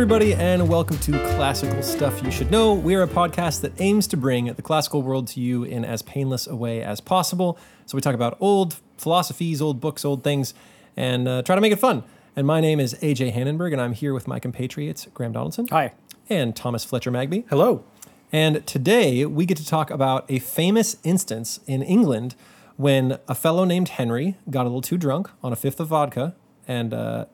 everybody, 0.00 0.32
and 0.32 0.66
welcome 0.66 0.96
to 0.96 1.12
Classical 1.36 1.82
Stuff 1.82 2.22
You 2.22 2.30
Should 2.30 2.50
Know. 2.50 2.72
We're 2.72 3.02
a 3.02 3.06
podcast 3.06 3.60
that 3.60 3.78
aims 3.78 4.06
to 4.06 4.16
bring 4.16 4.46
the 4.46 4.62
classical 4.62 5.02
world 5.02 5.26
to 5.28 5.40
you 5.40 5.62
in 5.62 5.84
as 5.84 6.00
painless 6.00 6.46
a 6.46 6.56
way 6.56 6.82
as 6.82 7.02
possible. 7.02 7.58
So 7.84 7.96
we 7.96 8.00
talk 8.00 8.14
about 8.14 8.38
old 8.40 8.76
philosophies, 8.96 9.60
old 9.60 9.78
books, 9.78 10.02
old 10.02 10.24
things, 10.24 10.54
and 10.96 11.28
uh, 11.28 11.42
try 11.42 11.54
to 11.54 11.60
make 11.60 11.70
it 11.70 11.78
fun. 11.78 12.02
And 12.34 12.46
my 12.46 12.62
name 12.62 12.80
is 12.80 12.94
AJ 13.02 13.34
Hanenburg, 13.34 13.72
and 13.72 13.80
I'm 13.82 13.92
here 13.92 14.14
with 14.14 14.26
my 14.26 14.38
compatriots, 14.38 15.06
Graham 15.12 15.32
Donaldson. 15.32 15.68
Hi. 15.68 15.92
And 16.30 16.56
Thomas 16.56 16.82
Fletcher 16.82 17.10
Magbee. 17.10 17.44
Hello. 17.50 17.84
And 18.32 18.66
today 18.66 19.26
we 19.26 19.44
get 19.44 19.58
to 19.58 19.66
talk 19.66 19.90
about 19.90 20.24
a 20.30 20.38
famous 20.38 20.96
instance 21.04 21.60
in 21.66 21.82
England 21.82 22.36
when 22.78 23.18
a 23.28 23.34
fellow 23.34 23.66
named 23.66 23.90
Henry 23.90 24.38
got 24.48 24.62
a 24.62 24.70
little 24.70 24.80
too 24.80 24.96
drunk 24.96 25.28
on 25.42 25.52
a 25.52 25.56
fifth 25.56 25.78
of 25.78 25.88
vodka 25.88 26.34
and 26.66 26.94
uh, 26.94 27.26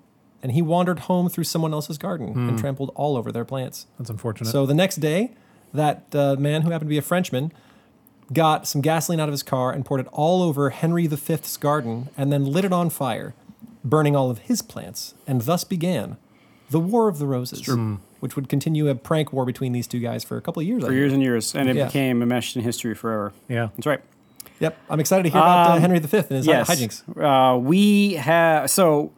and 0.42 0.52
he 0.52 0.62
wandered 0.62 1.00
home 1.00 1.28
through 1.28 1.44
someone 1.44 1.72
else's 1.72 1.98
garden 1.98 2.48
and 2.48 2.58
trampled 2.58 2.90
all 2.94 3.16
over 3.16 3.32
their 3.32 3.44
plants. 3.44 3.86
That's 3.98 4.10
unfortunate. 4.10 4.50
So 4.50 4.66
the 4.66 4.74
next 4.74 4.96
day, 4.96 5.32
that 5.74 6.04
uh, 6.14 6.36
man 6.38 6.62
who 6.62 6.70
happened 6.70 6.88
to 6.88 6.92
be 6.92 6.98
a 6.98 7.02
Frenchman 7.02 7.52
got 8.32 8.66
some 8.66 8.80
gasoline 8.80 9.20
out 9.20 9.28
of 9.28 9.32
his 9.32 9.42
car 9.42 9.70
and 9.72 9.84
poured 9.84 10.00
it 10.00 10.06
all 10.12 10.42
over 10.42 10.70
Henry 10.70 11.06
V's 11.06 11.56
garden 11.56 12.08
and 12.16 12.32
then 12.32 12.44
lit 12.44 12.64
it 12.64 12.72
on 12.72 12.90
fire, 12.90 13.34
burning 13.84 14.16
all 14.16 14.30
of 14.30 14.38
his 14.40 14.62
plants. 14.62 15.14
And 15.26 15.42
thus 15.42 15.64
began 15.64 16.16
the 16.70 16.80
War 16.80 17.08
of 17.08 17.18
the 17.18 17.26
Roses, 17.26 17.68
which 18.20 18.34
would 18.34 18.48
continue 18.48 18.88
a 18.88 18.94
prank 18.94 19.32
war 19.32 19.44
between 19.44 19.72
these 19.72 19.86
two 19.86 20.00
guys 20.00 20.24
for 20.24 20.36
a 20.36 20.40
couple 20.40 20.60
of 20.60 20.66
years. 20.66 20.82
I 20.82 20.86
For 20.86 20.90
think. 20.90 20.98
years 20.98 21.12
and 21.12 21.22
years, 21.22 21.54
and 21.54 21.68
it 21.68 21.76
Yeah. 21.76 21.86
became 21.86 22.22
enmeshed 22.22 22.56
in 22.56 22.62
history 22.62 22.94
forever. 22.94 23.32
yeah. 23.48 23.68
That's 23.76 23.86
right. 23.86 24.00
Yep, 24.58 24.76
I'm 24.88 25.00
excited 25.00 25.22
to 25.24 25.28
hear 25.28 25.38
about 25.38 25.70
uh, 25.70 25.74
Um, 25.74 25.80
Henry 25.80 25.98
V 25.98 26.16
and 26.16 26.26
his 26.30 26.46
yes. 26.46 26.68
hijinks. 26.70 27.02
Uh, 27.22 27.58
we 27.58 28.14
have 28.14 28.70
so 28.70 29.12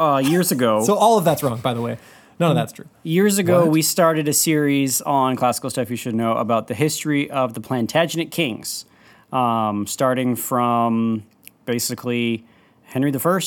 uh, 0.00 0.18
years 0.18 0.50
ago. 0.50 0.84
So 0.86 0.94
all 0.94 1.18
of 1.18 1.24
that's 1.24 1.42
wrong, 1.42 1.60
by 1.60 1.74
the 1.74 1.82
way. 1.82 1.98
None 2.38 2.50
of 2.52 2.56
that's 2.56 2.72
true. 2.72 2.86
years 3.02 3.36
ago, 3.38 3.60
What? 3.64 3.70
we 3.70 3.82
started 3.82 4.26
a 4.26 4.32
series 4.32 5.02
on 5.02 5.36
classical 5.36 5.68
stuff 5.68 5.90
you 5.90 5.96
should 5.96 6.14
know 6.14 6.32
about 6.38 6.68
the 6.68 6.74
history 6.74 7.30
of 7.30 7.52
the 7.52 7.60
Plantagenet 7.60 8.30
kings, 8.30 8.86
um, 9.30 9.86
starting 9.86 10.36
from 10.36 11.24
basically 11.66 12.44
Henry 12.84 13.12
I 13.14 13.40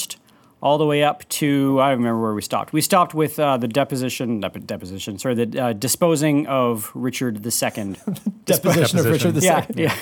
all 0.61 0.77
the 0.77 0.85
way 0.85 1.03
up 1.03 1.27
to 1.27 1.79
I 1.81 1.89
don't 1.89 1.97
remember 1.97 2.21
where 2.21 2.33
we 2.35 2.41
stopped. 2.43 2.71
We 2.71 2.81
stopped 2.81 3.13
with 3.15 3.39
uh, 3.39 3.57
the 3.57 3.67
deposition, 3.67 4.39
not 4.39 4.53
deposition, 4.59 5.17
sorry, 5.17 5.35
the 5.43 5.59
uh, 5.61 5.73
disposing 5.73 6.45
of 6.47 6.91
Richard 6.93 7.43
II. 7.45 7.95
Deposition 8.45 8.99
of 8.99 9.05
Richard 9.05 9.33
Deposition. 9.33 9.65
II. 9.77 9.83
yeah, 9.85 9.97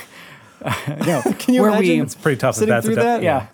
yeah. 0.63 0.95
no, 1.07 1.21
Can 1.39 1.53
you 1.55 1.61
where 1.61 1.71
imagine? 1.71 1.95
we 1.95 2.01
It's 2.01 2.13
pretty 2.15 2.37
tough. 2.39 2.55
if 2.55 2.59
Sitting 2.59 2.69
that's 2.73 2.85
through 2.85 2.93
a 2.95 2.97
de- 2.97 3.03
that? 3.03 3.23
yeah. 3.23 3.47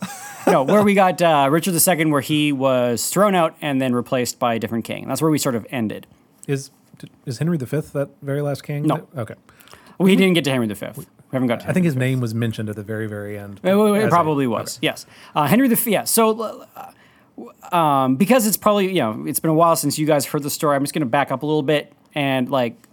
no, 0.52 0.64
where 0.64 0.84
we 0.84 0.94
got 0.94 1.22
uh, 1.22 1.48
Richard 1.52 1.76
II, 1.76 2.06
where 2.06 2.22
he 2.22 2.52
was 2.52 3.10
thrown 3.10 3.36
out 3.36 3.56
and 3.62 3.82
then 3.82 3.94
replaced 3.94 4.40
by 4.40 4.54
a 4.56 4.60
different 4.60 4.86
king. 4.86 5.08
That's 5.08 5.22
where 5.22 5.32
we 5.32 5.38
sort 5.38 5.56
of 5.56 5.66
ended. 5.70 6.08
Is 6.48 6.72
is 7.26 7.38
Henry 7.40 7.58
V 7.58 7.66
that 7.66 8.10
very 8.22 8.42
last 8.42 8.64
king? 8.64 8.84
No. 8.84 9.08
Okay. 9.16 9.36
We 10.00 10.16
didn't 10.16 10.34
get 10.34 10.44
to 10.46 10.52
Henry 10.52 10.68
V. 10.68 10.86
We 10.96 11.06
haven't 11.32 11.48
got 11.48 11.60
to 11.62 11.70
I 11.70 11.74
think 11.74 11.86
his 11.86 11.96
name 11.96 12.22
was 12.22 12.34
mentioned 12.34 12.70
at 12.70 12.76
the 12.76 12.84
very 12.84 13.08
very 13.08 13.38
end. 13.38 13.60
It, 13.64 13.76
it 13.76 13.98
as 13.98 14.06
a- 14.06 14.10
probably 14.10 14.48
was. 14.48 14.80
Yes, 14.82 15.06
uh, 15.36 15.48
Henry 15.48 15.68
the 15.68 15.90
yeah. 15.90 16.06
So, 16.06 16.66
uh, 16.76 17.76
um, 17.76 18.16
because 18.16 18.48
it's 18.48 18.58
probably 18.58 18.88
you 18.88 19.02
know 19.02 19.26
it's 19.28 19.40
been 19.40 19.52
a 19.52 19.56
while 19.56 19.76
since 19.76 20.00
you 20.00 20.06
guys 20.08 20.26
heard 20.26 20.44
the 20.44 20.50
story, 20.50 20.76
I'm 20.76 20.84
just 20.84 20.94
going 20.94 21.02
to 21.02 21.06
back 21.06 21.32
up 21.32 21.44
a 21.44 21.46
little 21.46 21.64
bit 21.64 21.94
and 22.16 22.50
like 22.50 22.87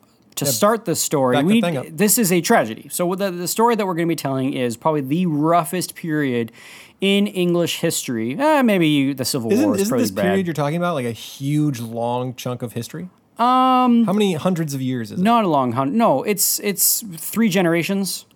to 0.45 0.53
start 0.53 0.85
the 0.85 0.95
story. 0.95 1.37
the 1.37 1.43
We 1.45 1.61
this 1.91 2.19
is 2.19 2.33
a 2.33 2.41
tragedy. 2.41 2.89
So 2.91 3.15
the 3.15 3.31
the 3.31 3.49
story 3.49 3.75
that 3.75 3.87
we're 3.87 3.95
going 3.95 4.09
to 4.09 4.13
be 4.13 4.17
telling 4.17 4.53
is 4.53 4.77
probably 4.77 5.01
the 5.03 5.27
roughest 5.27 5.95
period 5.95 6.53
in 7.01 7.27
English 7.27 7.81
history. 7.81 8.39
Eh, 8.39 8.63
maybe 8.63 9.13
the 9.13 9.25
Civil 9.25 9.53
Isn't, 9.53 9.65
War 9.67 9.75
is 9.75 9.83
isn't 9.83 9.99
this 9.99 10.11
bad. 10.11 10.23
period 10.23 10.47
you're 10.47 10.55
talking 10.55 10.77
about 10.77 10.95
like 10.95 11.07
a 11.07 11.13
huge, 11.13 11.81
long 11.81 12.35
chunk 12.35 12.63
of 12.63 12.73
history? 12.73 13.09
Um, 13.39 14.05
How 14.05 14.13
many 14.13 14.35
hundreds 14.35 14.75
of 14.75 14.81
years 14.81 15.11
is 15.11 15.19
it? 15.19 15.23
Not 15.23 15.45
a 15.45 15.49
long 15.49 15.73
hunt. 15.73 15.93
No, 15.93 16.23
it's 16.23 16.61
it's 16.61 17.05
three 17.17 17.49
generations. 17.49 18.27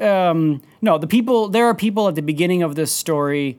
Um, 0.00 0.62
no, 0.80 0.98
the 0.98 1.08
people. 1.08 1.48
There 1.48 1.66
are 1.66 1.74
people 1.74 2.08
at 2.08 2.14
the 2.14 2.22
beginning 2.22 2.62
of 2.62 2.74
this 2.74 2.92
story. 2.92 3.58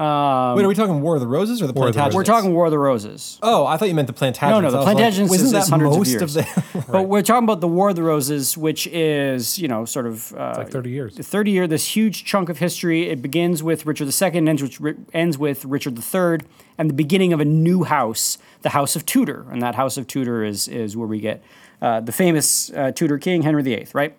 Wait, 0.00 0.64
are 0.64 0.68
we 0.68 0.74
talking 0.74 1.02
War 1.02 1.14
of 1.16 1.20
the 1.20 1.26
Roses 1.26 1.60
or 1.60 1.66
the 1.66 1.72
War 1.72 1.88
of 1.88 1.94
the 1.94 2.00
Plantagenets? 2.00 2.14
We're 2.14 2.24
talking 2.24 2.54
War 2.54 2.66
of 2.66 2.70
the 2.70 2.78
Roses. 2.78 3.38
Oh, 3.42 3.66
I 3.66 3.76
thought 3.76 3.88
you 3.88 3.94
meant 3.94 4.06
the 4.06 4.14
Plantagenets. 4.14 4.50
No, 4.50 4.60
no, 4.60 4.70
the 4.70 4.78
I 4.78 4.80
was 4.80 4.86
like, 4.86 4.96
Plantagenets 4.96 5.34
isn't 5.34 5.56
is, 5.56 5.68
hundreds 5.68 5.96
most 5.96 6.14
of 6.14 6.20
years. 6.20 6.34
the? 6.34 6.84
But 6.90 7.02
we're 7.08 7.22
talking 7.22 7.44
about 7.44 7.60
the 7.60 7.68
War 7.68 7.90
of 7.90 7.96
the 7.96 8.02
Roses, 8.02 8.56
which 8.56 8.86
is 8.86 9.58
you 9.58 9.68
know 9.68 9.84
sort 9.84 10.06
of 10.06 10.32
uh, 10.34 10.54
like 10.56 10.70
30 10.70 10.90
years. 10.90 11.16
30 11.16 11.50
year, 11.50 11.66
this 11.66 11.86
huge 11.94 12.24
chunk 12.24 12.48
of 12.48 12.58
history. 12.58 13.08
It 13.10 13.20
begins 13.20 13.62
with 13.62 13.84
Richard 13.86 14.08
II 14.08 14.38
and 14.38 14.48
ends 14.48 14.80
with, 14.80 14.96
ends 15.12 15.38
with 15.38 15.64
Richard 15.64 15.98
III, 15.98 16.46
and 16.78 16.88
the 16.88 16.94
beginning 16.94 17.32
of 17.32 17.40
a 17.40 17.44
new 17.44 17.84
house, 17.84 18.38
the 18.62 18.70
House 18.70 18.96
of 18.96 19.04
Tudor. 19.04 19.46
And 19.50 19.60
that 19.62 19.74
House 19.74 19.96
of 19.96 20.06
Tudor 20.06 20.42
is, 20.44 20.66
is 20.66 20.96
where 20.96 21.06
we 21.06 21.20
get 21.20 21.42
uh, 21.82 22.00
the 22.00 22.12
famous 22.12 22.70
uh, 22.72 22.92
Tudor 22.92 23.18
king, 23.18 23.42
Henry 23.42 23.62
VIII, 23.62 23.88
right? 23.92 24.16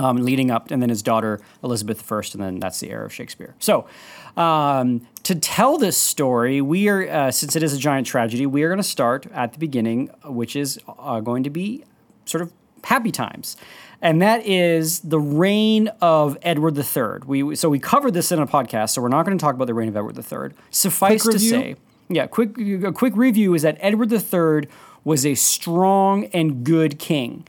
Um, 0.00 0.16
leading 0.16 0.50
up, 0.50 0.70
and 0.70 0.80
then 0.80 0.88
his 0.88 1.02
daughter, 1.02 1.40
Elizabeth 1.62 2.10
I, 2.10 2.16
and 2.32 2.42
then 2.42 2.58
that's 2.58 2.80
the 2.80 2.90
era 2.90 3.04
of 3.04 3.12
Shakespeare. 3.12 3.54
So, 3.58 3.86
um, 4.34 5.06
to 5.24 5.34
tell 5.34 5.76
this 5.76 5.98
story, 5.98 6.62
we 6.62 6.88
are, 6.88 7.06
uh, 7.06 7.30
since 7.30 7.54
it 7.54 7.62
is 7.62 7.74
a 7.74 7.78
giant 7.78 8.06
tragedy, 8.06 8.46
we 8.46 8.62
are 8.62 8.68
going 8.68 8.78
to 8.78 8.82
start 8.82 9.26
at 9.34 9.52
the 9.52 9.58
beginning, 9.58 10.06
which 10.24 10.56
is 10.56 10.80
uh, 10.98 11.20
going 11.20 11.42
to 11.42 11.50
be 11.50 11.84
sort 12.24 12.40
of 12.40 12.50
happy 12.84 13.12
times. 13.12 13.58
And 14.02 14.22
that 14.22 14.46
is 14.46 15.00
the 15.00 15.20
reign 15.20 15.88
of 16.00 16.38
Edward 16.42 16.78
III. 16.78 17.26
We 17.26 17.54
so 17.54 17.68
we 17.68 17.78
covered 17.78 18.14
this 18.14 18.32
in 18.32 18.38
a 18.38 18.46
podcast, 18.46 18.90
so 18.90 19.02
we're 19.02 19.08
not 19.08 19.26
going 19.26 19.36
to 19.36 19.42
talk 19.42 19.54
about 19.54 19.66
the 19.66 19.74
reign 19.74 19.88
of 19.88 19.96
Edward 19.96 20.16
III. 20.16 20.56
Suffice 20.70 21.22
Quick 21.22 21.32
to 21.32 21.38
review? 21.38 21.50
say, 21.50 21.76
yeah, 22.08 22.26
quick 22.26 22.56
a 22.58 22.92
quick 22.92 23.14
review 23.16 23.52
is 23.54 23.62
that 23.62 23.76
Edward 23.80 24.10
III 24.10 24.70
was 25.04 25.26
a 25.26 25.34
strong 25.34 26.24
and 26.26 26.64
good 26.64 26.98
king. 26.98 27.46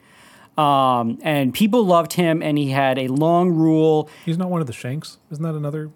Um, 0.61 1.17
and 1.23 1.53
people 1.53 1.85
loved 1.85 2.13
him, 2.13 2.43
and 2.43 2.57
he 2.57 2.69
had 2.69 2.99
a 2.99 3.07
long 3.07 3.49
rule. 3.49 4.09
He's 4.25 4.37
not 4.37 4.49
one 4.49 4.61
of 4.61 4.67
the 4.67 4.73
Shanks. 4.73 5.17
Isn't 5.31 5.43
that 5.43 5.55
another 5.55 5.89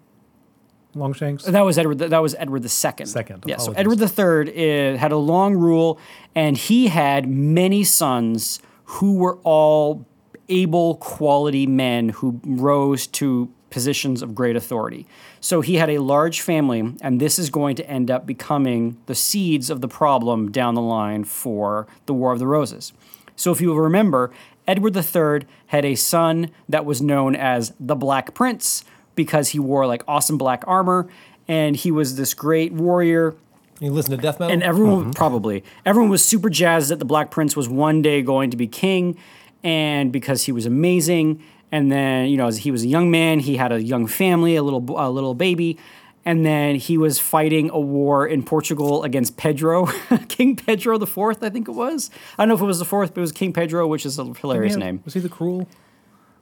Longshanks? 0.94 1.44
That 1.44 1.64
was 1.64 1.78
Edward. 1.78 1.98
That 1.98 2.22
was 2.22 2.34
Edward 2.34 2.64
II. 2.64 2.68
Second, 2.68 3.44
Yeah. 3.46 3.58
So. 3.58 3.72
Edward 3.72 4.00
III 4.00 4.94
uh, 4.94 4.96
had 4.96 5.12
a 5.12 5.16
long 5.16 5.54
rule, 5.54 6.00
and 6.34 6.56
he 6.56 6.88
had 6.88 7.28
many 7.28 7.84
sons 7.84 8.60
who 8.84 9.14
were 9.14 9.36
all 9.44 10.06
able, 10.48 10.96
quality 10.96 11.66
men 11.66 12.08
who 12.08 12.40
rose 12.44 13.06
to 13.06 13.50
positions 13.70 14.22
of 14.22 14.34
great 14.34 14.56
authority. 14.56 15.06
So 15.40 15.60
he 15.60 15.74
had 15.74 15.90
a 15.90 15.98
large 15.98 16.40
family, 16.40 16.94
and 17.00 17.20
this 17.20 17.38
is 17.38 17.50
going 17.50 17.76
to 17.76 17.88
end 17.88 18.10
up 18.10 18.26
becoming 18.26 18.96
the 19.06 19.14
seeds 19.14 19.70
of 19.70 19.80
the 19.80 19.88
problem 19.88 20.50
down 20.50 20.74
the 20.74 20.80
line 20.80 21.24
for 21.24 21.86
the 22.06 22.14
War 22.14 22.32
of 22.32 22.38
the 22.38 22.46
Roses. 22.46 22.92
So 23.36 23.52
if 23.52 23.60
you 23.60 23.74
remember, 23.74 24.32
Edward 24.66 24.96
III 24.96 25.46
had 25.68 25.84
a 25.84 25.94
son 25.94 26.50
that 26.68 26.84
was 26.84 27.00
known 27.00 27.36
as 27.36 27.72
the 27.78 27.94
Black 27.94 28.34
Prince 28.34 28.84
because 29.14 29.48
he 29.48 29.58
wore 29.58 29.86
like 29.86 30.02
awesome 30.06 30.38
black 30.38 30.62
armor 30.66 31.08
and 31.48 31.76
he 31.76 31.90
was 31.90 32.16
this 32.16 32.34
great 32.34 32.72
warrior 32.72 33.34
You 33.80 33.90
listen 33.90 34.12
to 34.12 34.16
death 34.16 34.38
metal. 34.38 34.52
and 34.52 34.62
everyone 34.62 35.00
mm-hmm. 35.00 35.10
probably 35.12 35.64
everyone 35.84 36.10
was 36.10 36.24
super 36.24 36.50
jazzed 36.50 36.90
that 36.90 36.98
the 36.98 37.04
Black 37.04 37.30
Prince 37.30 37.56
was 37.56 37.68
one 37.68 38.02
day 38.02 38.22
going 38.22 38.50
to 38.50 38.56
be 38.56 38.66
king, 38.66 39.16
and 39.64 40.12
because 40.12 40.44
he 40.44 40.52
was 40.52 40.66
amazing. 40.66 41.42
And 41.72 41.90
then 41.90 42.28
you 42.28 42.36
know, 42.36 42.46
as 42.46 42.58
he 42.58 42.70
was 42.70 42.84
a 42.84 42.86
young 42.86 43.10
man, 43.10 43.40
he 43.40 43.56
had 43.56 43.72
a 43.72 43.82
young 43.82 44.06
family, 44.06 44.54
a 44.54 44.62
little 44.62 44.84
a 44.96 45.10
little 45.10 45.34
baby, 45.34 45.78
and 46.26 46.44
then 46.44 46.74
he 46.74 46.98
was 46.98 47.18
fighting 47.18 47.70
a 47.70 47.78
war 47.80 48.26
in 48.26 48.42
Portugal 48.42 49.04
against 49.04 49.36
Pedro, 49.38 49.86
King 50.28 50.56
Pedro 50.56 50.98
the 50.98 51.06
Fourth, 51.06 51.42
I 51.42 51.48
think 51.48 51.68
it 51.68 51.72
was. 51.72 52.10
I 52.36 52.42
don't 52.42 52.48
know 52.48 52.54
if 52.56 52.60
it 52.60 52.66
was 52.66 52.80
the 52.80 52.84
fourth, 52.84 53.14
but 53.14 53.20
it 53.20 53.22
was 53.22 53.32
King 53.32 53.52
Pedro, 53.54 53.86
which 53.86 54.04
is 54.04 54.18
a 54.18 54.24
hilarious 54.34 54.74
Yeah, 54.74 54.80
name. 54.80 55.00
Was 55.04 55.14
he 55.14 55.20
the 55.20 55.28
cruel? 55.30 55.66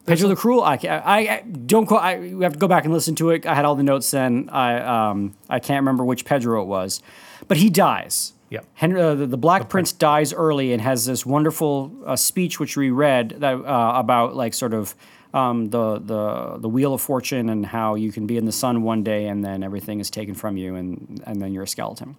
Pedro 0.06 0.28
the 0.28 0.36
Cruel. 0.36 0.62
I, 0.62 0.74
I, 0.84 1.18
I 1.18 1.40
don't. 1.66 1.86
Quote, 1.86 2.02
I 2.02 2.18
we 2.18 2.44
have 2.44 2.52
to 2.52 2.58
go 2.58 2.68
back 2.68 2.84
and 2.84 2.92
listen 2.92 3.14
to 3.14 3.30
it. 3.30 3.46
I 3.46 3.54
had 3.54 3.64
all 3.64 3.74
the 3.74 3.82
notes 3.82 4.10
then. 4.10 4.50
I 4.50 4.78
um 5.10 5.34
I 5.48 5.60
can't 5.60 5.80
remember 5.80 6.04
which 6.04 6.26
Pedro 6.26 6.60
it 6.60 6.66
was, 6.66 7.00
but 7.48 7.56
he 7.56 7.70
dies. 7.70 8.34
Yeah. 8.50 8.60
Henry, 8.74 9.00
uh, 9.00 9.14
the, 9.14 9.26
the 9.26 9.38
Black 9.38 9.70
Prince 9.70 9.92
dies 9.92 10.34
early 10.34 10.72
and 10.74 10.82
has 10.82 11.06
this 11.06 11.24
wonderful 11.24 11.90
uh, 12.04 12.16
speech 12.16 12.60
which 12.60 12.76
we 12.76 12.90
read 12.90 13.30
that 13.38 13.54
uh, 13.54 13.92
about 13.96 14.36
like 14.36 14.52
sort 14.52 14.74
of 14.74 14.94
um, 15.34 15.66
the 15.70 15.98
the 15.98 16.58
the 16.58 16.68
wheel 16.68 16.94
of 16.94 17.02
fortune 17.02 17.50
and 17.50 17.66
how 17.66 17.96
you 17.96 18.12
can 18.12 18.26
be 18.26 18.38
in 18.38 18.46
the 18.46 18.52
sun 18.52 18.82
one 18.82 19.02
day 19.02 19.26
and 19.26 19.44
then 19.44 19.62
everything 19.62 20.00
is 20.00 20.08
taken 20.08 20.34
from 20.34 20.56
you 20.56 20.76
and 20.76 21.20
and 21.26 21.42
then 21.42 21.52
you're 21.52 21.64
a 21.64 21.68
skeleton. 21.68 22.16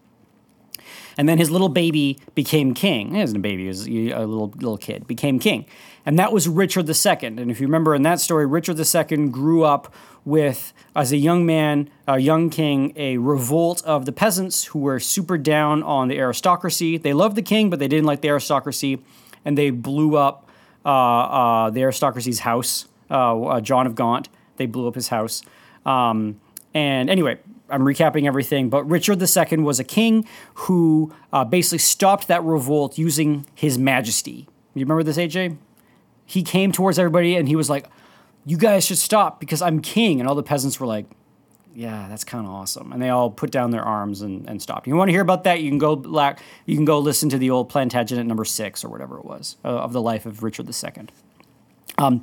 And 1.17 1.29
then 1.29 1.37
his 1.37 1.49
little 1.49 1.69
baby 1.69 2.19
became 2.35 2.73
king. 2.73 3.15
He 3.15 3.21
wasn't 3.21 3.37
a 3.37 3.41
baby; 3.41 3.63
he 3.63 3.67
was 3.69 3.87
a 3.87 4.25
little 4.25 4.49
little 4.57 4.77
kid. 4.77 5.07
Became 5.07 5.39
king, 5.39 5.65
and 6.05 6.19
that 6.19 6.33
was 6.33 6.47
Richard 6.49 6.89
II. 6.89 7.17
And 7.21 7.49
if 7.49 7.61
you 7.61 7.67
remember 7.67 7.95
in 7.95 8.03
that 8.03 8.19
story, 8.19 8.45
Richard 8.45 8.77
II 8.77 9.29
grew 9.29 9.63
up 9.63 9.93
with, 10.25 10.73
as 10.93 11.13
a 11.13 11.17
young 11.17 11.45
man, 11.45 11.89
a 12.05 12.19
young 12.19 12.49
king, 12.49 12.91
a 12.97 13.17
revolt 13.17 13.81
of 13.85 14.05
the 14.05 14.11
peasants 14.11 14.65
who 14.65 14.79
were 14.79 14.99
super 14.99 15.37
down 15.37 15.83
on 15.83 16.09
the 16.09 16.19
aristocracy. 16.19 16.97
They 16.97 17.13
loved 17.13 17.37
the 17.37 17.41
king, 17.41 17.69
but 17.69 17.79
they 17.79 17.87
didn't 17.87 18.05
like 18.05 18.19
the 18.19 18.29
aristocracy, 18.29 19.01
and 19.45 19.57
they 19.57 19.69
blew 19.69 20.17
up 20.17 20.49
uh, 20.85 20.89
uh, 20.89 21.69
the 21.69 21.83
aristocracy's 21.83 22.39
house. 22.39 22.87
Uh, 23.09 23.41
uh, 23.41 23.61
John 23.61 23.87
of 23.87 23.95
Gaunt. 23.95 24.29
They 24.57 24.65
blew 24.65 24.87
up 24.87 24.95
his 24.95 25.09
house. 25.09 25.41
Um, 25.85 26.39
And 26.73 27.09
anyway, 27.09 27.39
I'm 27.69 27.81
recapping 27.83 28.27
everything, 28.27 28.69
but 28.69 28.83
Richard 28.89 29.21
II 29.21 29.57
was 29.59 29.79
a 29.79 29.83
king 29.83 30.27
who 30.53 31.13
uh, 31.31 31.45
basically 31.45 31.77
stopped 31.79 32.27
that 32.27 32.43
revolt 32.43 32.97
using 32.97 33.45
his 33.55 33.77
majesty. 33.77 34.47
You 34.73 34.81
remember 34.81 35.03
this, 35.03 35.17
AJ? 35.17 35.57
He 36.25 36.43
came 36.43 36.71
towards 36.71 36.99
everybody 36.99 37.35
and 37.35 37.47
he 37.47 37.55
was 37.55 37.69
like, 37.69 37.87
You 38.45 38.57
guys 38.57 38.85
should 38.85 38.97
stop 38.97 39.39
because 39.39 39.61
I'm 39.61 39.79
king. 39.81 40.19
And 40.19 40.27
all 40.27 40.35
the 40.35 40.43
peasants 40.43 40.79
were 40.79 40.87
like, 40.87 41.05
yeah, 41.75 42.07
that's 42.07 42.23
kind 42.23 42.45
of 42.45 42.53
awesome. 42.53 42.93
And 42.93 43.01
they 43.01 43.09
all 43.09 43.29
put 43.29 43.51
down 43.51 43.71
their 43.71 43.83
arms 43.83 44.21
and, 44.21 44.49
and 44.49 44.61
stopped. 44.61 44.87
You 44.87 44.95
want 44.95 45.09
to 45.09 45.11
hear 45.11 45.21
about 45.21 45.43
that? 45.43 45.59
You 45.61 45.69
can 45.69 45.77
go 45.77 45.97
black. 45.97 46.39
You 46.65 46.75
can 46.75 46.85
go 46.85 46.99
listen 46.99 47.27
to 47.29 47.37
the 47.37 47.49
old 47.49 47.69
Plantagenet 47.69 48.25
number 48.25 48.45
six 48.45 48.85
or 48.85 48.89
whatever 48.89 49.17
it 49.17 49.25
was 49.25 49.57
uh, 49.65 49.67
of 49.67 49.91
the 49.91 50.01
life 50.01 50.25
of 50.25 50.41
Richard 50.41 50.69
II. 50.69 51.07
Um, 51.97 52.21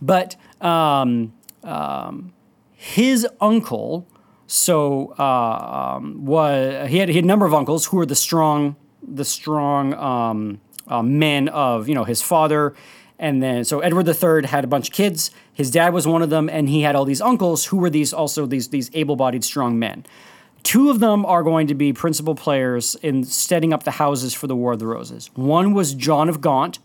but 0.00 0.36
um, 0.60 1.32
um, 1.62 2.32
his 2.72 3.26
uncle, 3.40 4.06
so 4.46 5.14
uh, 5.18 5.96
um, 5.96 6.24
was 6.24 6.88
he 6.88 6.98
had 6.98 7.08
he 7.08 7.16
had 7.16 7.24
a 7.24 7.26
number 7.26 7.46
of 7.46 7.54
uncles 7.54 7.86
who 7.86 7.96
were 7.96 8.06
the 8.06 8.14
strong 8.14 8.76
the 9.02 9.24
strong 9.24 9.94
um, 9.94 10.60
uh, 10.86 11.02
men 11.02 11.48
of 11.48 11.88
you 11.88 11.94
know 11.94 12.04
his 12.04 12.22
father. 12.22 12.74
And 13.20 13.42
then, 13.42 13.64
so 13.64 13.80
Edward 13.80 14.06
III 14.06 14.46
had 14.46 14.62
a 14.62 14.68
bunch 14.68 14.90
of 14.90 14.94
kids. 14.94 15.32
His 15.52 15.72
dad 15.72 15.92
was 15.92 16.06
one 16.06 16.22
of 16.22 16.30
them, 16.30 16.48
and 16.48 16.68
he 16.68 16.82
had 16.82 16.94
all 16.94 17.04
these 17.04 17.20
uncles 17.20 17.64
who 17.64 17.78
were 17.78 17.90
these 17.90 18.12
also 18.12 18.46
these 18.46 18.68
these 18.68 18.90
able-bodied, 18.94 19.42
strong 19.42 19.78
men. 19.78 20.06
Two 20.62 20.90
of 20.90 21.00
them 21.00 21.24
are 21.26 21.42
going 21.42 21.66
to 21.66 21.74
be 21.74 21.92
principal 21.92 22.34
players 22.34 22.94
in 22.96 23.24
setting 23.24 23.72
up 23.72 23.82
the 23.82 23.92
houses 23.92 24.34
for 24.34 24.46
the 24.46 24.54
War 24.54 24.72
of 24.72 24.78
the 24.78 24.86
Roses. 24.86 25.30
One 25.34 25.72
was 25.72 25.94
John 25.94 26.28
of 26.28 26.40
Gaunt, 26.40 26.78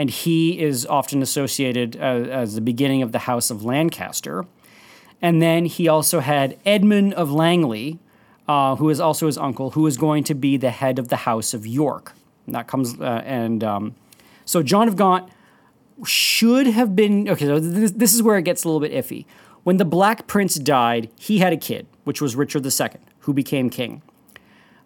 and 0.00 0.08
he 0.08 0.58
is 0.58 0.86
often 0.86 1.20
associated 1.20 1.94
uh, 1.94 2.00
as 2.00 2.54
the 2.54 2.62
beginning 2.62 3.02
of 3.02 3.12
the 3.12 3.18
House 3.18 3.50
of 3.50 3.66
Lancaster. 3.66 4.46
And 5.20 5.42
then 5.42 5.66
he 5.66 5.88
also 5.88 6.20
had 6.20 6.58
Edmund 6.64 7.12
of 7.12 7.30
Langley, 7.30 7.98
uh, 8.48 8.76
who 8.76 8.88
is 8.88 8.98
also 8.98 9.26
his 9.26 9.36
uncle, 9.36 9.72
who 9.72 9.86
is 9.86 9.98
going 9.98 10.24
to 10.24 10.34
be 10.34 10.56
the 10.56 10.70
head 10.70 10.98
of 10.98 11.08
the 11.08 11.16
House 11.16 11.52
of 11.52 11.66
York. 11.66 12.14
And 12.46 12.54
that 12.54 12.66
comes 12.66 12.98
uh, 12.98 13.20
and 13.26 13.62
um, 13.62 13.94
so 14.46 14.62
John 14.62 14.88
of 14.88 14.96
Gaunt 14.96 15.30
should 16.06 16.66
have 16.66 16.96
been 16.96 17.28
okay. 17.28 17.44
So 17.44 17.60
this, 17.60 17.90
this 17.90 18.14
is 18.14 18.22
where 18.22 18.38
it 18.38 18.44
gets 18.44 18.64
a 18.64 18.68
little 18.68 18.80
bit 18.80 18.92
iffy. 18.92 19.26
When 19.64 19.76
the 19.76 19.84
Black 19.84 20.26
Prince 20.26 20.54
died, 20.54 21.10
he 21.18 21.40
had 21.40 21.52
a 21.52 21.58
kid, 21.58 21.86
which 22.04 22.22
was 22.22 22.36
Richard 22.36 22.64
II, 22.64 22.88
who 23.18 23.34
became 23.34 23.68
king. 23.68 24.00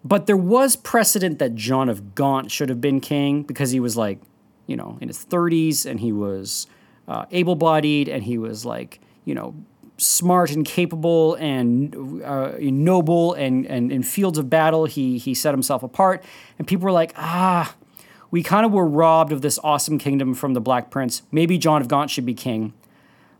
But 0.03 0.25
there 0.25 0.35
was 0.35 0.75
precedent 0.75 1.39
that 1.39 1.55
John 1.55 1.87
of 1.87 2.15
Gaunt 2.15 2.51
should 2.51 2.67
have 2.67 2.81
been 2.81 2.99
king 2.99 3.43
because 3.43 3.71
he 3.71 3.79
was 3.79 3.95
like, 3.95 4.19
you 4.67 4.75
know, 4.75 4.97
in 5.01 5.07
his 5.07 5.25
30s 5.25 5.85
and 5.85 5.99
he 5.99 6.11
was 6.11 6.67
uh, 7.07 7.25
able 7.31 7.55
bodied 7.55 8.09
and 8.09 8.23
he 8.23 8.37
was 8.37 8.65
like, 8.65 8.99
you 9.25 9.35
know, 9.35 9.55
smart 9.97 10.51
and 10.51 10.65
capable 10.65 11.35
and 11.35 12.23
uh, 12.23 12.53
noble 12.59 13.33
and, 13.33 13.65
and 13.65 13.91
in 13.91 14.03
fields 14.03 14.37
of 14.37 14.49
battle, 14.49 14.85
he, 14.85 15.17
he 15.17 15.33
set 15.33 15.53
himself 15.53 15.83
apart. 15.83 16.23
And 16.57 16.67
people 16.67 16.85
were 16.85 16.91
like, 16.91 17.13
ah, 17.15 17.75
we 18.31 18.43
kind 18.43 18.65
of 18.65 18.71
were 18.71 18.87
robbed 18.87 19.31
of 19.31 19.41
this 19.41 19.57
awesome 19.63 19.97
kingdom 19.97 20.33
from 20.33 20.53
the 20.53 20.61
Black 20.61 20.89
Prince. 20.89 21.21
Maybe 21.31 21.57
John 21.57 21.81
of 21.81 21.87
Gaunt 21.87 22.09
should 22.09 22.25
be 22.25 22.33
king. 22.33 22.73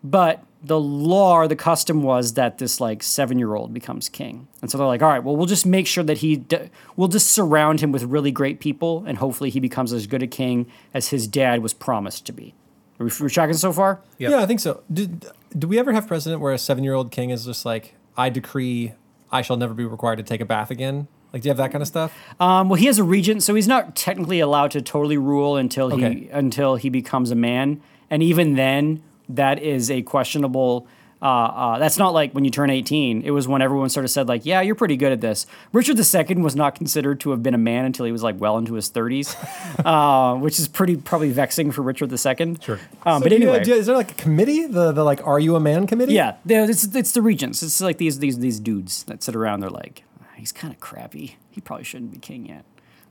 But 0.04 0.44
the 0.66 0.80
law 0.80 1.34
or 1.36 1.48
the 1.48 1.56
custom 1.56 2.04
was 2.04 2.34
that 2.34 2.58
this 2.58 2.80
like 2.82 3.04
seven 3.04 3.38
year 3.40 3.56
old 3.56 3.74
becomes 3.74 4.10
king. 4.10 4.48
And 4.62 4.70
so 4.72 4.78
they're 4.78 4.88
like, 4.88 5.02
all 5.02 5.10
right, 5.10 5.24
well, 5.24 5.36
we'll 5.36 5.46
just 5.46 5.66
make 5.66 5.88
sure 5.88 6.04
that 6.04 6.18
he, 6.20 6.38
d- 6.38 6.70
we'll 6.96 7.08
just 7.08 7.32
surround 7.32 7.82
him 7.82 7.92
with 7.92 8.04
really 8.04 8.32
great 8.32 8.60
people 8.60 9.04
and 9.08 9.18
hopefully 9.18 9.50
he 9.50 9.60
becomes 9.60 9.94
as 9.94 10.08
good 10.08 10.24
a 10.24 10.28
king 10.28 10.66
as 10.94 11.10
his 11.10 11.28
dad 11.28 11.62
was 11.62 11.74
promised 11.74 12.26
to 12.26 12.32
be. 12.34 12.54
Are 13.00 13.06
we, 13.06 13.12
we 13.22 13.30
tracking 13.30 13.56
so 13.56 13.72
far? 13.74 14.02
Yep. 14.20 14.32
Yeah, 14.32 14.42
I 14.42 14.46
think 14.46 14.60
so. 14.60 14.82
Did 14.92 15.26
do 15.58 15.68
we 15.68 15.78
ever 15.80 15.94
have 15.94 16.08
precedent 16.08 16.42
where 16.42 16.54
a 16.54 16.58
seven-year-old 16.58 17.12
king 17.12 17.30
is 17.30 17.46
just 17.46 17.66
like, 17.66 17.96
I 18.18 18.30
decree, 18.30 18.94
I 19.32 19.42
shall 19.42 19.58
never 19.58 19.74
be 19.74 19.86
required 19.86 20.18
to 20.18 20.24
take 20.24 20.42
a 20.42 20.46
bath 20.46 20.72
again? 20.72 21.08
Like, 21.32 21.42
do 21.42 21.48
you 21.48 21.52
have 21.52 21.58
that 21.58 21.72
kind 21.72 21.82
of 21.82 21.88
stuff? 21.88 22.14
Um, 22.40 22.70
well, 22.70 22.78
he 22.78 22.86
has 22.86 22.98
a 23.00 23.04
regent, 23.04 23.44
so 23.44 23.54
he's 23.56 23.68
not 23.68 23.96
technically 23.96 24.40
allowed 24.40 24.72
to 24.72 24.82
totally 24.82 25.18
rule 25.18 25.58
until 25.58 25.90
he 25.90 26.06
Okay. 26.06 26.30
until 26.32 26.76
he 26.78 26.90
becomes 26.90 27.32
a 27.32 27.36
man, 27.36 27.82
and 28.10 28.24
even 28.24 28.56
then, 28.56 29.04
that 29.30 29.62
is 29.62 29.90
a 29.92 30.02
questionable. 30.02 30.88
Uh, 31.22 31.26
uh, 31.26 31.80
that's 31.80 31.98
not 31.98 32.14
like 32.14 32.34
when 32.34 32.44
you 32.46 32.52
turn 32.52 32.70
18. 32.70 33.22
It 33.24 33.32
was 33.32 33.48
when 33.48 33.62
everyone 33.62 33.90
sort 33.90 34.04
of 34.04 34.12
said 34.12 34.28
like, 34.28 34.46
"Yeah, 34.46 34.62
you're 34.62 34.76
pretty 34.76 34.98
good 34.98 35.12
at 35.14 35.22
this." 35.22 35.48
Richard 35.74 35.98
II 35.98 36.36
was 36.44 36.56
not 36.56 36.76
considered 36.76 37.20
to 37.22 37.32
have 37.32 37.42
been 37.42 37.54
a 37.56 37.58
man 37.58 37.86
until 37.86 38.06
he 38.06 38.12
was 38.12 38.22
like 38.22 38.40
well 38.40 38.58
into 38.58 38.74
his 38.74 38.92
30s, 38.92 39.34
uh, 39.86 40.38
which 40.38 40.60
is 40.60 40.68
pretty 40.68 40.98
probably 40.98 41.32
vexing 41.32 41.72
for 41.72 41.82
Richard 41.82 42.12
II. 42.12 42.58
Sure. 42.62 42.80
Um, 43.06 43.20
So 43.22 43.24
but 43.24 43.32
anyway, 43.34 43.64
you- 43.66 43.74
is 43.74 43.86
there 43.88 43.96
like 43.96 44.12
a 44.12 44.16
committee? 44.16 44.66
The 44.68 44.92
the 44.92 45.04
like, 45.04 45.26
are 45.26 45.40
you 45.40 45.56
a 45.56 45.60
man 45.60 45.88
committee? 45.88 46.14
yeah, 46.14 46.36
it's, 46.46 46.84
it's 46.96 47.14
the 47.14 47.22
regents. 47.22 47.64
It's 47.64 47.82
like 47.82 47.98
these 47.98 48.20
these 48.20 48.38
these 48.40 48.60
dudes 48.60 49.04
that 49.06 49.24
sit 49.24 49.36
around. 49.36 49.62
They're 49.62 49.70
like, 49.70 50.04
he's 50.36 50.52
kind 50.52 50.74
of 50.74 50.80
crappy. 50.80 51.38
He 51.50 51.62
probably 51.62 51.86
shouldn't 51.86 52.12
be 52.12 52.20
king 52.20 52.46
yet. 52.48 52.66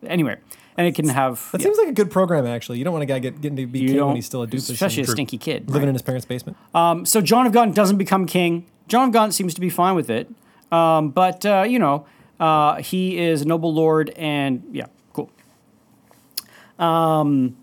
Anyway, 0.06 0.36
and 0.76 0.86
it 0.86 0.94
can 0.94 1.08
have. 1.08 1.50
That 1.52 1.60
yeah. 1.60 1.64
seems 1.64 1.78
like 1.78 1.88
a 1.88 1.92
good 1.92 2.10
program. 2.10 2.46
Actually, 2.46 2.78
you 2.78 2.84
don't 2.84 2.92
want 2.92 3.02
a 3.02 3.06
guy 3.06 3.18
get 3.18 3.40
getting 3.40 3.56
to 3.56 3.66
be 3.66 3.80
You 3.80 3.88
king 3.88 4.06
when 4.06 4.16
he's 4.16 4.26
still 4.26 4.42
a 4.42 4.46
doofus, 4.46 4.70
especially 4.70 5.02
a 5.04 5.06
stinky 5.06 5.38
kid. 5.38 5.68
living 5.68 5.82
right? 5.82 5.88
in 5.88 5.94
his 5.94 6.02
parents' 6.02 6.26
basement. 6.26 6.56
Um, 6.74 7.06
so 7.06 7.20
John 7.20 7.46
of 7.46 7.52
Gaunt 7.52 7.74
doesn't 7.74 7.96
become 7.96 8.26
king. 8.26 8.66
John 8.88 9.08
of 9.08 9.12
Gaunt 9.12 9.34
seems 9.34 9.54
to 9.54 9.60
be 9.60 9.70
fine 9.70 9.94
with 9.94 10.10
it, 10.10 10.30
um, 10.72 11.10
but 11.10 11.46
uh, 11.46 11.64
you 11.66 11.78
know 11.78 12.06
uh, 12.40 12.76
he 12.76 13.18
is 13.18 13.42
a 13.42 13.44
noble 13.44 13.72
lord, 13.72 14.10
and 14.10 14.64
yeah, 14.72 14.86
cool. 15.12 15.30
Um, 16.78 17.56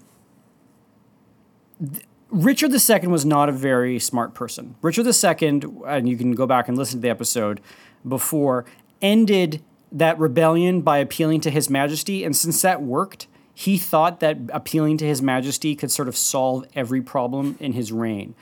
th- 1.79 2.05
Richard 2.29 2.71
II 2.71 3.07
was 3.07 3.25
not 3.25 3.49
a 3.49 3.51
very 3.51 3.99
smart 3.99 4.33
person. 4.33 4.75
Richard 4.81 5.05
II, 5.05 5.61
and 5.85 6.07
you 6.07 6.17
can 6.17 6.31
go 6.31 6.47
back 6.47 6.69
and 6.69 6.77
listen 6.77 6.99
to 6.99 7.01
the 7.01 7.09
episode 7.09 7.59
before, 8.07 8.65
ended 9.01 9.61
that 9.91 10.17
rebellion 10.19 10.81
by 10.81 10.97
appealing 10.99 11.41
to 11.41 11.49
His 11.49 11.69
Majesty, 11.69 12.23
and 12.23 12.35
since 12.35 12.61
that 12.61 12.81
worked, 12.81 13.27
he 13.53 13.77
thought 13.77 14.19
that 14.21 14.37
appealing 14.53 14.97
to 14.97 15.05
His 15.05 15.21
Majesty 15.21 15.75
could 15.75 15.91
sort 15.91 16.07
of 16.07 16.15
solve 16.15 16.65
every 16.75 17.01
problem 17.01 17.57
in 17.59 17.73
his 17.73 17.91
reign. 17.91 18.33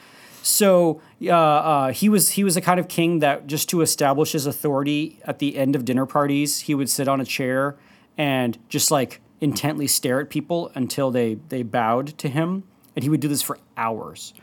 So 0.42 1.02
uh, 1.22 1.34
uh, 1.34 1.92
he 1.92 2.08
was 2.10 2.30
he 2.32 2.44
was 2.44 2.56
a 2.56 2.62
kind 2.62 2.80
of 2.80 2.88
king 2.88 3.20
that 3.20 3.48
just 3.48 3.70
to 3.70 3.82
establish 3.82 4.32
his 4.32 4.46
authority 4.46 5.20
at 5.26 5.40
the 5.40 5.58
end 5.58 5.76
of 5.76 5.84
dinner 5.86 6.06
parties, 6.06 6.62
he 6.62 6.76
would 6.76 6.90
sit 6.90 7.08
on 7.08 7.20
a 7.20 7.26
chair 7.26 7.76
and 8.18 8.58
just 8.70 8.90
like 8.90 9.22
intently 9.42 9.88
stare 9.88 10.22
at 10.22 10.30
people 10.30 10.72
until 10.76 11.12
they 11.12 11.36
they 11.50 11.64
bowed 11.64 12.18
to 12.20 12.30
him, 12.30 12.64
and 12.96 13.04
he 13.04 13.10
would 13.10 13.20
do 13.20 13.28
this 13.28 13.42
for 13.42 13.60
hours. 13.76 14.34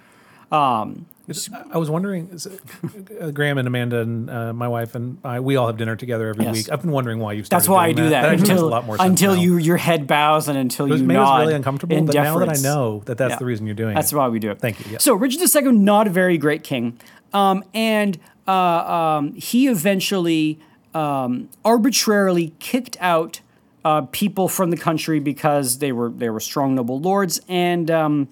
It's- 0.92 1.06
I 1.72 1.78
was 1.78 1.90
wondering, 1.90 2.30
uh, 3.20 3.30
Graham 3.32 3.58
and 3.58 3.66
Amanda 3.66 4.00
and 4.00 4.30
uh, 4.30 4.52
my 4.52 4.68
wife 4.68 4.94
and 4.94 5.18
I, 5.24 5.40
we 5.40 5.56
all 5.56 5.66
have 5.66 5.76
dinner 5.76 5.96
together 5.96 6.28
every 6.28 6.44
Yes. 6.44 6.54
week. 6.54 6.72
I've 6.72 6.82
been 6.82 6.92
wondering 6.92 7.18
why 7.18 7.32
you 7.32 7.42
started 7.42 7.60
That's 7.62 7.68
why 7.68 7.86
I 7.86 7.92
do 7.92 8.10
that, 8.10 8.22
That 8.22 8.32
until 8.34 8.64
a 8.64 8.68
lot 8.68 8.86
more 8.86 8.96
until 9.00 9.34
you 9.34 9.56
your 9.56 9.76
head 9.76 10.06
bows 10.06 10.46
and 10.46 10.56
until 10.56 10.86
It 10.86 10.90
was- 10.90 11.00
you 11.00 11.06
made 11.08 11.16
us 11.16 11.26
nod 11.26 11.40
really 11.40 11.54
uncomfortable, 11.54 12.00
but 12.02 12.14
now 12.14 12.38
that 12.38 12.48
I 12.48 12.60
know 12.62 13.02
that 13.06 13.18
that's 13.18 13.32
Yeah. 13.32 13.38
the 13.38 13.44
reason 13.44 13.66
you're 13.66 13.74
doing 13.74 13.94
That's 13.94 14.12
it. 14.12 14.14
That's 14.14 14.18
why 14.18 14.28
we 14.28 14.38
do 14.38 14.50
it. 14.52 14.60
Thank 14.60 14.78
you, 14.86 14.92
yeah. 14.92 14.98
So 14.98 15.14
Richard 15.14 15.40
II, 15.64 15.72
not 15.72 16.06
a 16.06 16.10
very 16.10 16.38
great 16.38 16.62
king, 16.62 16.96
um, 17.32 17.64
and 17.74 18.18
uh, 18.46 18.52
um, 18.52 19.32
he 19.34 19.66
eventually 19.66 20.60
um, 20.94 21.48
arbitrarily 21.64 22.52
kicked 22.60 22.96
out 23.00 23.40
uh, 23.84 24.02
people 24.12 24.48
from 24.48 24.70
the 24.70 24.76
country 24.76 25.18
because 25.20 25.78
they 25.78 25.90
were 25.92 26.08
they 26.10 26.30
were 26.30 26.40
strong 26.40 26.74
noble 26.76 27.00
lords 27.00 27.40
and 27.48 27.90
um, 27.90 28.28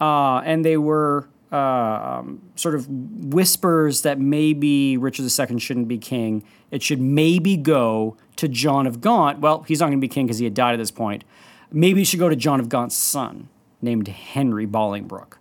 uh, 0.00 0.38
and 0.44 0.64
they 0.64 0.76
were 0.76 1.26
um, 1.52 2.40
sort 2.54 2.74
of 2.74 2.86
whispers 2.88 4.02
that 4.02 4.20
maybe 4.20 4.96
Richard 4.96 5.24
II 5.24 5.58
shouldn't 5.58 5.88
be 5.88 5.98
king. 5.98 6.44
It 6.70 6.82
should 6.82 7.00
maybe 7.00 7.56
go 7.56 8.16
to 8.36 8.48
John 8.48 8.86
of 8.86 9.00
Gaunt. 9.00 9.40
Well, 9.40 9.62
he's 9.62 9.80
not 9.80 9.86
going 9.86 9.98
to 9.98 10.00
be 10.00 10.08
king 10.08 10.26
because 10.26 10.38
he 10.38 10.44
had 10.44 10.54
died 10.54 10.74
at 10.74 10.78
this 10.78 10.90
point. 10.90 11.24
Maybe 11.72 12.02
it 12.02 12.06
should 12.06 12.20
go 12.20 12.28
to 12.28 12.36
John 12.36 12.60
of 12.60 12.68
Gaunt's 12.68 12.94
son, 12.94 13.48
named 13.82 14.08
Henry 14.08 14.66
Bolingbroke. 14.66 15.38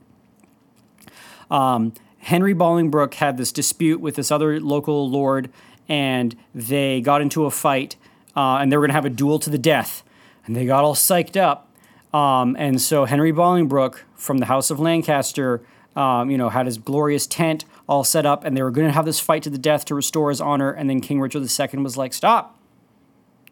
Um, 1.49 1.93
Henry 2.19 2.53
Bolingbroke 2.53 3.15
had 3.15 3.37
this 3.37 3.51
dispute 3.51 4.01
with 4.01 4.15
this 4.15 4.31
other 4.31 4.59
local 4.59 5.09
lord, 5.09 5.49
and 5.87 6.35
they 6.53 7.01
got 7.01 7.21
into 7.21 7.45
a 7.45 7.51
fight, 7.51 7.95
uh, 8.35 8.57
and 8.57 8.71
they 8.71 8.77
were 8.77 8.81
going 8.81 8.89
to 8.89 8.95
have 8.95 9.05
a 9.05 9.09
duel 9.09 9.39
to 9.39 9.49
the 9.49 9.57
death. 9.57 10.03
And 10.45 10.55
they 10.55 10.65
got 10.65 10.83
all 10.83 10.95
psyched 10.95 11.37
up. 11.37 11.67
Um, 12.13 12.55
and 12.59 12.81
so 12.81 13.05
Henry 13.05 13.31
Bolingbroke 13.31 13.99
from 14.15 14.39
the 14.39 14.47
House 14.47 14.71
of 14.71 14.79
Lancaster, 14.79 15.61
um, 15.95 16.29
you 16.29 16.37
know, 16.37 16.49
had 16.49 16.65
his 16.65 16.77
glorious 16.77 17.27
tent 17.27 17.65
all 17.87 18.03
set 18.03 18.25
up, 18.25 18.43
and 18.43 18.55
they 18.55 18.61
were 18.61 18.71
going 18.71 18.87
to 18.87 18.93
have 18.93 19.05
this 19.05 19.19
fight 19.19 19.43
to 19.43 19.49
the 19.49 19.57
death 19.57 19.85
to 19.85 19.95
restore 19.95 20.29
his 20.29 20.41
honor. 20.41 20.71
And 20.71 20.89
then 20.89 21.01
King 21.01 21.19
Richard 21.19 21.41
II 21.41 21.81
was 21.81 21.97
like, 21.97 22.13
"Stop! 22.13 22.57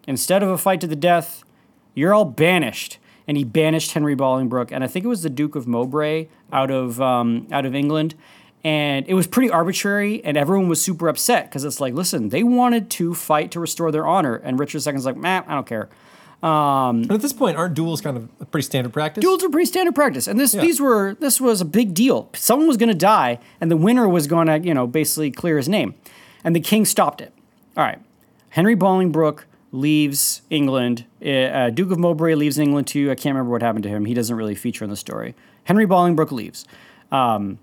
Instead 0.08 0.44
of 0.44 0.50
a 0.50 0.58
fight 0.58 0.82
to 0.82 0.88
the 0.88 0.96
death, 0.96 1.44
you're 1.94 2.14
all 2.14 2.26
banished." 2.26 3.00
And 3.28 3.36
he 3.36 3.44
banished 3.44 3.92
Henry 3.92 4.16
Bolingbroke, 4.16 4.72
and 4.72 4.84
I 4.84 4.88
think 4.88 5.04
it 5.04 5.10
was 5.10 5.22
the 5.22 5.30
Duke 5.30 5.56
of 5.56 5.68
Mowbray 5.68 6.28
out 6.54 6.72
of 6.72 7.02
um, 7.02 7.48
out 7.52 7.66
of 7.66 7.76
England. 7.76 8.16
And 8.64 9.06
it 9.08 9.14
was 9.14 9.28
pretty 9.28 9.50
arbitrary, 9.50 10.24
and 10.24 10.36
everyone 10.36 10.68
was 10.68 10.82
super 10.82 11.08
upset 11.08 11.46
because 11.46 11.64
it's 11.64 11.80
like, 11.80 11.94
listen, 11.94 12.30
they 12.30 12.44
wanted 12.44 12.90
to 12.92 13.14
fight 13.14 13.52
to 13.52 13.60
restore 13.60 13.92
their 13.92 14.06
honor, 14.06 14.36
and 14.36 14.60
Richard 14.60 14.86
II's 14.86 15.06
like, 15.06 15.16
man, 15.16 15.44
I 15.48 15.54
don't 15.54 15.68
care. 15.68 15.90
And 16.44 17.12
at 17.12 17.22
this 17.22 17.34
point, 17.34 17.58
aren't 17.58 17.74
duels 17.74 18.00
kind 18.02 18.16
of 18.18 18.30
a 18.40 18.46
pretty 18.46 18.66
standard 18.66 18.94
practice? 18.94 19.22
Duels 19.22 19.44
are 19.44 19.50
pretty 19.50 19.66
standard 19.66 19.96
practice, 19.96 20.28
and 20.28 20.40
this 20.40 20.54
Yeah. 20.54 20.62
these 20.62 20.80
were 20.80 21.16
this 21.20 21.42
was 21.42 21.62
a 21.62 21.66
big 21.66 21.94
deal. 21.94 22.30
Someone 22.34 22.68
was 22.68 22.78
going 22.78 22.90
to 22.90 22.96
die, 22.96 23.40
and 23.60 23.72
the 23.72 23.78
winner 23.78 24.08
was 24.08 24.28
going 24.28 24.48
to 24.48 24.60
you 24.60 24.74
know 24.74 24.88
basically 24.88 25.32
clear 25.32 25.58
his 25.58 25.68
name. 25.70 25.96
and 26.44 26.56
the 26.56 26.60
king 26.62 26.86
stopped 26.86 27.20
it. 27.20 27.34
All 27.76 27.84
right, 27.84 28.00
Henry 28.50 28.76
Bolingbroke 28.76 29.44
leaves 29.74 30.44
England. 30.50 31.04
Uh, 31.22 31.70
Duke 31.72 31.92
of 31.92 31.98
Mowbray 32.00 32.36
leaves 32.36 32.58
England 32.58 32.88
too. 32.88 33.12
I 33.12 33.16
can't 33.16 33.34
remember 33.36 33.52
what 33.52 33.62
happened 33.62 33.84
to 33.84 33.90
him. 33.90 34.06
He 34.06 34.14
doesn't 34.14 34.36
really 34.36 34.56
feature 34.56 34.84
in 34.86 34.90
the 34.90 34.96
story. 34.96 35.36
Henry 35.66 35.86
Bolingbroke 35.86 36.32
leaves. 36.32 36.66
Um, 37.12 37.58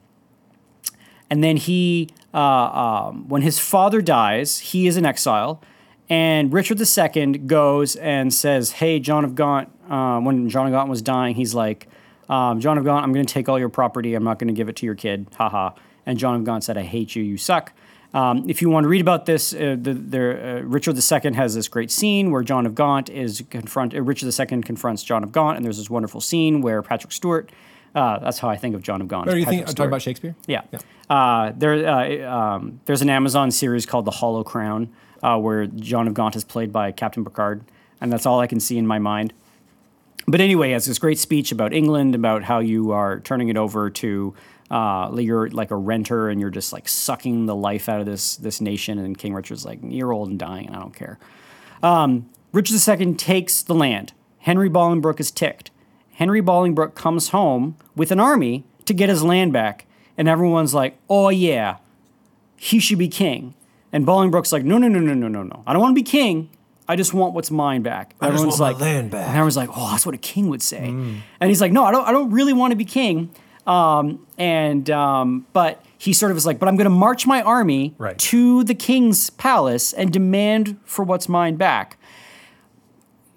and 1.30 1.42
then 1.42 1.56
he, 1.56 2.10
uh, 2.34 2.38
um, 2.38 3.28
when 3.28 3.40
his 3.42 3.58
father 3.58 4.02
dies, 4.02 4.58
he 4.58 4.86
is 4.86 4.96
in 4.98 5.06
exile. 5.06 5.62
And 6.08 6.52
Richard 6.52 6.80
II 6.80 7.38
goes 7.38 7.96
and 7.96 8.32
says, 8.32 8.72
Hey, 8.72 9.00
John 9.00 9.24
of 9.24 9.34
Gaunt, 9.34 9.70
uh, 9.88 10.20
when 10.20 10.48
John 10.48 10.66
of 10.66 10.72
Gaunt 10.72 10.90
was 10.90 11.02
dying, 11.02 11.34
he's 11.34 11.54
like, 11.54 11.88
um, 12.28 12.60
John 12.60 12.78
of 12.78 12.84
Gaunt, 12.84 13.04
I'm 13.04 13.12
going 13.12 13.26
to 13.26 13.32
take 13.32 13.48
all 13.48 13.58
your 13.58 13.68
property. 13.68 14.14
I'm 14.14 14.24
not 14.24 14.38
going 14.38 14.48
to 14.48 14.54
give 14.54 14.68
it 14.68 14.76
to 14.76 14.86
your 14.86 14.94
kid. 14.94 15.26
Haha. 15.34 15.70
And 16.06 16.18
John 16.18 16.34
of 16.34 16.44
Gaunt 16.44 16.64
said, 16.64 16.76
I 16.76 16.82
hate 16.82 17.14
you. 17.16 17.22
You 17.22 17.36
suck. 17.36 17.72
Um, 18.12 18.48
if 18.48 18.62
you 18.62 18.70
want 18.70 18.84
to 18.84 18.88
read 18.88 19.00
about 19.00 19.26
this, 19.26 19.52
uh, 19.52 19.76
the, 19.78 19.92
the, 19.92 20.58
uh, 20.58 20.60
Richard 20.60 20.96
II 20.96 21.32
has 21.34 21.54
this 21.54 21.66
great 21.66 21.90
scene 21.90 22.30
where 22.30 22.42
John 22.42 22.64
of 22.64 22.74
Gaunt 22.74 23.10
is 23.10 23.42
confront. 23.50 23.92
Uh, 23.92 24.02
Richard 24.02 24.32
II 24.38 24.62
confronts 24.62 25.02
John 25.02 25.24
of 25.24 25.32
Gaunt, 25.32 25.56
and 25.56 25.64
there's 25.64 25.78
this 25.78 25.90
wonderful 25.90 26.20
scene 26.20 26.60
where 26.60 26.80
Patrick 26.80 27.12
Stewart. 27.12 27.50
Uh, 27.92 28.20
that's 28.20 28.38
how 28.38 28.48
I 28.48 28.56
think 28.56 28.74
of 28.76 28.82
John 28.82 29.00
of 29.00 29.08
Gaunt. 29.08 29.26
You 29.26 29.32
Patrick 29.32 29.48
think 29.48 29.68
I'm 29.68 29.74
talking 29.74 29.88
about 29.88 30.02
Shakespeare? 30.02 30.36
Yeah. 30.46 30.62
Uh, 31.10 31.52
there, 31.56 31.86
uh, 31.86 32.30
um, 32.30 32.80
there's 32.84 33.02
an 33.02 33.10
Amazon 33.10 33.50
series 33.50 33.84
called 33.84 34.04
The 34.04 34.10
Hollow 34.12 34.44
Crown, 34.44 34.90
uh, 35.22 35.38
where 35.38 35.66
John 35.66 36.08
of 36.08 36.14
Gaunt 36.14 36.36
is 36.36 36.44
played 36.44 36.72
by 36.72 36.92
Captain 36.92 37.24
Picard, 37.24 37.64
and 38.00 38.12
that's 38.12 38.26
all 38.26 38.40
I 38.40 38.46
can 38.46 38.60
see 38.60 38.78
in 38.78 38.86
my 38.86 38.98
mind. 38.98 39.32
But 40.26 40.40
anyway, 40.40 40.70
has 40.70 40.86
this 40.86 40.98
great 40.98 41.18
speech 41.18 41.52
about 41.52 41.72
England, 41.72 42.14
about 42.14 42.44
how 42.44 42.60
you 42.60 42.92
are 42.92 43.20
turning 43.20 43.48
it 43.48 43.56
over 43.56 43.90
to 43.90 44.34
uh, 44.70 45.14
you're 45.18 45.50
like 45.50 45.70
a 45.70 45.76
renter, 45.76 46.28
and 46.28 46.40
you're 46.40 46.50
just 46.50 46.72
like 46.72 46.88
sucking 46.88 47.46
the 47.46 47.54
life 47.54 47.88
out 47.88 48.00
of 48.00 48.06
this 48.06 48.36
this 48.36 48.60
nation. 48.60 48.98
And 48.98 49.16
King 49.16 49.34
Richard's 49.34 49.64
like, 49.64 49.78
you're 49.82 50.12
old 50.12 50.28
and 50.30 50.38
dying, 50.38 50.66
and 50.66 50.76
I 50.76 50.80
don't 50.80 50.94
care. 50.94 51.18
Um, 51.82 52.30
Richard 52.52 53.00
II 53.00 53.14
takes 53.14 53.62
the 53.62 53.74
land. 53.74 54.12
Henry 54.38 54.70
Bolingbroke 54.70 55.20
is 55.20 55.30
ticked. 55.30 55.70
Henry 56.12 56.40
Bolingbroke 56.40 56.94
comes 56.94 57.30
home 57.30 57.76
with 57.96 58.10
an 58.10 58.20
army 58.20 58.64
to 58.84 58.94
get 58.94 59.08
his 59.08 59.22
land 59.22 59.52
back, 59.52 59.86
and 60.16 60.28
everyone's 60.28 60.72
like, 60.72 60.96
"Oh 61.10 61.28
yeah, 61.28 61.76
he 62.56 62.78
should 62.78 62.98
be 62.98 63.08
king." 63.08 63.54
And 63.94 64.04
Bolingbroke's 64.04 64.52
like, 64.52 64.64
"No, 64.64 64.76
no, 64.76 64.88
no, 64.88 64.98
no, 64.98 65.14
no, 65.14 65.28
no, 65.28 65.42
no. 65.44 65.62
I 65.66 65.72
don't 65.72 65.80
want 65.80 65.92
to 65.92 66.02
be 66.02 66.02
king. 66.02 66.50
I 66.88 66.96
just 66.96 67.14
want 67.14 67.32
what's 67.32 67.50
mine 67.50 67.82
back." 67.82 68.14
I 68.20 68.26
just 68.26 68.34
everyone's 68.40 68.60
like, 68.60 68.80
land 68.80 69.10
back. 69.12 69.22
And 69.28 69.30
everyone's 69.30 69.56
like, 69.56 69.70
"Oh, 69.72 69.90
that's 69.92 70.04
what 70.04 70.14
a 70.14 70.18
king 70.18 70.48
would 70.48 70.62
say." 70.62 70.84
And 70.88 71.22
he's 71.40 71.60
like, 71.60 71.72
"No, 71.72 71.84
I 71.84 71.92
don't. 71.92 72.06
I 72.06 72.12
don't 72.12 72.30
really 72.32 72.52
want 72.52 72.72
to 72.72 72.76
be 72.76 72.84
king." 72.84 73.30
Um, 73.66 74.26
and 74.36 74.90
um, 74.90 75.46
but 75.54 75.82
he 75.96 76.12
sort 76.12 76.32
of 76.32 76.36
is 76.36 76.44
like, 76.44 76.58
"But 76.58 76.68
I'm 76.68 76.76
going 76.76 76.84
to 76.84 76.90
march 76.90 77.26
my 77.26 77.40
army 77.40 77.94
Right. 77.96 78.18
to 78.18 78.64
the 78.64 78.74
king's 78.74 79.30
palace 79.30 79.92
and 79.92 80.12
demand 80.12 80.76
for 80.84 81.04
what's 81.04 81.28
mine 81.28 81.56
back." 81.56 81.96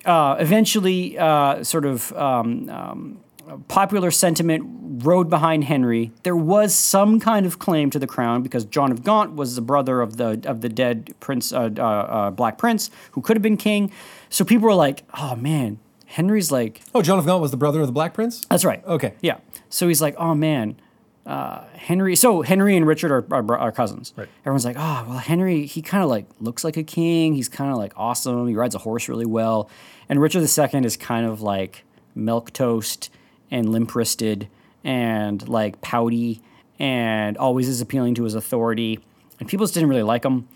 uh, 0.06 0.38
eventually, 0.40 1.18
uh, 1.18 1.64
sort 1.64 1.86
of 1.86 2.14
um, 2.14 2.70
um, 2.70 3.20
popular 3.68 4.12
sentiment 4.12 5.04
rode 5.06 5.30
behind 5.30 5.66
Henry. 5.66 6.12
There 6.24 6.36
was 6.36 6.74
some 6.74 7.20
kind 7.20 7.46
of 7.46 7.60
claim 7.60 7.90
to 7.92 8.00
the 8.00 8.08
crown 8.08 8.42
because 8.42 8.66
John 8.66 8.92
of 8.92 9.04
Gaunt 9.04 9.36
was 9.36 9.56
the 9.56 9.62
brother 9.62 10.02
of 10.02 10.18
the 10.18 10.42
of 10.46 10.62
the 10.62 10.70
dead 10.70 11.14
prince, 11.20 11.54
uh, 11.54 11.70
uh, 11.78 11.82
uh, 11.82 12.32
Black 12.32 12.58
Prince, 12.58 12.90
who 13.12 13.22
could 13.22 13.38
have 13.38 13.44
been 13.44 13.58
king. 13.58 13.92
So 14.30 14.44
people 14.44 14.68
were 14.68 14.74
like, 14.76 15.04
"Oh 15.14 15.36
man, 15.36 15.80
Henry's 16.08 16.52
like 16.52 16.82
Oh, 16.96 17.02
John 17.02 17.20
of 17.20 17.26
Gaunt 17.26 17.42
was 17.42 17.52
the 17.52 17.58
brother 17.58 17.82
of 17.82 17.88
the 17.88 17.94
Black 17.94 18.14
Prince? 18.14 18.46
that's 18.50 18.66
right. 18.66 18.84
Okay. 18.86 19.14
Yeah. 19.22 19.38
So 19.70 19.88
he's 19.88 20.02
like, 20.02 20.16
oh 20.18 20.34
man, 20.34 20.80
uh, 21.26 21.66
Henry. 21.74 22.16
So 22.16 22.42
Henry 22.42 22.78
and 22.78 22.88
Richard 22.88 23.12
are, 23.12 23.26
are, 23.32 23.58
are 23.58 23.72
cousins. 23.72 24.14
Right. 24.16 24.30
Everyone's 24.42 24.66
like, 24.66 24.78
oh 24.80 25.06
well, 25.08 25.18
Henry. 25.18 25.66
He 25.66 25.82
kind 25.82 26.04
of 26.04 26.10
like 26.10 26.26
looks 26.40 26.64
like 26.64 26.78
a 26.78 26.84
king. 26.84 27.34
He's 27.34 27.50
kind 27.50 27.70
of 27.72 27.78
like 27.78 27.92
awesome. 27.98 28.48
He 28.48 28.56
rides 28.56 28.76
a 28.76 28.80
horse 28.80 29.10
really 29.10 29.26
well. 29.26 29.70
And 30.10 30.22
Richard 30.22 30.42
II 30.42 30.86
is 30.86 30.96
kind 30.96 31.26
of 31.26 31.42
like 31.42 31.84
milquetoast 32.16 33.10
and 33.52 33.70
limp 33.70 33.96
wristed 33.96 34.48
and 34.84 35.48
like 35.48 35.82
pouty 35.82 36.42
and 36.80 37.38
always 37.38 37.68
is 37.68 37.82
appealing 37.82 38.16
to 38.16 38.24
his 38.24 38.36
authority. 38.36 39.00
And 39.40 39.48
people 39.48 39.66
just 39.66 39.74
didn't 39.74 39.90
really 39.90 40.04
like 40.04 40.24
him. 40.24 40.48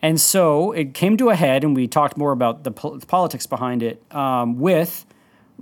And 0.00 0.20
so 0.20 0.72
it 0.72 0.94
came 0.94 1.16
to 1.18 1.30
a 1.30 1.36
head, 1.36 1.62
and 1.62 1.76
we 1.76 1.86
talked 1.86 2.16
more 2.16 2.32
about 2.32 2.64
the, 2.64 2.72
pol- 2.72 2.98
the 2.98 3.06
politics 3.06 3.46
behind 3.46 3.84
it 3.84 4.02
um, 4.12 4.58
with 4.58 5.06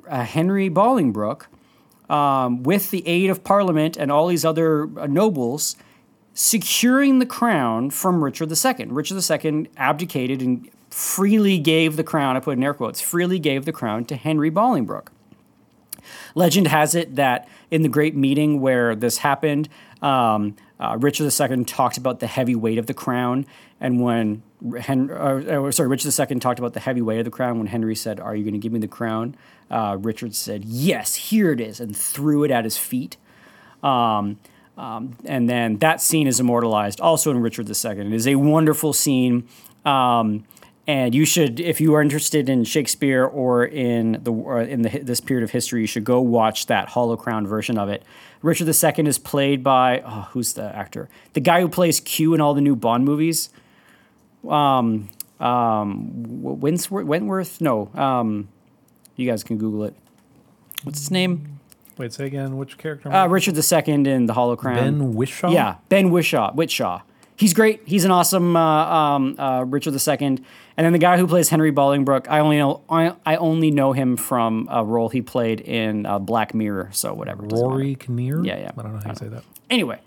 uh, 0.09 0.25
Henry 0.25 0.71
Bolingbroke, 0.71 1.47
um, 2.09 2.63
with 2.63 2.91
the 2.91 3.07
aid 3.07 3.29
of 3.29 3.45
Parliament 3.45 3.99
and 3.99 4.11
all 4.11 4.27
these 4.27 4.45
other 4.45 4.89
uh, 4.99 5.07
nobles, 5.07 5.77
securing 6.33 7.19
the 7.19 7.27
crown 7.27 7.91
from 7.91 8.25
Richard 8.25 8.51
II. 8.51 8.87
Richard 8.87 9.23
II 9.31 9.69
abdicated 9.77 10.41
and 10.41 10.71
freely 10.89 11.59
gave 11.59 11.97
the 11.97 12.05
crown, 12.05 12.37
I 12.37 12.41
put 12.41 12.57
in 12.57 12.65
air 12.65 12.75
quotes, 12.75 13.01
freely 13.01 13.39
gave 13.39 13.67
the 13.67 13.73
crown 13.73 14.07
to 14.07 14.17
Henry 14.17 14.51
Bolingbroke. 14.51 15.09
Legend 16.35 16.69
has 16.69 16.95
it 16.95 17.17
that 17.17 17.49
in 17.71 17.83
the 17.83 17.89
great 17.89 18.17
meeting 18.17 18.61
where 18.61 18.95
this 18.95 19.19
happened, 19.19 19.69
um, 20.03 20.57
uh, 20.79 20.97
Richard 20.99 21.31
II 21.31 21.65
talked 21.65 21.97
about 21.97 22.21
the 22.21 22.27
heavy 22.27 22.55
weight 22.55 22.79
of 22.79 22.87
the 22.87 22.95
crown, 22.95 23.47
and 23.81 24.01
when 24.01 24.43
Hen- 24.79 25.11
uh, 25.11 25.65
uh, 25.67 25.71
sorry, 25.71 25.89
Richard 25.89 26.19
II 26.19 26.39
talked 26.39 26.59
about 26.59 26.75
the 26.75 26.81
heavy 26.81 27.01
weight 27.01 27.19
of 27.19 27.25
the 27.25 27.31
crown. 27.31 27.59
When 27.59 27.67
Henry 27.67 27.95
said, 27.95 28.21
"Are 28.21 28.37
you 28.37 28.45
going 28.45 28.55
to 28.55 28.59
give 28.59 28.73
me 28.73 28.79
the 28.79 28.89
crown?" 28.89 29.37
Uh, 29.71 29.97
Richard 29.99 30.35
said, 30.35 30.65
"Yes, 30.65 31.15
here 31.15 31.51
it 31.53 31.61
is," 31.61 31.81
and 31.81 31.97
threw 31.97 32.45
it 32.45 32.51
at 32.51 32.65
his 32.65 32.77
feet. 32.77 33.17
Um, 33.83 34.39
um, 34.77 35.17
and 35.25 35.49
then 35.49 35.79
that 35.79 36.03
scene 36.03 36.27
is 36.27 36.41
immortalized 36.41 37.01
also 37.01 37.31
in 37.31 37.41
Richard 37.41 37.69
II. 37.69 38.01
It 38.01 38.13
is 38.13 38.27
a 38.27 38.35
wonderful 38.35 38.93
scene. 38.93 39.49
Um, 39.85 40.45
and 40.91 41.15
you 41.15 41.25
should, 41.25 41.61
if 41.61 41.81
you 41.81 41.95
are 41.95 42.03
interested 42.03 42.49
in 42.49 42.65
Shakespeare 42.65 43.25
or 43.25 43.65
in 43.65 44.19
the 44.25 44.33
or 44.33 44.61
in 44.61 44.83
the, 44.83 44.89
this 44.99 45.21
period 45.21 45.45
of 45.45 45.53
history, 45.53 45.83
you 45.83 45.87
should 45.87 46.03
go 46.03 46.21
watch 46.21 46.67
that 46.67 46.89
Hollow 46.89 47.17
Crown 47.17 47.47
version 47.47 47.79
of 47.79 47.89
it. 47.89 48.03
Richard 48.43 48.67
II 48.67 49.07
is 49.07 49.17
played 49.17 49.63
by 49.63 50.03
oh, 50.05 50.27
who's 50.33 50.55
the 50.55 50.65
actor? 50.75 51.09
The 51.35 51.41
guy 51.41 51.61
who 51.61 51.69
plays 51.69 52.01
Q 52.01 52.35
in 52.35 52.41
all 52.41 52.55
the 52.55 52.61
new 52.61 52.75
Bond 52.75 53.05
movies. 53.05 53.51
Um, 54.49 55.11
um, 55.39 56.11
Winsworth, 56.43 57.07
Wentworth? 57.07 57.61
No. 57.61 57.89
Um, 57.95 58.49
you 59.15 59.31
guys 59.31 59.45
can 59.45 59.59
Google 59.59 59.85
it. 59.85 59.95
What's 60.83 60.99
his 60.99 61.13
name? 61.13 61.61
Wait, 61.99 62.13
say 62.13 62.27
again. 62.27 62.57
Which 62.57 62.79
character? 62.79 63.13
Uh, 63.13 63.29
Richard 63.29 63.55
II 63.57 63.95
in 64.11 64.27
the 64.27 64.33
Hollow 64.33 64.57
Crown. 64.57 64.99
ben 64.99 65.15
Whishaw. 65.15 65.53
Yeah, 65.53 65.77
Ben 65.89 66.11
Whishaw. 66.11 66.53
Whitshaw. 66.57 67.03
He's 67.41 67.55
great. 67.55 67.81
He's 67.87 68.05
an 68.05 68.11
awesome 68.11 68.55
uh, 68.55 68.61
um, 68.61 69.35
uh, 69.39 69.65
Richard 69.67 69.95
II. 69.95 70.27
And 70.27 70.45
then 70.77 70.93
the 70.93 70.99
guy 70.99 71.17
who 71.17 71.27
plays 71.27 71.49
Henry 71.49 71.73
Bolingbroke, 71.73 72.27
I 72.29 72.41
only 72.41 72.59
know 72.59 72.83
I, 72.91 73.15
I 73.25 73.37
only 73.37 73.71
know 73.71 73.95
him 73.95 74.19
from 74.19 74.69
a 74.71 74.85
role 74.85 75.09
he 75.09 75.23
played 75.23 75.63
in 75.63 76.05
uh, 76.05 76.19
Black 76.19 76.53
Mirror. 76.53 76.91
So 76.93 77.15
whatever. 77.15 77.47
it 77.47 77.49
doesn't 77.49 77.67
matter. 77.67 77.79
Rory 77.79 77.95
Kinnear. 77.95 78.45
Yeah, 78.45 78.59
yeah. 78.59 78.73
I 78.77 78.83
don't 78.83 78.93
know 78.93 79.01
how 79.03 79.13
to 79.13 79.17
say 79.17 79.29
that. 79.29 79.43
Anyway, 79.71 79.99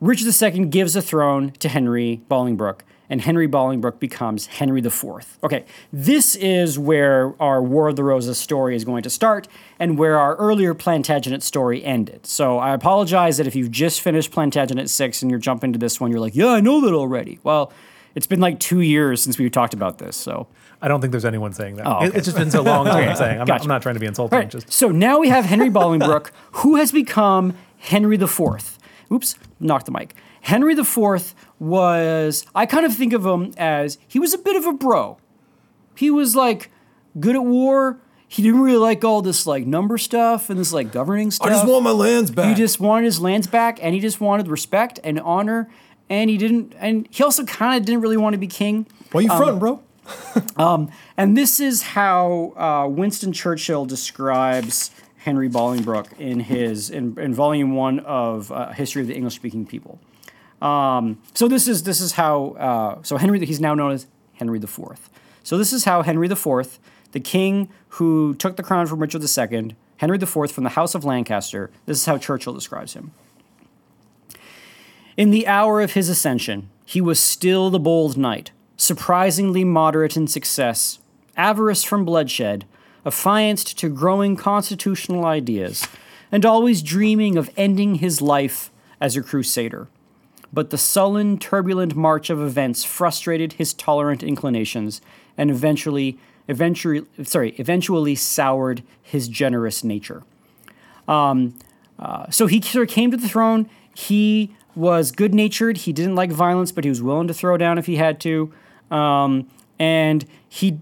Richard 0.00 0.34
II 0.42 0.64
gives 0.64 0.96
a 0.96 1.02
throne 1.02 1.50
to 1.58 1.68
Henry 1.68 2.22
Bolingbroke, 2.30 2.80
and 3.10 3.20
Henry 3.20 3.46
Bolingbroke 3.48 3.98
becomes 3.98 4.46
Henry 4.46 4.80
IV. 4.80 5.38
Okay, 5.42 5.64
this 5.92 6.34
is 6.36 6.78
where 6.78 7.34
our 7.40 7.62
War 7.62 7.88
of 7.88 7.96
the 7.96 8.04
Roses 8.04 8.38
story 8.38 8.74
is 8.76 8.84
going 8.84 9.02
to 9.02 9.10
start, 9.10 9.46
and 9.78 9.98
where 9.98 10.18
our 10.18 10.36
earlier 10.36 10.74
Plantagenet 10.74 11.42
story 11.42 11.84
ended. 11.84 12.26
So 12.26 12.58
I 12.58 12.72
apologize 12.74 13.36
that 13.36 13.46
if 13.46 13.54
you've 13.54 13.70
just 13.70 14.00
finished 14.00 14.30
Plantagenet 14.30 14.88
6 14.88 15.22
and 15.22 15.30
you're 15.30 15.40
jumping 15.40 15.72
to 15.72 15.78
this 15.78 16.00
one, 16.00 16.10
you're 16.10 16.20
like, 16.20 16.34
yeah, 16.34 16.48
I 16.48 16.60
know 16.60 16.80
that 16.80 16.94
already. 16.94 17.38
Well, 17.42 17.72
it's 18.14 18.26
been 18.26 18.40
like 18.40 18.60
two 18.60 18.80
years 18.80 19.22
since 19.22 19.38
we 19.38 19.50
talked 19.50 19.74
about 19.74 19.98
this, 19.98 20.16
so. 20.16 20.46
I 20.80 20.88
don't 20.88 21.00
think 21.00 21.12
there's 21.12 21.24
anyone 21.24 21.52
saying 21.52 21.76
that. 21.76 21.86
Oh, 21.86 22.00
It- 22.04 22.08
okay. 22.08 22.18
It's 22.18 22.26
just 22.26 22.36
been 22.36 22.50
so 22.50 22.62
long. 22.62 22.86
What 22.86 22.94
I'm 23.02 23.16
saying. 23.16 23.40
I'm, 23.40 23.46
not, 23.46 23.62
I'm 23.62 23.68
not 23.68 23.82
trying 23.82 23.94
to 23.94 24.00
be 24.00 24.06
insulting. 24.06 24.38
Right. 24.38 24.50
Just 24.50 24.70
So 24.72 24.88
now 24.90 25.18
we 25.18 25.28
have 25.30 25.44
Henry 25.46 25.70
Bolingbroke, 25.70 26.30
who 26.52 26.76
has 26.76 26.92
become 26.92 27.54
Henry 27.78 28.16
IV. 28.16 28.78
Oops, 29.12 29.34
knocked 29.60 29.86
the 29.86 29.92
mic. 29.92 30.14
Henry 30.44 30.74
IV 30.74 31.34
was, 31.58 32.44
I 32.54 32.66
kind 32.66 32.84
of 32.84 32.94
think 32.94 33.14
of 33.14 33.24
him 33.24 33.52
as, 33.56 33.96
he 34.06 34.18
was 34.18 34.34
a 34.34 34.38
bit 34.38 34.56
of 34.56 34.66
a 34.66 34.72
bro. 34.74 35.16
He 35.96 36.10
was 36.10 36.36
like 36.36 36.70
good 37.18 37.34
at 37.34 37.44
war. 37.44 37.98
He 38.28 38.42
didn't 38.42 38.60
really 38.60 38.76
like 38.76 39.04
all 39.04 39.22
this 39.22 39.46
like 39.46 39.64
number 39.66 39.96
stuff 39.96 40.50
and 40.50 40.60
this 40.60 40.70
like 40.70 40.92
governing 40.92 41.30
stuff. 41.30 41.46
I 41.46 41.50
just 41.50 41.66
want 41.66 41.84
my 41.84 41.92
lands 41.92 42.30
back. 42.30 42.48
He 42.48 42.54
just 42.54 42.78
wanted 42.78 43.06
his 43.06 43.20
lands 43.20 43.46
back, 43.46 43.78
and 43.80 43.94
he 43.94 44.00
just 44.00 44.20
wanted 44.20 44.48
respect 44.48 45.00
and 45.02 45.18
honor. 45.20 45.70
And 46.10 46.28
he 46.28 46.36
didn't, 46.36 46.74
and 46.78 47.08
he 47.10 47.22
also 47.22 47.44
kind 47.44 47.80
of 47.80 47.86
didn't 47.86 48.02
really 48.02 48.18
want 48.18 48.34
to 48.34 48.38
be 48.38 48.46
king. 48.46 48.86
Why 49.12 49.22
you 49.22 49.28
fronting, 49.28 49.60
bro? 49.60 49.82
And 51.16 51.36
this 51.36 51.58
is 51.58 51.82
how 51.82 52.52
uh, 52.56 52.88
Winston 52.88 53.32
Churchill 53.32 53.86
describes 53.86 54.90
Henry 55.18 55.48
Bolingbroke 55.48 56.18
in 56.18 56.40
his 56.40 56.90
in, 56.90 57.18
in 57.18 57.32
volume 57.32 57.74
one 57.74 58.00
of 58.00 58.52
uh, 58.52 58.72
History 58.72 59.00
of 59.00 59.08
the 59.08 59.14
English 59.14 59.36
Speaking 59.36 59.64
People. 59.64 59.98
Um, 60.64 61.20
so 61.34 61.46
this 61.46 61.68
is 61.68 61.82
this 61.82 62.00
is 62.00 62.12
how 62.12 62.56
uh, 62.58 63.02
so 63.02 63.18
Henry 63.18 63.44
he's 63.44 63.60
now 63.60 63.74
known 63.74 63.92
as 63.92 64.06
Henry 64.32 64.58
IV. 64.58 65.10
So 65.42 65.58
this 65.58 65.74
is 65.74 65.84
how 65.84 66.00
Henry 66.00 66.26
IV, 66.26 66.78
the 67.12 67.20
king 67.20 67.68
who 67.88 68.34
took 68.34 68.56
the 68.56 68.62
crown 68.62 68.86
from 68.86 69.00
Richard 69.00 69.22
II, 69.22 69.76
Henry 69.98 70.16
IV 70.16 70.50
from 70.50 70.64
the 70.64 70.70
House 70.70 70.94
of 70.94 71.04
Lancaster. 71.04 71.70
This 71.84 71.98
is 71.98 72.06
how 72.06 72.16
Churchill 72.16 72.54
describes 72.54 72.94
him. 72.94 73.12
In 75.18 75.30
the 75.30 75.46
hour 75.46 75.82
of 75.82 75.92
his 75.92 76.08
ascension, 76.08 76.70
he 76.86 77.00
was 77.00 77.20
still 77.20 77.68
the 77.68 77.78
bold 77.78 78.16
knight, 78.16 78.50
surprisingly 78.78 79.64
moderate 79.64 80.16
in 80.16 80.26
success, 80.26 80.98
avarice 81.36 81.84
from 81.84 82.06
bloodshed, 82.06 82.64
affianced 83.04 83.78
to 83.78 83.90
growing 83.90 84.34
constitutional 84.34 85.26
ideas, 85.26 85.86
and 86.32 86.46
always 86.46 86.82
dreaming 86.82 87.36
of 87.36 87.50
ending 87.54 87.96
his 87.96 88.22
life 88.22 88.70
as 88.98 89.14
a 89.14 89.22
crusader. 89.22 89.88
But 90.54 90.70
the 90.70 90.78
sullen, 90.78 91.38
turbulent 91.38 91.96
march 91.96 92.30
of 92.30 92.40
events 92.40 92.84
frustrated 92.84 93.54
his 93.54 93.74
tolerant 93.74 94.22
inclinations 94.22 95.00
and 95.36 95.50
eventually, 95.50 96.16
eventually, 96.46 97.04
sorry, 97.24 97.56
eventually 97.58 98.14
soured 98.14 98.84
his 99.02 99.26
generous 99.26 99.82
nature. 99.82 100.22
Um, 101.08 101.58
uh, 101.98 102.30
so 102.30 102.46
he 102.46 102.60
sort 102.60 102.88
of 102.88 102.94
came 102.94 103.10
to 103.10 103.16
the 103.16 103.28
throne. 103.28 103.68
He 103.96 104.54
was 104.76 105.10
good 105.10 105.34
natured. 105.34 105.78
He 105.78 105.92
didn't 105.92 106.14
like 106.14 106.30
violence, 106.30 106.70
but 106.70 106.84
he 106.84 106.90
was 106.90 107.02
willing 107.02 107.26
to 107.26 107.34
throw 107.34 107.56
down 107.56 107.76
if 107.76 107.86
he 107.86 107.96
had 107.96 108.20
to. 108.20 108.52
Um, 108.92 109.50
and 109.80 110.24
he, 110.48 110.78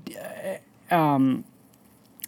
uh, 0.90 0.94
um, 0.94 1.44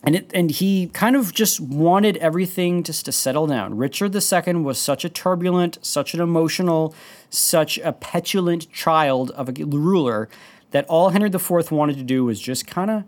and 0.05 0.17
it, 0.17 0.31
and 0.35 0.51
he 0.51 0.89
kind 0.89 1.17
of 1.17 1.33
just 1.33 1.61
wanted 1.61 2.19
everything 2.19 2.83
just 2.83 3.07
to 3.07 3.13
settle 3.13 3.47
down. 3.47 3.77
Richard 3.77 4.15
II 4.15 4.55
was 4.57 4.79
such 4.79 5.05
a 5.05 5.09
turbulent, 5.09 5.79
such 5.81 6.13
an 6.13 6.21
emotional, 6.21 6.95
such 7.31 7.79
a 7.79 7.93
petulant 7.93 8.71
child 8.71 9.31
of 9.31 9.49
a 9.49 9.53
ruler 9.65 10.29
that 10.73 10.85
all 10.87 11.09
Henry 11.09 11.31
IV 11.31 11.73
wanted 11.73 11.97
to 11.97 12.03
do 12.03 12.25
was 12.25 12.39
just 12.39 12.67
kind 12.67 12.91
of, 12.91 13.05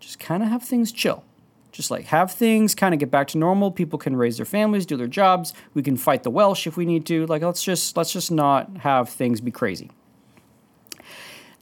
just 0.00 0.18
kind 0.18 0.42
of 0.42 0.48
have 0.48 0.62
things 0.62 0.90
chill. 0.90 1.22
Just 1.70 1.90
like 1.90 2.06
have 2.06 2.32
things 2.32 2.74
kind 2.74 2.94
of 2.94 2.98
get 2.98 3.10
back 3.10 3.28
to 3.28 3.38
normal. 3.38 3.70
People 3.70 3.98
can 3.98 4.16
raise 4.16 4.38
their 4.38 4.46
families 4.46 4.86
do 4.86 4.96
their 4.96 5.06
jobs. 5.06 5.52
We 5.74 5.82
can 5.82 5.96
fight 5.96 6.22
the 6.22 6.30
welsh 6.30 6.66
if 6.66 6.76
we 6.76 6.86
need 6.86 7.06
to. 7.06 7.26
Like 7.26 7.42
let's 7.42 7.62
just 7.62 7.96
let's 7.96 8.12
just 8.12 8.32
not 8.32 8.78
have 8.78 9.08
things 9.08 9.40
be 9.40 9.50
crazy. 9.50 9.90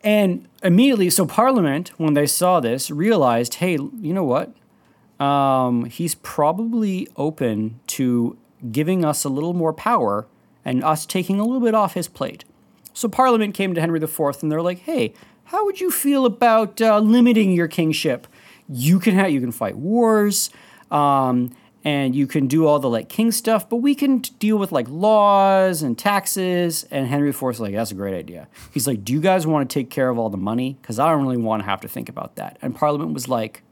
And 0.03 0.49
immediately 0.63 1.11
so 1.11 1.27
parliament 1.27 1.91
when 1.99 2.15
they 2.15 2.27
saw 2.27 2.61
this 2.61 2.91
realized 2.91 3.55
hey 3.55 3.73
you 3.73 4.15
know 4.15 4.25
what 4.25 4.55
um, 5.19 5.87
he's 5.87 6.15
probably 6.15 7.09
open 7.17 7.81
to 7.89 8.37
giving 8.71 9.05
us 9.05 9.25
a 9.25 9.29
little 9.29 9.55
more 9.55 9.73
power 9.73 10.27
and 10.65 10.83
us 10.83 11.07
taking 11.07 11.39
a 11.39 11.45
little 11.45 11.61
bit 11.61 11.75
off 11.75 11.95
his 11.95 12.09
plate. 12.09 12.45
So 12.93 13.09
parliament 13.09 13.55
came 13.55 13.75
to 13.75 13.81
henry 13.81 14.01
iv 14.01 14.19
and 14.43 14.51
they're 14.51 14.63
like 14.63 14.81
hey 14.81 15.15
how 15.45 15.65
would 15.65 15.81
you 15.81 15.91
feel 15.91 16.27
about 16.27 16.81
uh, 16.81 16.99
limiting 16.99 17.53
your 17.53 17.69
kingship? 17.69 18.27
You 18.69 18.99
can 18.99 19.15
have 19.15 19.31
you 19.31 19.41
can 19.41 19.53
fight 19.53 19.77
wars 19.77 20.51
um, 20.91 21.55
and 21.85 22.17
you 22.17 22.27
can 22.27 22.49
do 22.49 22.67
all 22.67 22.81
the 22.81 22.89
like 22.89 23.09
king 23.09 23.31
stuff 23.31 23.69
but 23.69 23.77
we 23.77 23.95
can 23.95 24.23
t- 24.23 24.33
deal 24.39 24.57
with 24.57 24.73
like 24.73 24.89
laws 24.89 25.83
and 25.83 25.97
taxes. 25.97 26.85
And 26.91 27.07
henry 27.07 27.31
is 27.31 27.61
like 27.61 27.75
that's 27.75 27.91
a 27.91 27.95
great 27.95 28.15
idea. 28.15 28.49
He's 28.73 28.87
like 28.87 29.05
do 29.05 29.13
you 29.13 29.21
guys 29.21 29.47
want 29.47 29.69
to 29.69 29.73
take 29.73 29.89
care 29.89 30.09
of 30.09 30.19
all 30.19 30.31
the 30.31 30.37
money? 30.37 30.77
Because 30.81 30.99
i 30.99 31.11
don't 31.11 31.23
really 31.23 31.37
want 31.37 31.63
to 31.63 31.69
have 31.69 31.81
to 31.83 31.89
think 31.89 32.09
about 32.09 32.37
that. 32.37 32.59
And 32.61 32.75
parliament 32.75 33.13
was 33.13 33.29
like 33.29 33.63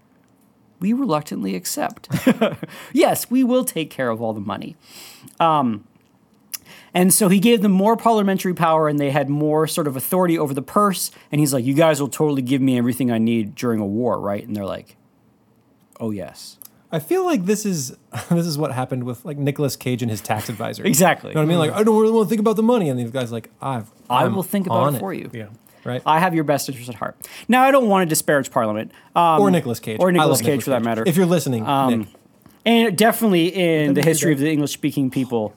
we 0.84 0.92
reluctantly 0.92 1.56
accept 1.56 2.08
yes 2.92 3.30
we 3.30 3.42
will 3.42 3.64
take 3.64 3.88
care 3.90 4.10
of 4.10 4.20
all 4.20 4.34
the 4.34 4.40
money 4.40 4.76
um, 5.40 5.84
and 6.94 7.12
so 7.12 7.28
he 7.28 7.40
gave 7.40 7.60
them 7.62 7.72
more 7.72 7.96
parliamentary 7.96 8.54
power 8.54 8.88
and 8.88 8.98
they 8.98 9.10
had 9.10 9.28
more 9.28 9.66
sort 9.66 9.88
of 9.88 9.96
authority 9.96 10.38
over 10.38 10.54
the 10.54 10.62
purse. 10.62 11.10
And 11.32 11.40
he's 11.40 11.52
like, 11.52 11.64
You 11.64 11.74
guys 11.74 12.00
will 12.00 12.08
totally 12.08 12.40
give 12.40 12.62
me 12.62 12.78
everything 12.78 13.10
I 13.10 13.18
need 13.18 13.56
during 13.56 13.80
a 13.80 13.86
war, 13.86 14.20
right? 14.20 14.46
And 14.46 14.54
they're 14.54 14.64
like, 14.64 14.96
Oh, 15.98 16.12
yes. 16.12 16.56
I 16.92 17.00
feel 17.00 17.24
like 17.24 17.46
this 17.46 17.66
is 17.66 17.96
this 18.30 18.46
is 18.46 18.56
what 18.56 18.72
happened 18.72 19.02
with 19.04 19.24
like 19.24 19.36
Nicolas 19.36 19.74
Cage 19.74 20.02
and 20.02 20.10
his 20.10 20.20
tax 20.20 20.48
advisor. 20.48 20.86
Exactly. 20.86 21.30
You 21.30 21.34
know 21.34 21.40
what 21.40 21.46
I 21.46 21.48
mean? 21.48 21.58
Like, 21.58 21.72
I 21.72 21.82
don't 21.82 22.00
really 22.00 22.12
want 22.12 22.26
to 22.26 22.30
think 22.30 22.40
about 22.40 22.54
the 22.54 22.62
money, 22.62 22.88
and 22.88 22.98
these 22.98 23.10
guys 23.10 23.32
like, 23.32 23.50
I've 23.60 23.90
I 24.08 24.24
I'm 24.24 24.36
will 24.36 24.44
think 24.44 24.66
about 24.66 24.84
on 24.84 24.94
it 24.94 25.00
for 25.00 25.12
you. 25.12 25.28
Yeah. 25.34 25.48
Right. 25.84 26.02
I 26.06 26.18
have 26.18 26.34
your 26.34 26.44
best 26.44 26.68
interest 26.68 26.88
at 26.88 26.94
heart. 26.96 27.16
Now, 27.48 27.64
I 27.64 27.70
don't 27.70 27.88
want 27.88 28.08
to 28.08 28.08
disparage 28.08 28.50
Parliament. 28.50 28.92
Um, 29.14 29.40
or 29.40 29.50
Nicolas 29.50 29.80
Cage. 29.80 29.98
Or 30.00 30.08
I 30.08 30.12
Nicolas 30.12 30.38
love 30.38 30.40
Cage, 30.40 30.46
Nicolas 30.46 30.64
for 30.64 30.70
that 30.70 30.82
matter. 30.82 31.04
If 31.06 31.16
you're 31.16 31.26
listening, 31.26 31.64
Nick. 31.64 32.08
And 32.66 32.96
definitely 32.96 33.48
in 33.48 33.94
the 33.94 34.02
history 34.02 34.32
of 34.32 34.38
the 34.38 34.50
English 34.50 34.72
speaking 34.72 35.10
people, 35.10 35.54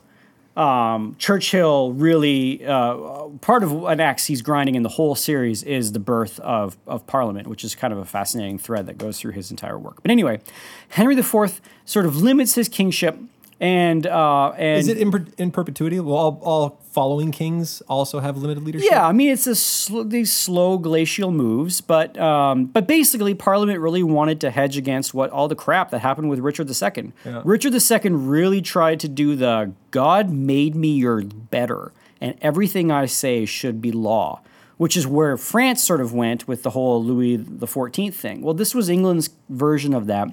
um, 0.57 1.15
Churchill 1.19 1.93
really, 1.93 2.65
uh, 2.65 3.27
part 3.41 3.63
of 3.63 3.83
an 3.85 3.99
axe 3.99 4.25
he's 4.25 4.41
grinding 4.41 4.75
in 4.75 4.83
the 4.83 4.89
whole 4.89 5.15
series 5.15 5.63
is 5.63 5.91
the 5.91 5.99
birth 5.99 6.39
of, 6.39 6.77
of 6.87 7.05
Parliament, 7.07 7.47
which 7.47 7.63
is 7.63 7.75
kind 7.75 7.93
of 7.93 7.99
a 7.99 8.05
fascinating 8.05 8.57
thread 8.57 8.87
that 8.87 8.97
goes 8.97 9.19
through 9.19 9.33
his 9.33 9.51
entire 9.51 9.77
work. 9.77 10.01
But 10.01 10.11
anyway, 10.11 10.41
Henry 10.89 11.17
IV 11.17 11.61
sort 11.85 12.05
of 12.05 12.17
limits 12.17 12.55
his 12.55 12.67
kingship 12.67 13.17
and. 13.59 14.05
Uh, 14.05 14.49
and 14.57 14.79
Is 14.79 14.87
it 14.87 14.97
in, 14.97 15.11
per- 15.11 15.25
in 15.37 15.51
perpetuity? 15.51 15.99
Will 15.99 16.17
all, 16.17 16.39
all 16.43 16.81
following 16.97 17.31
kings 17.31 17.83
also 17.87 18.19
have 18.19 18.37
limited 18.37 18.63
leadership? 18.63 18.89
Yeah, 18.89 19.05
I 19.05 19.11
mean 19.11 19.29
it's 19.29 19.45
a 19.45 19.53
sl- 19.53 20.01
these 20.01 20.33
slow 20.33 20.79
glacial 20.79 21.29
moves, 21.29 21.79
but 21.79 22.17
um, 22.17 22.65
but 22.65 22.87
basically 22.87 23.35
Parliament 23.35 23.79
really 23.79 24.01
wanted 24.01 24.41
to 24.41 24.49
hedge 24.49 24.77
against 24.77 25.13
what 25.13 25.29
all 25.29 25.47
the 25.47 25.55
crap 25.55 25.91
that 25.91 25.99
happened 25.99 26.27
with 26.31 26.39
Richard 26.39 26.67
II. 26.67 27.11
Yeah. 27.23 27.43
Richard 27.45 27.75
II 27.75 28.11
really 28.13 28.63
tried 28.63 28.99
to 29.01 29.07
do 29.07 29.35
the 29.35 29.73
God 29.91 30.31
made 30.31 30.73
me 30.73 30.87
your 30.87 31.21
better, 31.21 31.91
and 32.19 32.35
everything 32.41 32.91
I 32.91 33.05
say 33.05 33.45
should 33.45 33.79
be 33.79 33.91
law, 33.91 34.41
which 34.77 34.97
is 34.97 35.05
where 35.05 35.37
France 35.37 35.83
sort 35.83 36.01
of 36.01 36.13
went 36.13 36.47
with 36.47 36.63
the 36.63 36.71
whole 36.71 37.03
Louis 37.03 37.37
XIV 37.37 38.11
thing. 38.11 38.41
Well, 38.41 38.55
this 38.55 38.73
was 38.73 38.89
England's 38.89 39.29
version 39.49 39.93
of 39.93 40.07
that, 40.07 40.29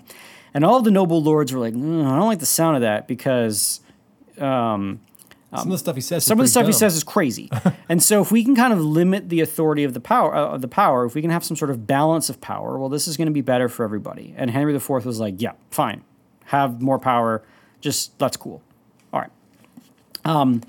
and 0.55 0.64
all 0.64 0.81
the 0.81 0.90
noble 0.90 1.22
lords 1.22 1.53
were 1.53 1.61
like, 1.61 1.74
"Mm, 1.74 2.07
I 2.07 2.16
don't 2.16 2.27
like 2.27 2.38
the 2.38 2.46
sound 2.46 2.77
of 2.77 2.81
that 2.81 3.07
because. 3.07 3.81
Some 5.59 5.69
of 5.69 5.73
the 5.73 5.79
stuff 5.79 5.95
he 5.95 6.01
says. 6.01 6.23
is 6.23 6.27
some 6.27 6.38
of 6.38 6.45
the 6.45 6.49
stuff 6.49 6.67
he 6.67 6.73
says 6.73 6.97
is 6.97 7.05
crazy. 7.05 7.51
and 7.88 8.03
so 8.03 8.21
if 8.21 8.33
we 8.33 8.45
can 8.45 8.57
kind 8.57 8.73
of 8.73 8.81
limit 8.81 9.29
the 9.29 9.40
authority 9.40 9.85
of 9.85 9.95
the 9.95 10.01
power 10.01 10.35
uh, 10.35 10.49
of 10.49 10.61
the 10.61 10.69
power, 10.69 11.05
if 11.05 11.14
we 11.14 11.21
can 11.21 11.31
have 11.31 11.45
some 11.45 11.57
sort 11.57 11.71
of 11.71 11.87
balance 11.87 12.29
of 12.29 12.40
power, 12.40 12.79
well 12.79 12.88
this 12.88 13.07
is 13.07 13.17
going 13.17 13.27
to 13.27 13.33
be 13.33 13.40
better 13.40 13.69
for 13.69 13.85
everybody. 13.85 14.35
And 14.37 14.51
Henry 14.51 14.75
IV 14.75 14.88
was 14.88 15.21
like, 15.21 15.40
yeah, 15.40 15.53
fine. 15.71 16.03
Have 16.47 16.83
more 16.83 16.99
power. 16.99 17.43
Just 17.81 18.19
that's 18.19 18.37
cool. 18.37 18.62
All 19.12 19.21
right. 19.21 19.31
Um 20.25 20.62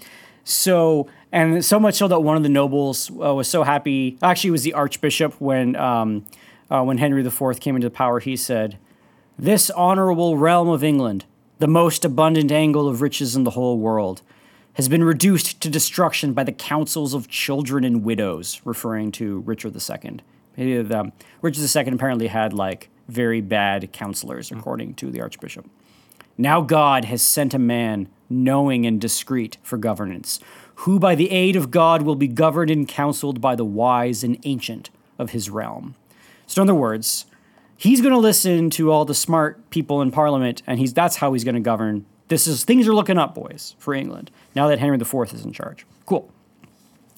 so 0.43 1.08
and 1.36 1.65
so 1.65 1.80
much 1.80 1.95
so 1.95 2.08
that 2.08 2.21
one 2.21 2.38
of 2.38 2.43
the 2.43 2.50
nobles 2.50 3.12
uh, 3.12 3.34
was 3.34 3.50
so 3.50 3.63
happy. 3.63 4.17
Actually, 4.24 4.50
it 4.50 4.52
was 4.52 4.63
the 4.63 4.74
archbishop 4.74 5.34
when 5.41 5.76
um, 5.76 6.26
uh, 6.71 6.82
when 6.82 6.98
Henry 6.98 7.26
IV 7.26 7.60
came 7.60 7.76
into 7.76 7.89
power. 7.89 8.21
He 8.21 8.38
said, 8.38 8.78
"This 9.38 9.69
honorable 9.71 10.38
realm 10.38 10.69
of 10.69 10.82
England, 10.82 11.26
the 11.60 11.67
most 11.67 12.06
abundant 12.06 12.54
angle 12.54 12.88
of 12.88 13.02
riches 13.02 13.36
in 13.36 13.43
the 13.43 13.52
whole 13.52 13.78
world, 13.78 14.21
has 14.75 14.88
been 14.88 15.03
reduced 15.03 15.59
to 15.61 15.69
destruction 15.69 16.33
by 16.33 16.43
the 16.43 16.51
counsels 16.51 17.13
of 17.13 17.27
children 17.27 17.83
and 17.83 18.03
widows," 18.03 18.61
referring 18.63 19.11
to 19.13 19.39
Richard 19.39 19.75
II. 19.75 20.19
Maybe 20.57 20.81
the, 20.81 20.99
um, 20.99 21.11
Richard 21.41 21.75
II 21.75 21.93
apparently 21.93 22.27
had 22.27 22.53
like 22.53 22.89
very 23.07 23.41
bad 23.41 23.91
counselors, 23.91 24.49
mm. 24.49 24.59
according 24.59 24.93
to 24.95 25.11
the 25.11 25.21
archbishop. 25.21 25.65
Now 26.38 26.61
God 26.61 27.05
has 27.05 27.21
sent 27.21 27.53
a 27.53 27.59
man 27.59 28.09
knowing 28.29 28.85
and 28.85 28.99
discreet 28.99 29.57
for 29.63 29.77
governance, 29.77 30.39
who 30.75 30.99
by 30.99 31.15
the 31.15 31.31
aid 31.31 31.55
of 31.55 31.71
God 31.71 32.01
will 32.01 32.15
be 32.15 32.27
governed 32.27 32.71
and 32.71 32.88
counseled 32.88 33.39
by 33.39 33.55
the 33.55 33.65
wise 33.65 34.23
and 34.23 34.38
ancient 34.43 34.89
of 35.17 35.29
his 35.29 35.49
realm. 35.49 35.95
So, 36.47 36.61
in 36.61 36.69
other 36.69 36.77
words, 36.77 37.25
he's 37.77 38.01
going 38.01 38.13
to 38.13 38.19
listen 38.19 38.69
to 38.71 38.91
all 38.91 39.05
the 39.05 39.13
smart 39.13 39.69
people 39.69 40.01
in 40.01 40.11
Parliament, 40.11 40.61
and 40.67 40.79
he's 40.79 40.93
that's 40.93 41.17
how 41.17 41.33
he's 41.33 41.43
going 41.43 41.55
to 41.55 41.61
govern. 41.61 42.05
This 42.27 42.47
is 42.47 42.63
things 42.63 42.88
are 42.88 42.93
looking 42.93 43.17
up, 43.17 43.35
boys, 43.35 43.75
for 43.77 43.93
England 43.93 44.31
now 44.55 44.67
that 44.67 44.79
Henry 44.79 44.97
IV 44.97 45.33
is 45.33 45.45
in 45.45 45.51
charge. 45.53 45.85
Cool. 46.05 46.31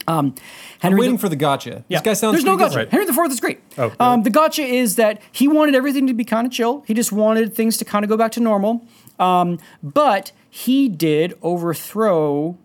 Um, 0.09 0.27
I'm 0.27 0.33
Henry 0.81 0.99
waiting 1.01 1.15
the- 1.15 1.19
for 1.21 1.29
the 1.29 1.35
gotcha. 1.35 1.83
yeah. 1.89 1.97
This 1.99 2.01
guy 2.05 2.13
sounds 2.13 2.33
There's 2.35 2.45
no 2.45 2.55
gotcha. 2.55 2.75
good. 2.85 2.89
Henry 2.91 3.05
IV 3.07 3.31
is 3.31 3.39
great. 3.41 3.59
Oh, 3.77 3.83
really? 3.83 3.95
um, 3.99 4.23
the 4.23 4.29
gotcha 4.29 4.61
is 4.63 4.95
that 4.95 5.21
he 5.33 5.47
wanted 5.49 5.75
everything 5.75 6.07
to 6.07 6.13
be 6.13 6.23
kind 6.23 6.47
of 6.47 6.53
chill. 6.53 6.83
He 6.87 6.93
just 6.93 7.11
wanted 7.11 7.53
things 7.53 7.75
to 7.77 7.85
kind 7.85 8.05
of 8.05 8.09
go 8.09 8.15
back 8.15 8.31
to 8.33 8.39
normal. 8.39 8.85
Um, 9.19 9.59
but 9.83 10.31
he 10.49 10.87
did 10.87 11.37
overthrow 11.41 12.57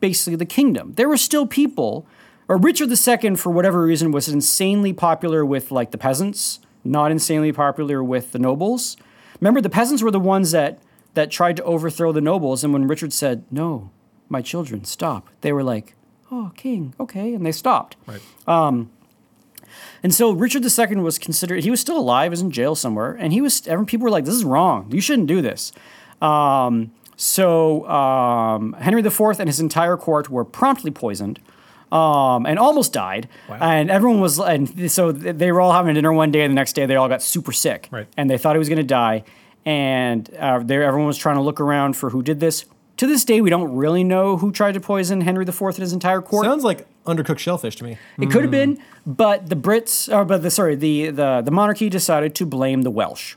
basically 0.00 0.36
the 0.36 0.44
kingdom. 0.46 0.92
There 0.96 1.08
were 1.08 1.16
still 1.16 1.46
people, 1.46 2.06
or 2.48 2.56
Richard 2.56 2.90
II, 2.90 3.34
for 3.36 3.50
whatever 3.50 3.82
reason, 3.82 4.12
was 4.12 4.28
insanely 4.28 4.92
popular 4.92 5.44
with 5.44 5.72
like 5.72 5.90
the 5.90 5.98
peasants, 5.98 6.60
not 6.84 7.10
insanely 7.10 7.50
popular 7.52 8.04
with 8.04 8.30
the 8.30 8.38
nobles. 8.38 8.96
Remember, 9.40 9.60
the 9.60 9.70
peasants 9.70 10.02
were 10.04 10.12
the 10.12 10.20
ones 10.20 10.52
that 10.52 10.78
that 11.16 11.30
tried 11.30 11.56
to 11.56 11.64
overthrow 11.64 12.12
the 12.12 12.20
nobles, 12.20 12.62
and 12.62 12.72
when 12.72 12.86
Richard 12.86 13.12
said, 13.12 13.44
"No, 13.50 13.90
my 14.28 14.40
children, 14.40 14.84
stop," 14.84 15.28
they 15.40 15.52
were 15.52 15.64
like, 15.64 15.94
"Oh, 16.30 16.52
king, 16.54 16.94
okay," 17.00 17.34
and 17.34 17.44
they 17.44 17.52
stopped. 17.52 17.96
Right. 18.06 18.20
And 20.02 20.14
so 20.14 20.30
Richard 20.30 20.64
II 20.64 20.96
was 20.96 21.18
considered, 21.18 21.64
he 21.64 21.70
was 21.70 21.80
still 21.80 21.98
alive, 21.98 22.26
he 22.26 22.30
was 22.30 22.40
in 22.40 22.50
jail 22.50 22.74
somewhere, 22.74 23.12
and 23.18 23.32
he 23.32 23.40
was, 23.40 23.60
people 23.60 24.04
were 24.04 24.10
like, 24.10 24.24
this 24.24 24.34
is 24.34 24.44
wrong. 24.44 24.90
You 24.92 25.00
shouldn't 25.00 25.28
do 25.28 25.42
this. 25.42 25.72
Um, 26.22 26.92
so 27.16 27.88
um, 27.88 28.74
Henry 28.74 29.00
IV 29.00 29.20
and 29.40 29.48
his 29.48 29.60
entire 29.60 29.96
court 29.96 30.30
were 30.30 30.44
promptly 30.44 30.90
poisoned 30.90 31.40
um, 31.90 32.46
and 32.46 32.58
almost 32.58 32.92
died. 32.92 33.28
Wow. 33.48 33.58
And 33.60 33.90
everyone 33.90 34.20
was, 34.20 34.38
and 34.38 34.90
so 34.90 35.12
they 35.12 35.50
were 35.52 35.60
all 35.60 35.72
having 35.72 35.94
dinner 35.94 36.12
one 36.12 36.30
day, 36.30 36.42
and 36.42 36.52
the 36.52 36.56
next 36.56 36.74
day 36.74 36.86
they 36.86 36.96
all 36.96 37.08
got 37.08 37.22
super 37.22 37.52
sick. 37.52 37.88
Right. 37.90 38.06
And 38.16 38.30
they 38.30 38.38
thought 38.38 38.54
he 38.54 38.58
was 38.58 38.68
going 38.68 38.78
to 38.78 38.84
die. 38.84 39.24
And 39.66 40.32
uh, 40.36 40.60
they, 40.60 40.76
everyone 40.82 41.08
was 41.08 41.18
trying 41.18 41.36
to 41.36 41.42
look 41.42 41.60
around 41.60 41.96
for 41.96 42.08
who 42.10 42.22
did 42.22 42.40
this. 42.40 42.64
to 42.98 43.06
this 43.06 43.24
day, 43.24 43.40
we 43.40 43.50
don't 43.50 43.74
really 43.76 44.04
know 44.04 44.36
who 44.38 44.52
tried 44.52 44.72
to 44.74 44.80
poison 44.80 45.20
Henry 45.20 45.44
IV 45.44 45.60
and 45.60 45.76
his 45.78 45.92
entire 45.92 46.22
court. 46.22 46.46
Sounds 46.46 46.64
like 46.64 46.86
undercooked 47.04 47.40
shellfish 47.40 47.76
to 47.76 47.84
me. 47.84 47.98
It 48.18 48.30
could 48.30 48.42
have 48.42 48.50
been, 48.52 48.78
but 49.04 49.48
the 49.50 49.56
Brits, 49.56 50.10
or 50.10 50.24
but 50.24 50.42
the 50.42 50.50
sorry, 50.50 50.76
the 50.76 51.10
the 51.10 51.42
the 51.44 51.50
monarchy 51.50 51.88
decided 51.90 52.34
to 52.36 52.46
blame 52.46 52.82
the 52.82 52.90
Welsh. 52.90 53.34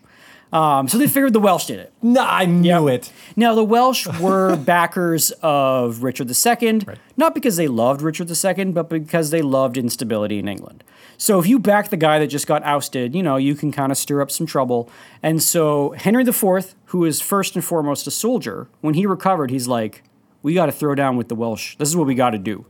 Um, 0.51 0.87
so 0.87 0.97
they 0.97 1.07
figured 1.07 1.33
the 1.33 1.39
Welsh 1.39 1.65
did 1.67 1.79
it. 1.79 1.93
Nah, 2.01 2.25
I 2.27 2.45
knew 2.45 2.87
it. 2.87 3.11
Now 3.35 3.53
the 3.53 3.63
Welsh 3.63 4.07
were 4.19 4.55
backers 4.73 5.31
of 5.43 6.01
Richard 6.01 6.27
II, 6.31 6.81
not 7.17 7.35
because 7.35 7.55
they 7.55 7.67
loved 7.67 8.01
Richard 8.01 8.31
II, 8.31 8.65
but 8.71 8.89
because 8.89 9.29
they 9.29 9.41
loved 9.43 9.77
instability 9.77 10.39
in 10.39 10.47
England. 10.47 10.83
So 11.19 11.37
if 11.37 11.45
you 11.45 11.59
back 11.59 11.89
the 11.89 11.97
guy 11.97 12.17
that 12.17 12.27
just 12.27 12.47
got 12.47 12.63
ousted, 12.63 13.13
you 13.13 13.21
know 13.21 13.35
you 13.35 13.53
can 13.53 13.71
kind 13.71 13.91
of 13.91 13.97
stir 13.97 14.21
up 14.21 14.31
some 14.31 14.47
trouble. 14.47 14.89
And 15.21 15.43
so 15.43 15.91
Henry 15.91 16.23
IV, 16.23 16.73
who 16.85 17.05
is 17.05 17.21
first 17.21 17.55
and 17.55 17.63
foremost 17.63 18.07
a 18.07 18.11
soldier, 18.11 18.67
when 18.81 18.95
he 18.95 19.05
recovered, 19.05 19.51
he's 19.51 19.67
like, 19.67 20.01
"We 20.41 20.53
got 20.53 20.67
to 20.67 20.71
throw 20.71 20.95
down 20.95 21.17
with 21.17 21.27
the 21.27 21.35
Welsh. 21.35 21.75
This 21.75 21.89
is 21.89 21.95
what 21.95 22.07
we 22.07 22.15
got 22.15 22.31
to 22.31 22.39
do." 22.39 22.65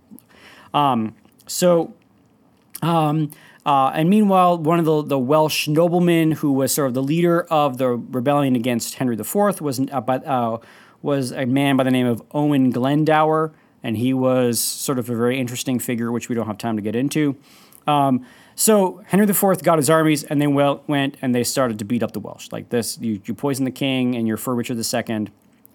Um, 0.74 1.16
so 1.48 1.94
um, 2.82 3.32
uh, 3.66 3.92
and 3.94 4.10
meanwhile, 4.10 4.58
one 4.58 4.80
of 4.80 4.86
the, 4.86 5.04
the 5.04 5.20
Welsh 5.20 5.68
noblemen 5.68 6.32
who 6.32 6.52
was 6.52 6.74
sort 6.74 6.88
of 6.88 6.94
the 6.94 7.04
leader 7.04 7.42
of 7.52 7.78
the 7.78 7.90
rebellion 7.90 8.56
against 8.56 8.96
Henry 8.96 9.16
IV 9.16 9.62
was, 9.62 9.80
uh, 9.80 10.02
uh, 10.02 10.58
was 11.02 11.32
a 11.32 11.46
man 11.46 11.78
by 11.78 11.84
the 11.84 11.92
name 11.92 12.08
of 12.08 12.24
Owen 12.32 12.72
Glendower, 12.72 13.52
and 13.84 13.98
he 13.98 14.14
was 14.14 14.60
sort 14.60 14.98
of 14.98 15.10
a 15.10 15.16
very 15.16 15.40
interesting 15.40 15.80
figure, 15.80 16.12
which 16.12 16.30
we 16.30 16.36
don't 16.36 16.48
have 16.48 16.58
time 16.58 16.78
to 16.78 16.82
get 16.82 16.96
into. 16.96 17.36
Um, 17.86 18.26
so 18.60 19.02
Henry 19.08 19.26
IV 19.26 19.64
got 19.64 19.78
his 19.78 19.90
armies, 19.90 20.26
and 20.26 20.42
they 20.42 20.48
well, 20.48 20.84
went 20.86 21.16
and 21.22 21.34
they 21.34 21.46
started 21.46 21.80
to 21.80 21.86
beat 21.86 22.04
up 22.04 22.12
the 22.12 22.20
Welsh. 22.20 22.50
Like 22.52 22.68
this, 22.70 22.98
you, 23.00 23.22
you 23.24 23.34
poison 23.34 23.64
the 23.64 23.72
king, 23.72 24.16
and 24.16 24.28
you're 24.28 24.36
for 24.36 24.54
Richard 24.54 24.78
II, 24.78 25.28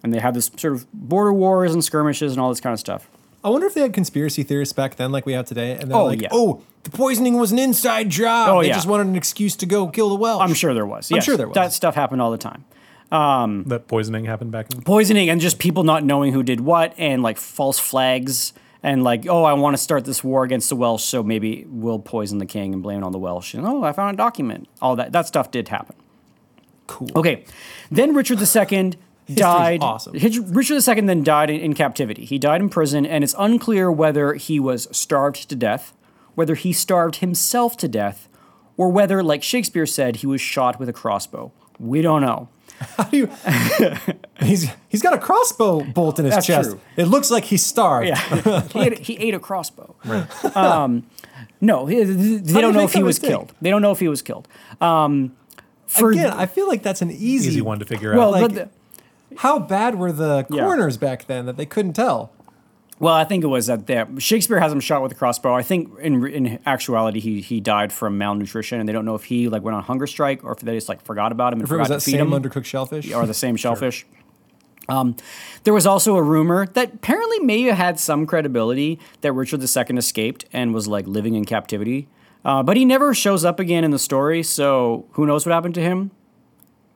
and 0.03 0.13
they 0.13 0.19
have 0.19 0.35
this 0.35 0.51
sort 0.55 0.75
of 0.75 0.85
border 0.93 1.33
wars 1.33 1.73
and 1.73 1.83
skirmishes 1.83 2.31
and 2.33 2.39
all 2.39 2.49
this 2.49 2.61
kind 2.61 2.73
of 2.73 2.79
stuff. 2.79 3.09
I 3.43 3.49
wonder 3.49 3.65
if 3.65 3.73
they 3.73 3.81
had 3.81 3.91
conspiracy 3.91 4.43
theorists 4.43 4.71
back 4.73 4.97
then, 4.97 5.11
like 5.11 5.25
we 5.25 5.33
have 5.33 5.45
today, 5.47 5.71
and 5.71 5.89
they're 5.89 5.97
Oh, 5.97 6.05
like, 6.05 6.21
yeah. 6.21 6.27
"Oh, 6.31 6.61
the 6.83 6.91
poisoning 6.91 7.39
was 7.39 7.51
an 7.51 7.57
inside 7.57 8.11
job. 8.11 8.49
Oh, 8.49 8.61
they 8.61 8.67
yeah. 8.67 8.75
just 8.75 8.87
wanted 8.87 9.07
an 9.07 9.15
excuse 9.15 9.55
to 9.55 9.65
go 9.65 9.87
kill 9.87 10.09
the 10.09 10.15
Welsh." 10.15 10.43
I'm 10.43 10.53
sure 10.53 10.75
there 10.75 10.85
was. 10.85 11.11
I'm 11.11 11.21
sure 11.21 11.37
there 11.37 11.47
was. 11.47 11.55
That 11.55 11.73
stuff 11.73 11.95
happened 11.95 12.21
all 12.21 12.29
the 12.29 12.37
time. 12.37 12.65
Um, 13.11 13.63
that 13.65 13.87
poisoning 13.87 14.25
happened 14.25 14.51
back 14.51 14.71
in. 14.71 14.81
poisoning 14.83 15.29
and 15.29 15.41
just 15.41 15.57
people 15.57 15.83
not 15.83 16.03
knowing 16.03 16.33
who 16.33 16.43
did 16.43 16.59
what 16.59 16.93
and 16.99 17.23
like 17.23 17.37
false 17.37 17.79
flags 17.79 18.53
and 18.85 19.03
like 19.03 19.27
oh 19.27 19.43
i 19.43 19.51
want 19.51 19.75
to 19.75 19.81
start 19.81 20.05
this 20.05 20.23
war 20.23 20.43
against 20.43 20.69
the 20.69 20.75
welsh 20.75 21.03
so 21.03 21.23
maybe 21.23 21.65
we'll 21.67 21.99
poison 21.99 22.37
the 22.37 22.45
king 22.45 22.71
and 22.71 22.83
blame 22.83 22.99
it 22.99 23.03
on 23.03 23.11
the 23.11 23.17
welsh. 23.19 23.53
And 23.53 23.65
oh 23.65 23.83
i 23.83 23.91
found 23.91 24.13
a 24.13 24.17
document. 24.17 24.69
All 24.81 24.95
that 24.95 25.11
that 25.11 25.27
stuff 25.27 25.51
did 25.51 25.67
happen. 25.67 25.95
Cool. 26.87 27.09
okay 27.15 27.43
then 27.89 28.13
richard 28.13 28.39
ii 28.39 28.93
died. 29.33 29.81
awesome. 29.81 30.13
Richard 30.13 30.87
ii 30.87 31.01
then 31.01 31.23
died 31.23 31.49
in, 31.49 31.59
in 31.59 31.73
captivity. 31.73 32.25
He 32.25 32.37
died 32.37 32.61
in 32.61 32.69
prison 32.69 33.07
and 33.07 33.23
it's 33.23 33.35
unclear 33.39 33.91
whether 33.91 34.35
he 34.35 34.59
was 34.59 34.87
starved 34.95 35.49
to 35.49 35.55
death 35.55 35.93
whether 36.35 36.55
he 36.55 36.71
starved 36.71 37.17
himself 37.17 37.75
to 37.77 37.87
death 37.87 38.29
or 38.77 38.89
whether 38.89 39.23
like 39.23 39.41
shakespeare 39.41 39.87
said 39.87 40.17
he 40.17 40.27
was 40.27 40.39
shot 40.39 40.79
with 40.79 40.87
a 40.87 40.93
crossbow. 40.93 41.51
We 41.79 42.01
don't 42.01 42.21
know 42.21 42.49
How 42.97 43.03
do 43.05 43.17
you? 43.17 43.29
he's 44.41 44.69
he's 44.89 45.01
got 45.01 45.13
a 45.13 45.17
crossbow 45.17 45.83
bolt 45.83 46.19
in 46.19 46.25
his 46.25 46.33
That's 46.35 46.45
chest. 46.47 46.69
true. 46.71 46.81
It 46.97 47.05
looks 47.05 47.31
like 47.31 47.45
he's 47.45 47.65
starved. 47.65 48.07
Yeah, 48.07 48.61
he, 48.73 48.79
ate, 48.81 48.99
he 48.99 49.17
ate 49.17 49.33
a 49.33 49.39
crossbow. 49.39 49.95
Um, 50.55 51.05
no, 51.61 51.85
he- 51.85 52.03
they 52.03 52.37
do 52.53 52.61
don't 52.61 52.73
know 52.73 52.83
if 52.83 52.93
he 52.93 53.01
was 53.03 53.15
mistake? 53.17 53.29
killed. 53.29 53.53
They 53.61 53.69
don't 53.69 53.81
know 53.81 53.91
if 53.91 53.99
he 53.99 54.07
was 54.07 54.21
killed. 54.21 54.47
Um, 54.81 55.35
for 55.87 56.11
Again, 56.11 56.31
I 56.31 56.45
feel 56.47 56.67
like 56.67 56.83
that's 56.83 57.01
an 57.01 57.11
easy. 57.11 57.49
Easy 57.49 57.61
one 57.61 57.79
to 57.79 57.85
figure 57.85 58.15
well, 58.15 58.35
out. 58.35 58.41
like- 58.41 58.53
the- 58.53 58.69
How 59.37 59.59
bad 59.59 59.95
were 59.95 60.11
the 60.11 60.45
Yeah. 60.49 60.63
coroners 60.63 60.97
back 60.97 61.27
then 61.27 61.45
that 61.45 61.55
they 61.57 61.65
couldn't 61.65 61.93
tell? 61.93 62.31
Well, 62.99 63.13
I 63.13 63.25
think 63.25 63.43
it 63.43 63.47
was 63.47 63.67
that 63.67 63.87
there, 63.87 64.07
Shakespeare 64.19 64.59
has 64.59 64.71
him 64.71 64.79
shot 64.79 65.01
with 65.01 65.11
a 65.11 65.15
crossbow. 65.15 65.53
I 65.53 65.63
think 65.63 65.99
in 65.99 66.25
in 66.27 66.59
actuality 66.65 67.19
he 67.19 67.41
he 67.41 67.59
died 67.59 67.91
from 67.91 68.17
malnutrition, 68.17 68.79
and 68.79 68.87
they 68.87 68.93
don't 68.93 69.05
know 69.05 69.15
if 69.15 69.25
he 69.25 69.49
like 69.49 69.63
went 69.63 69.75
on 69.75 69.83
hunger 69.83 70.07
strike 70.07 70.43
or 70.43 70.53
if 70.53 70.59
they 70.59 70.75
just 70.75 70.87
like 70.89 71.01
forgot 71.03 71.31
about 71.31 71.53
him 71.53 71.59
and 71.59 71.63
If 71.63 71.67
it 71.67 71.73
forgot 71.73 71.79
was 71.81 71.87
to 71.89 71.93
that 71.95 72.01
feed 72.11 72.19
same 72.19 72.33
him. 72.33 72.41
undercooked 72.41 72.65
shellfish, 72.65 73.11
or 73.11 73.25
the 73.25 73.33
same 73.33 73.55
shellfish. 73.55 74.05
Um, 74.87 75.15
there 75.63 75.73
was 75.73 75.87
also 75.87 76.15
a 76.15 76.21
rumor 76.21 76.67
that 76.67 76.93
apparently 76.93 77.39
may 77.39 77.63
have 77.63 77.77
had 77.77 77.99
some 77.99 78.25
credibility 78.27 78.99
that 79.21 79.33
Richard 79.33 79.61
II 79.61 79.97
escaped 79.97 80.45
and 80.53 80.73
was 80.73 80.87
like 80.87 81.07
living 81.07 81.33
in 81.33 81.43
captivity. 81.43 82.07
Uh, 82.43 82.61
but 82.61 82.77
he 82.77 82.85
never 82.85 83.13
shows 83.15 83.43
up 83.43 83.59
again 83.59 83.83
in 83.83 83.89
the 83.89 83.97
story, 83.97 84.43
so 84.43 85.07
who 85.13 85.25
knows 85.25 85.45
what 85.45 85.53
happened 85.53 85.73
to 85.75 85.81
him? 85.81 86.11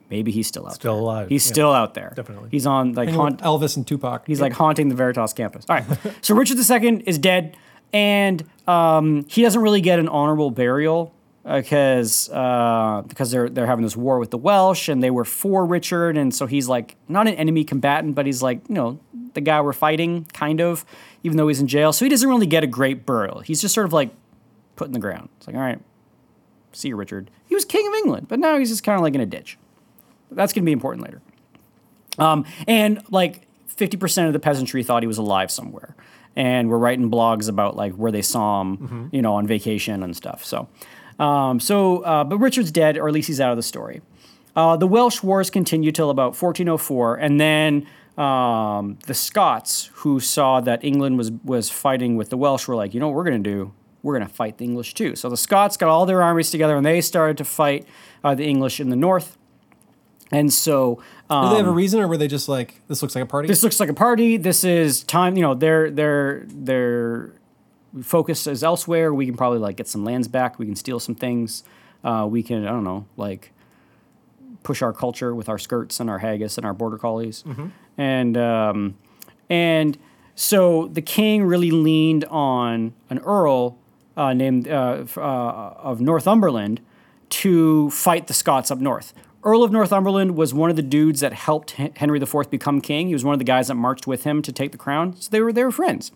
Maybe 0.09 0.31
he's 0.31 0.47
still 0.47 0.65
out 0.65 0.73
Still 0.75 0.93
there. 0.95 1.01
alive, 1.01 1.29
He's 1.29 1.45
yeah. 1.45 1.53
still 1.53 1.71
out 1.71 1.93
there. 1.93 2.13
Definitely. 2.15 2.49
He's 2.51 2.65
on 2.65 2.93
like 2.93 3.09
haunt, 3.09 3.41
Elvis 3.41 3.77
and 3.77 3.85
Tupac. 3.85 4.25
He's 4.25 4.41
like 4.41 4.53
haunting 4.53 4.89
the 4.89 4.95
Veritas 4.95 5.33
campus. 5.33 5.65
All 5.69 5.75
right. 5.75 5.85
so 6.21 6.33
Richard 6.35 6.57
II 6.57 7.03
is 7.05 7.17
dead, 7.19 7.55
and 7.93 8.43
um, 8.67 9.25
he 9.29 9.41
doesn't 9.43 9.61
really 9.61 9.81
get 9.81 9.99
an 9.99 10.07
honorable 10.07 10.49
burial 10.51 11.13
because 11.43 12.29
uh, 12.31 13.03
because 13.07 13.31
they're 13.31 13.49
they're 13.49 13.67
having 13.67 13.83
this 13.83 13.95
war 13.95 14.17
with 14.19 14.31
the 14.31 14.37
Welsh, 14.37 14.89
and 14.89 15.03
they 15.03 15.11
were 15.11 15.25
for 15.25 15.63
Richard, 15.65 16.17
and 16.17 16.33
so 16.33 16.47
he's 16.47 16.67
like 16.67 16.95
not 17.07 17.27
an 17.27 17.35
enemy 17.35 17.63
combatant, 17.63 18.15
but 18.15 18.25
he's 18.25 18.41
like 18.41 18.67
you 18.67 18.75
know 18.75 18.99
the 19.33 19.41
guy 19.41 19.61
we're 19.61 19.73
fighting, 19.73 20.25
kind 20.33 20.59
of, 20.59 20.85
even 21.23 21.37
though 21.37 21.47
he's 21.47 21.59
in 21.59 21.67
jail. 21.67 21.93
So 21.93 22.03
he 22.03 22.09
doesn't 22.09 22.27
really 22.27 22.47
get 22.47 22.63
a 22.63 22.67
great 22.67 23.05
burial. 23.05 23.41
He's 23.41 23.61
just 23.61 23.75
sort 23.75 23.85
of 23.85 23.93
like 23.93 24.09
put 24.75 24.87
in 24.87 24.93
the 24.93 24.99
ground. 24.99 25.29
It's 25.37 25.45
like 25.45 25.55
all 25.55 25.61
right, 25.61 25.79
see 26.73 26.87
you, 26.87 26.95
Richard. 26.95 27.29
He 27.45 27.53
was 27.53 27.63
king 27.63 27.87
of 27.87 27.93
England, 27.93 28.27
but 28.27 28.39
now 28.39 28.57
he's 28.57 28.69
just 28.69 28.83
kind 28.83 28.95
of 28.95 29.03
like 29.03 29.13
in 29.13 29.21
a 29.21 29.25
ditch. 29.27 29.58
That's 30.31 30.53
going 30.53 30.63
to 30.63 30.65
be 30.65 30.71
important 30.71 31.05
later. 31.05 31.21
Um, 32.17 32.45
and 32.67 33.01
like 33.09 33.47
50% 33.75 34.27
of 34.27 34.33
the 34.33 34.39
peasantry 34.39 34.83
thought 34.83 35.03
he 35.03 35.07
was 35.07 35.17
alive 35.17 35.49
somewhere. 35.51 35.95
And 36.35 36.69
we're 36.69 36.77
writing 36.77 37.09
blogs 37.09 37.49
about 37.49 37.75
like 37.75 37.93
where 37.93 38.11
they 38.11 38.21
saw 38.21 38.61
him, 38.61 39.09
you 39.11 39.21
know, 39.21 39.35
on 39.35 39.47
vacation 39.47 40.03
and 40.03 40.15
stuff. 40.15 40.45
So, 40.45 40.67
um, 41.17 41.59
so, 41.59 41.99
uh, 41.99 42.23
but 42.23 42.37
Richard's 42.37 42.71
dead, 42.71 42.97
or 42.97 43.07
at 43.07 43.13
least 43.13 43.27
he's 43.27 43.41
out 43.41 43.51
of 43.51 43.57
the 43.57 43.63
story. 43.63 44.01
Uh, 44.55 44.75
the 44.77 44.87
Welsh 44.87 45.21
wars 45.23 45.49
continued 45.49 45.95
till 45.95 46.09
about 46.09 46.39
1404, 46.39 47.15
and 47.15 47.39
then 47.39 47.87
um, 48.17 48.97
the 49.05 49.13
Scots, 49.13 49.89
who 49.93 50.19
saw 50.19 50.59
that 50.61 50.83
England 50.83 51.17
was 51.17 51.31
was 51.43 51.69
fighting 51.69 52.17
with 52.17 52.29
the 52.29 52.37
Welsh, 52.37 52.67
were 52.67 52.75
like, 52.75 52.93
you 52.93 52.99
know 52.99 53.07
what 53.07 53.15
we're 53.15 53.23
going 53.23 53.41
to 53.41 53.49
do? 53.49 53.73
We're 54.03 54.17
going 54.17 54.27
to 54.27 54.33
fight 54.33 54.57
the 54.57 54.65
English 54.65 54.93
too. 54.93 55.15
So 55.15 55.29
the 55.29 55.37
Scots 55.37 55.77
got 55.77 55.89
all 55.89 56.05
their 56.05 56.21
armies 56.21 56.51
together, 56.51 56.75
and 56.75 56.85
they 56.85 56.99
started 57.01 57.37
to 57.37 57.45
fight 57.45 57.87
uh, 58.23 58.35
the 58.35 58.45
English 58.45 58.79
in 58.79 58.89
the 58.89 58.95
north. 58.95 59.37
And 60.31 60.53
so, 60.53 61.01
um, 61.29 61.45
Did 61.45 61.53
they 61.53 61.57
have 61.57 61.67
a 61.67 61.71
reason, 61.71 61.99
or 62.01 62.07
were 62.07 62.17
they 62.17 62.27
just 62.27 62.47
like, 62.47 62.81
"This 62.87 63.01
looks 63.01 63.15
like 63.15 63.23
a 63.23 63.27
party"? 63.27 63.47
this 63.47 63.63
looks 63.63 63.79
like 63.79 63.89
a 63.89 63.93
party. 63.93 64.37
This 64.37 64.63
is 64.63 65.03
time. 65.03 65.35
You 65.35 65.41
know, 65.41 65.55
their 65.55 65.89
their 65.89 66.45
their 66.47 67.33
focus 68.03 68.45
is 68.45 68.63
elsewhere. 68.63 69.13
We 69.13 69.25
can 69.25 69.35
probably 69.35 69.57
like 69.59 69.75
get 69.77 69.87
some 69.87 70.03
lands 70.05 70.27
back. 70.27 70.59
We 70.59 70.65
can 70.67 70.75
steal 70.75 70.99
some 70.99 71.15
things. 71.15 71.63
Uh, 72.03 72.27
we 72.29 72.43
can 72.43 72.65
I 72.65 72.69
don't 72.69 72.83
know 72.83 73.05
like 73.17 73.51
push 74.61 74.81
our 74.81 74.93
culture 74.93 75.33
with 75.33 75.49
our 75.49 75.57
skirts 75.57 75.99
and 75.99 76.09
our 76.09 76.19
haggis 76.19 76.57
and 76.57 76.65
our 76.65 76.73
border 76.73 76.97
collies, 76.97 77.43
and 77.97 78.37
um, 78.37 78.95
and 79.49 79.97
so 80.35 80.87
the 80.93 81.01
king 81.01 81.43
really 81.43 81.71
leaned 81.71 82.23
on 82.25 82.93
an 83.09 83.17
earl 83.19 83.77
uh, 84.15 84.33
named 84.33 84.67
uh, 84.67 85.05
uh, 85.17 85.19
of 85.19 86.01
Northumberland 86.01 86.81
to 87.29 87.89
fight 87.89 88.27
the 88.27 88.33
Scots 88.33 88.69
up 88.71 88.79
north. 88.79 89.13
Earl 89.43 89.63
of 89.63 89.71
Northumberland 89.71 90.35
was 90.35 90.53
one 90.53 90.69
of 90.69 90.75
the 90.75 90.81
dudes 90.81 91.21
that 91.21 91.33
helped 91.33 91.71
Henry 91.71 92.21
IV 92.21 92.49
become 92.49 92.81
king. 92.81 93.07
He 93.07 93.13
was 93.13 93.23
one 93.23 93.33
of 93.33 93.39
the 93.39 93.45
guys 93.45 93.67
that 93.69 93.75
marched 93.75 94.05
with 94.05 94.23
him 94.23 94.41
to 94.41 94.51
take 94.51 94.71
the 94.71 94.77
crown. 94.77 95.15
So 95.19 95.29
they 95.31 95.41
were 95.41 95.53
they 95.53 95.63
were 95.63 95.71
friends. 95.71 96.11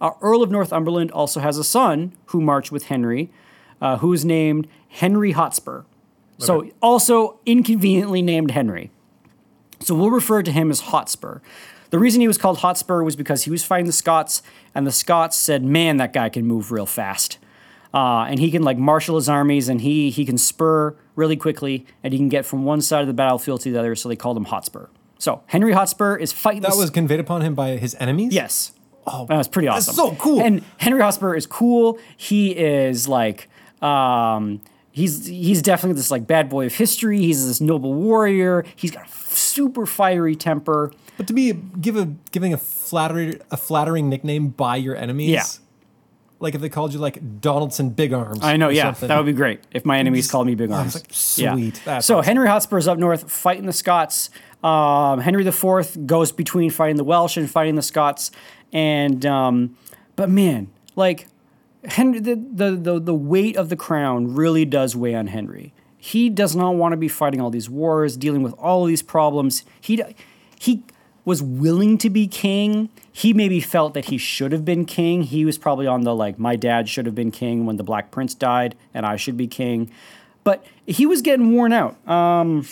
Uh, 0.00 0.12
Earl 0.20 0.42
of 0.42 0.50
Northumberland 0.50 1.10
also 1.10 1.40
has 1.40 1.58
a 1.58 1.64
son 1.64 2.12
who 2.26 2.40
marched 2.40 2.70
with 2.72 2.84
Henry, 2.84 3.30
uh, 3.80 3.98
who 3.98 4.12
is 4.12 4.24
named 4.24 4.68
Henry 4.88 5.32
Hotspur. 5.32 5.82
So 6.38 6.70
also 6.82 7.40
inconveniently 7.46 8.20
named 8.20 8.50
Henry. 8.50 8.90
So 9.80 9.94
we'll 9.94 10.10
refer 10.10 10.42
to 10.42 10.52
him 10.52 10.70
as 10.70 10.80
Hotspur. 10.80 11.40
The 11.90 11.98
reason 11.98 12.20
he 12.20 12.26
was 12.28 12.36
called 12.36 12.58
Hotspur 12.58 13.02
was 13.02 13.16
because 13.16 13.44
he 13.44 13.50
was 13.50 13.64
fighting 13.64 13.86
the 13.86 13.92
Scots, 13.92 14.42
and 14.74 14.86
the 14.86 14.92
Scots 14.92 15.36
said, 15.36 15.64
"Man, 15.64 15.96
that 15.96 16.12
guy 16.12 16.28
can 16.28 16.46
move 16.46 16.72
real 16.72 16.84
fast, 16.84 17.38
uh, 17.94 18.26
and 18.28 18.38
he 18.40 18.50
can 18.50 18.62
like 18.62 18.78
marshal 18.78 19.16
his 19.16 19.28
armies, 19.28 19.68
and 19.68 19.80
he 19.80 20.10
he 20.10 20.24
can 20.24 20.38
spur 20.38 20.96
really 21.14 21.36
quickly, 21.36 21.86
and 22.02 22.12
he 22.12 22.18
can 22.18 22.28
get 22.28 22.44
from 22.46 22.64
one 22.64 22.80
side 22.80 23.00
of 23.00 23.06
the 23.06 23.14
battlefield 23.14 23.60
to 23.62 23.72
the 23.72 23.78
other." 23.78 23.94
So 23.94 24.08
they 24.08 24.16
called 24.16 24.36
him 24.36 24.44
Hotspur. 24.44 24.86
So 25.18 25.42
Henry 25.46 25.72
Hotspur 25.72 26.16
is 26.16 26.32
fighting. 26.32 26.62
that 26.62 26.76
was 26.76 26.90
conveyed 26.90 27.20
upon 27.20 27.42
him 27.42 27.54
by 27.54 27.76
his 27.76 27.96
enemies. 27.98 28.34
Yes. 28.34 28.72
Oh, 29.06 29.24
that 29.26 29.36
was 29.36 29.48
pretty 29.48 29.68
that's 29.68 29.88
awesome. 29.88 30.16
so 30.16 30.16
cool. 30.16 30.40
And 30.40 30.62
Henry 30.78 31.00
Hotspur 31.00 31.34
is 31.36 31.46
cool. 31.46 31.98
He 32.16 32.50
is 32.50 33.06
like, 33.06 33.48
um, 33.80 34.60
he's 34.90 35.26
he's 35.26 35.62
definitely 35.62 35.96
this 35.96 36.10
like 36.10 36.26
bad 36.26 36.48
boy 36.48 36.66
of 36.66 36.74
history. 36.74 37.18
He's 37.18 37.46
this 37.46 37.60
noble 37.60 37.94
warrior. 37.94 38.64
He's 38.74 38.90
got 38.90 39.06
a 39.06 39.10
super 39.10 39.86
fiery 39.86 40.34
temper. 40.34 40.92
But 41.16 41.28
to 41.28 41.32
be 41.32 41.52
give 41.52 41.96
a 41.96 42.06
giving 42.32 42.52
a 42.52 42.56
flattering 42.58 43.40
a 43.50 43.56
flattering 43.56 44.08
nickname 44.08 44.48
by 44.48 44.76
your 44.76 44.96
enemies. 44.96 45.30
Yeah. 45.30 45.44
Like 46.38 46.54
if 46.54 46.60
they 46.60 46.68
called 46.68 46.92
you 46.92 46.98
like 46.98 47.40
Donaldson 47.40 47.90
Big 47.90 48.12
Arms. 48.12 48.40
I 48.42 48.56
know, 48.56 48.68
yeah, 48.68 48.84
something. 48.84 49.08
that 49.08 49.16
would 49.16 49.26
be 49.26 49.32
great 49.32 49.60
if 49.70 49.84
my 49.84 49.98
enemies 49.98 50.30
called 50.30 50.46
me 50.46 50.54
Big 50.54 50.70
I 50.70 50.78
Arms. 50.78 50.94
like, 50.94 51.06
sweet, 51.10 51.80
that's 51.84 52.06
so 52.06 52.18
awesome. 52.18 52.26
Henry 52.26 52.48
Hotspur 52.48 52.76
is 52.76 52.86
up 52.86 52.98
north 52.98 53.30
fighting 53.30 53.66
the 53.66 53.72
Scots. 53.72 54.30
Um, 54.62 55.20
Henry 55.20 55.46
IV 55.46 56.06
goes 56.06 56.32
between 56.32 56.70
fighting 56.70 56.96
the 56.96 57.04
Welsh 57.04 57.36
and 57.36 57.50
fighting 57.50 57.76
the 57.76 57.82
Scots, 57.82 58.30
and 58.72 59.24
um, 59.24 59.76
but 60.14 60.28
man, 60.28 60.70
like 60.94 61.26
Henry, 61.84 62.20
the, 62.20 62.34
the 62.34 62.70
the 62.72 63.00
the 63.00 63.14
weight 63.14 63.56
of 63.56 63.68
the 63.68 63.76
crown 63.76 64.34
really 64.34 64.64
does 64.64 64.94
weigh 64.94 65.14
on 65.14 65.28
Henry. 65.28 65.72
He 65.96 66.28
does 66.30 66.54
not 66.54 66.74
want 66.74 66.92
to 66.92 66.96
be 66.96 67.08
fighting 67.08 67.40
all 67.40 67.50
these 67.50 67.70
wars, 67.70 68.16
dealing 68.16 68.42
with 68.42 68.52
all 68.54 68.82
of 68.82 68.88
these 68.88 69.02
problems. 69.02 69.64
He 69.80 70.02
he 70.58 70.84
was 71.26 71.42
willing 71.42 71.98
to 71.98 72.08
be 72.08 72.26
king. 72.26 72.88
He 73.12 73.34
maybe 73.34 73.60
felt 73.60 73.92
that 73.94 74.06
he 74.06 74.16
should 74.16 74.52
have 74.52 74.64
been 74.64 74.86
king. 74.86 75.24
He 75.24 75.44
was 75.44 75.58
probably 75.58 75.86
on 75.86 76.02
the 76.02 76.14
like, 76.14 76.38
my 76.38 76.56
dad 76.56 76.88
should 76.88 77.04
have 77.04 77.16
been 77.16 77.32
king 77.32 77.66
when 77.66 77.76
the 77.76 77.82
Black 77.82 78.10
Prince 78.10 78.32
died, 78.32 78.76
and 78.94 79.04
I 79.04 79.16
should 79.16 79.36
be 79.36 79.48
king. 79.48 79.90
But 80.44 80.64
he 80.86 81.04
was 81.04 81.22
getting 81.22 81.52
worn 81.52 81.72
out. 81.72 81.96
Um, 82.08 82.64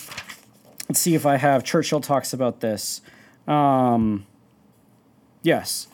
let's 0.87 1.01
see 1.01 1.15
if 1.15 1.25
I 1.25 1.35
have 1.35 1.65
Churchill 1.65 1.99
talks 1.99 2.31
about 2.31 2.61
this. 2.61 3.01
Um, 3.45 4.25
yes. 5.43 5.87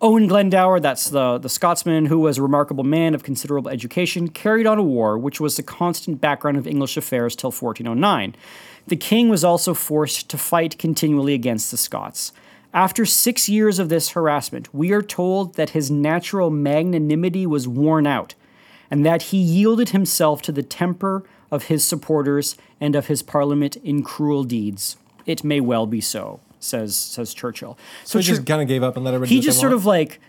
Owen 0.00 0.28
Glendower, 0.28 0.78
that's 0.78 1.10
the, 1.10 1.38
the 1.38 1.48
Scotsman 1.48 2.06
who 2.06 2.20
was 2.20 2.38
a 2.38 2.42
remarkable 2.42 2.84
man 2.84 3.14
of 3.14 3.24
considerable 3.24 3.70
education, 3.70 4.28
carried 4.28 4.66
on 4.66 4.78
a 4.78 4.82
war 4.82 5.18
which 5.18 5.40
was 5.40 5.56
the 5.56 5.62
constant 5.62 6.20
background 6.20 6.56
of 6.56 6.66
English 6.66 6.96
affairs 6.96 7.34
till 7.34 7.50
1409. 7.50 8.36
The 8.88 8.96
king 8.96 9.28
was 9.28 9.44
also 9.44 9.74
forced 9.74 10.28
to 10.30 10.38
fight 10.38 10.78
continually 10.78 11.34
against 11.34 11.70
the 11.70 11.76
Scots. 11.76 12.32
After 12.72 13.04
six 13.04 13.48
years 13.48 13.78
of 13.78 13.88
this 13.88 14.10
harassment, 14.10 14.74
we 14.74 14.92
are 14.92 15.02
told 15.02 15.54
that 15.54 15.70
his 15.70 15.90
natural 15.90 16.50
magnanimity 16.50 17.46
was 17.46 17.66
worn 17.68 18.06
out, 18.06 18.34
and 18.90 19.04
that 19.04 19.22
he 19.24 19.38
yielded 19.38 19.90
himself 19.90 20.42
to 20.42 20.52
the 20.52 20.62
temper 20.62 21.24
of 21.50 21.64
his 21.64 21.84
supporters 21.84 22.56
and 22.80 22.94
of 22.94 23.06
his 23.06 23.22
parliament 23.22 23.76
in 23.76 24.02
cruel 24.02 24.44
deeds. 24.44 24.96
It 25.26 25.44
may 25.44 25.60
well 25.60 25.86
be 25.86 26.00
so, 26.00 26.40
says 26.60 26.96
says 26.96 27.34
Churchill. 27.34 27.78
So 28.04 28.18
he 28.18 28.24
Chur- 28.24 28.34
just 28.36 28.46
kind 28.46 28.62
of 28.62 28.68
gave 28.68 28.82
up 28.82 28.96
and 28.96 29.04
let 29.04 29.14
everybody. 29.14 29.34
he 29.34 29.40
do 29.40 29.40
what 29.40 29.42
they 29.42 29.46
just 29.48 29.60
sort 29.60 29.72
want? 29.72 29.80
of 29.80 29.86
like 29.86 30.20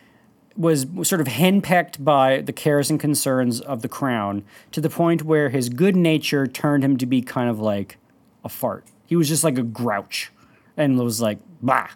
was 0.57 0.85
sort 1.03 1.21
of 1.21 1.27
henpecked 1.27 2.03
by 2.03 2.41
the 2.41 2.51
cares 2.51 2.89
and 2.89 2.99
concerns 2.99 3.61
of 3.61 3.81
the 3.81 3.87
crown 3.87 4.43
to 4.73 4.81
the 4.81 4.89
point 4.89 5.23
where 5.23 5.49
his 5.49 5.69
good 5.69 5.95
nature 5.95 6.45
turned 6.47 6.83
him 6.83 6.97
to 6.97 7.05
be 7.05 7.21
kind 7.21 7.49
of 7.49 7.59
like 7.61 7.97
a 8.43 8.49
fart. 8.49 8.85
He 9.05 9.15
was 9.15 9.27
just 9.27 9.43
like 9.43 9.57
a 9.57 9.63
grouch 9.63 10.31
and 10.77 10.97
was 10.99 11.21
like, 11.21 11.39
bah. 11.61 11.89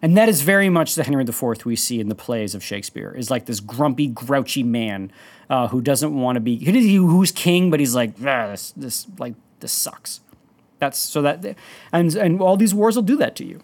And 0.00 0.16
that 0.16 0.28
is 0.28 0.42
very 0.42 0.68
much 0.68 0.94
the 0.94 1.02
Henry 1.02 1.24
IV 1.24 1.64
we 1.64 1.74
see 1.74 1.98
in 1.98 2.08
the 2.08 2.14
plays 2.14 2.54
of 2.54 2.62
Shakespeare, 2.62 3.12
is 3.16 3.30
like 3.30 3.46
this 3.46 3.58
grumpy, 3.58 4.06
grouchy 4.06 4.62
man 4.62 5.10
uh, 5.50 5.68
who 5.68 5.80
doesn't 5.80 6.14
want 6.14 6.36
to 6.36 6.40
be, 6.40 6.64
who's 6.64 7.32
king, 7.32 7.70
but 7.70 7.80
he's 7.80 7.94
like, 7.94 8.12
ah, 8.20 8.48
this, 8.48 8.72
this, 8.72 9.06
like, 9.18 9.34
this 9.60 9.72
sucks. 9.72 10.20
That's 10.78 10.98
so 10.98 11.22
that, 11.22 11.56
and, 11.92 12.14
and 12.14 12.40
all 12.40 12.56
these 12.56 12.74
wars 12.74 12.94
will 12.94 13.02
do 13.02 13.16
that 13.16 13.34
to 13.36 13.44
you. 13.44 13.60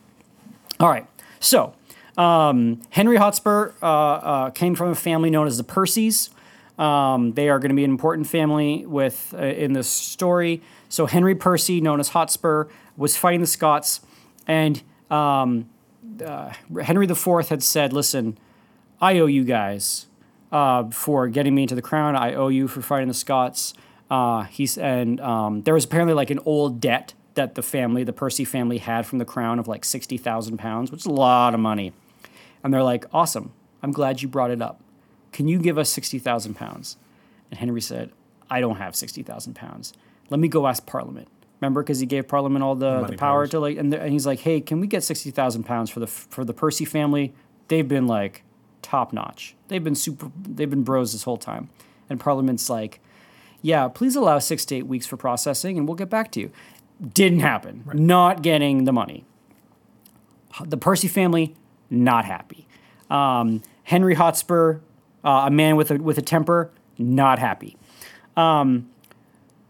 All 0.81 0.89
right. 0.89 1.07
So, 1.39 1.75
um, 2.17 2.81
Henry 2.91 3.17
Hotspur 3.17 3.73
uh, 3.83 3.87
uh, 3.87 4.51
came 4.51 4.75
from 4.75 4.89
a 4.89 4.95
family 4.95 5.31
known 5.31 5.47
as 5.47 5.57
the 5.57 5.65
Percys. 5.65 6.31
Um, 6.79 7.33
they 7.35 7.49
are 7.49 7.61
going 7.61 7.69
to 7.69 7.77
be 7.77 7.85
an 7.85 7.91
important 7.91 8.27
family 8.27 8.85
with 8.85 9.33
uh, 9.39 9.45
in 9.45 9.75
this 9.75 9.89
story. 9.89 10.63
So 10.95 11.07
Henry 11.07 11.35
Percy, 11.35 11.81
known 11.81 11.99
as 11.99 12.11
Hotspur, 12.11 12.69
was 12.97 13.17
fighting 13.17 13.41
the 13.41 13.49
Scots, 13.49 14.01
and 14.47 14.81
um, 15.11 15.69
uh, 16.25 16.53
Henry 16.85 17.07
IV 17.07 17.49
had 17.49 17.65
said, 17.65 17.93
"Listen, 17.93 18.39
I 19.01 19.19
owe 19.19 19.27
you 19.27 19.43
guys 19.43 20.07
uh, 20.53 20.89
for 20.91 21.27
getting 21.27 21.53
me 21.53 21.63
into 21.63 21.75
the 21.75 21.83
crown. 21.83 22.15
I 22.15 22.35
owe 22.35 22.47
you 22.47 22.69
for 22.69 22.81
fighting 22.81 23.09
the 23.09 23.15
Scots." 23.15 23.75
Uh, 24.09 24.45
he's 24.45 24.79
and 24.79 25.21
um, 25.21 25.63
there 25.63 25.75
was 25.75 25.85
apparently 25.85 26.15
like 26.15 26.31
an 26.31 26.39
old 26.47 26.79
debt 26.79 27.13
that 27.35 27.57
the 27.57 27.63
family, 27.63 28.05
the 28.05 28.13
Percy 28.13 28.45
family, 28.45 28.79
had 28.79 29.05
from 29.05 29.19
the 29.19 29.25
crown 29.25 29.59
of 29.59 29.67
like 29.67 29.85
sixty 29.85 30.17
thousand 30.17 30.59
pounds, 30.59 30.93
which 30.93 31.01
is 31.01 31.07
a 31.07 31.11
lot 31.11 31.55
of 31.55 31.61
money. 31.61 31.93
And 32.63 32.73
they're 32.73 32.85
like, 32.85 33.05
"Awesome! 33.13 33.53
I'm 33.83 33.91
glad 33.91 34.23
you 34.23 34.29
brought 34.29 34.53
it 34.53 34.63
up. 34.63 34.81
Can 35.33 35.49
you 35.49 35.59
give 35.59 35.77
us 35.77 35.91
sixty 35.91 36.21
thousand 36.21 36.55
pounds?" 36.55 36.99
And 37.51 37.59
Henry 37.59 37.81
said, 37.81 38.13
"I 38.49 38.61
don't 38.61 38.77
have 38.77 38.95
sixty 38.95 39.25
thousand 39.25 39.55
pounds. 39.57 39.93
Let 40.31 40.41
me 40.41 40.49
go 40.49 40.67
ask 40.67 40.85
Parliament." 40.87 41.29
Remember, 41.61 41.83
because 41.83 42.01
he 42.01 42.07
gave 42.07 42.29
Parliament 42.29 42.63
all 42.63 42.75
the, 42.75 43.01
the 43.03 43.17
power 43.17 43.17
powers. 43.17 43.51
to 43.51 43.61
like, 43.61 43.79
and, 43.79 43.93
the- 43.93 44.01
and 44.01 44.13
he's 44.13 44.27
like, 44.27 44.41
"Hey, 44.41 44.61
can 44.61 44.81
we 44.81 44.87
get 44.87 45.03
sixty 45.03 45.31
thousand 45.31 45.65
pounds 45.65 45.89
for 45.91 46.01
the 46.01 46.07
for 46.07 46.45
the 46.45 46.53
Percy 46.53 46.85
family? 46.85 47.33
They've 47.69 47.87
been 47.89 48.07
like 48.07 48.43
top 48.83 49.13
notch. 49.13 49.55
They've 49.69 49.83
been 49.83 49.95
super. 49.95 50.31
They've 50.43 50.69
been 50.69 50.83
bros 50.83 51.13
this 51.13 51.23
whole 51.23 51.39
time." 51.39 51.71
And 52.11 52.21
Parliament's 52.21 52.69
like, 52.69 53.01
"Yeah, 53.63 53.89
please 53.89 54.15
allow 54.17 54.39
six 54.41 54.65
to 54.67 54.75
eight 54.77 54.87
weeks 54.87 55.07
for 55.07 55.17
processing, 55.17 55.79
and 55.79 55.89
we'll 55.89 55.97
get 55.97 56.11
back 56.11 56.31
to 56.33 56.41
you." 56.41 56.51
Didn't 57.13 57.41
happen. 57.41 57.83
Not 57.95 58.43
getting 58.43 58.85
the 58.85 58.93
money. 58.93 59.25
The 60.65 60.77
Percy 60.77 61.09
family 61.09 61.55
not 61.91 62.25
happy. 62.25 62.67
Um, 63.11 63.63
Henry 63.85 64.15
Hotspur, 64.15 64.79
uh, 65.25 65.45
a 65.47 65.51
man 65.51 65.77
with 65.77 65.91
a 65.91 65.97
with 65.97 66.19
a 66.19 66.23
temper, 66.23 66.71
not 66.99 67.39
happy. 67.39 67.77
Um, 68.37 68.89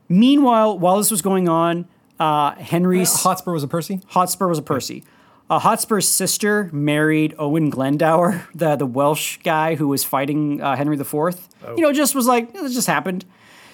meanwhile, 0.09 0.79
while 0.79 0.99
this 0.99 1.11
was 1.11 1.23
going 1.23 1.49
on, 1.49 1.87
uh, 2.21 2.53
Henry's 2.57 3.23
Hotspur 3.23 3.53
was 3.53 3.63
a 3.63 3.69
Percy. 3.69 4.01
Hotspur 4.09 4.47
was 4.49 4.59
a 4.59 4.63
Percy. 4.63 5.05
Uh, 5.51 5.59
Hotspur's 5.59 6.09
sister 6.09 6.71
married 6.73 7.35
Owen 7.39 7.69
Glendower, 7.71 8.47
the 8.55 8.77
the 8.77 8.87
Welsh 8.87 9.39
guy 9.45 9.75
who 9.75 9.89
was 9.89 10.03
fighting 10.05 10.61
uh, 10.63 10.75
Henry 10.77 10.97
IV. 10.99 11.15
You 11.77 11.83
know, 11.83 11.93
just 11.93 12.15
was 12.15 12.27
like, 12.27 12.51
"Yeah, 12.55 12.63
this 12.63 12.75
just 12.75 12.87
happened. 12.87 13.25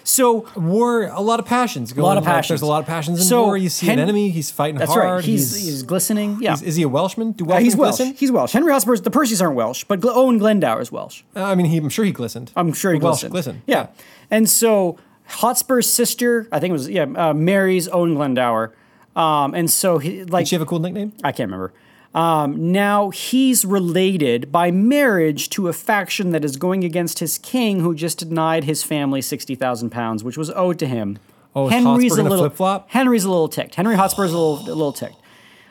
So 0.03 0.49
War, 0.57 1.05
a 1.05 1.21
lot 1.21 1.41
of 1.41 1.47
passions. 1.47 1.93
Going, 1.93 2.05
lot 2.07 2.17
of 2.17 2.25
passions. 2.25 2.49
there's 2.49 2.63
a 2.63 2.67
lot 2.67 2.81
of 2.81 2.87
passions 2.87 3.21
in 3.21 3.25
So, 3.27 3.45
war. 3.45 3.57
You 3.57 3.69
see 3.69 3.87
Hen- 3.87 3.99
an 3.99 4.03
enemy, 4.05 4.31
he's 4.31 4.51
fighting 4.51 4.79
that's 4.79 4.91
hard. 4.91 5.05
right. 5.05 5.25
He's, 5.25 5.55
he's 5.55 5.83
glistening. 5.83 6.39
Yeah. 6.41 6.55
is, 6.55 6.75
he 6.77 6.83
a 6.85 6.89
Welshman? 6.89 7.33
Do 7.33 7.45
Uh, 7.45 7.49
Welshmen 7.49 7.65
he's 7.65 7.77
Welsh. 7.77 7.97
glisten? 7.99 8.15
He's 8.17 8.33
Welsh. 8.33 8.53
Henry 8.53 8.73
Hotspur's 8.73 9.03
the 9.03 9.11
Percys 9.11 9.43
aren't 9.43 9.57
Welsh, 9.57 9.85
but 9.85 10.01
Gl- 10.01 10.17
Owen 10.17 10.39
Glendower 10.39 10.81
is 10.81 10.91
Welsh. 10.91 11.23
Uh, 11.37 11.45
I 11.45 11.55
mean, 11.55 11.67
he, 11.67 11.77
I'm 11.77 11.91
sure 11.91 12.07
he 12.07 12.13
glistened. 12.13 12.51
I'm 12.57 12.73
sure 12.73 12.93
he 12.95 12.99
Welsh 12.99 13.21
glistened. 13.21 13.33
glisten. 13.33 13.63
Yeah. 13.67 13.89
And 14.31 14.49
so 14.49 14.97
Hotspur's 15.31 15.91
sister, 15.91 16.49
I 16.53 16.61
think 16.61 16.71
it 16.71 16.73
was 16.73 16.89
yeah, 16.89 17.07
uh, 17.17 17.35
marries 17.35 17.89
Owen 17.89 18.15
Glendower. 18.15 18.75
Um, 19.17 19.55
and 19.55 19.71
so 19.71 19.99
he 19.99 20.25
like 20.25 20.43
Did 20.43 20.49
she 20.49 20.55
have 20.55 20.63
a 20.63 20.67
cool 20.67 20.81
nickname? 20.81 21.13
I 21.25 21.33
can't 21.33 21.49
remember. 21.51 21.73
Um, 22.13 22.73
now 22.73 23.11
he's 23.11 23.65
related 23.65 24.51
by 24.51 24.71
marriage 24.71 25.49
to 25.51 25.69
a 25.69 25.73
faction 25.73 26.31
that 26.31 26.45
is 26.45 26.57
going 26.57 26.83
against 26.85 27.21
his 27.21 27.39
king, 27.39 27.81
who 27.81 27.95
just 27.95 28.19
denied 28.19 28.65
his 28.65 28.83
family 28.83 29.23
sixty 29.23 29.55
thousand 29.55 29.91
pounds, 29.91 30.25
which 30.25 30.37
was 30.37 30.51
owed 30.51 30.79
to 30.81 30.87
him. 30.87 31.19
Oh, 31.55 31.69
Hotspur 31.69 32.09
gonna 32.17 32.23
little 32.29 32.39
flip-flop? 32.39 32.91
Henry's 32.91 33.25
a 33.25 33.31
little 33.31 33.49
ticked. 33.49 33.75
Henry 33.75 33.97
Hotspur's 33.97 34.33
a 34.33 34.39
little 34.39 34.59
a 34.59 34.75
little 34.75 34.93
ticked. 34.93 35.17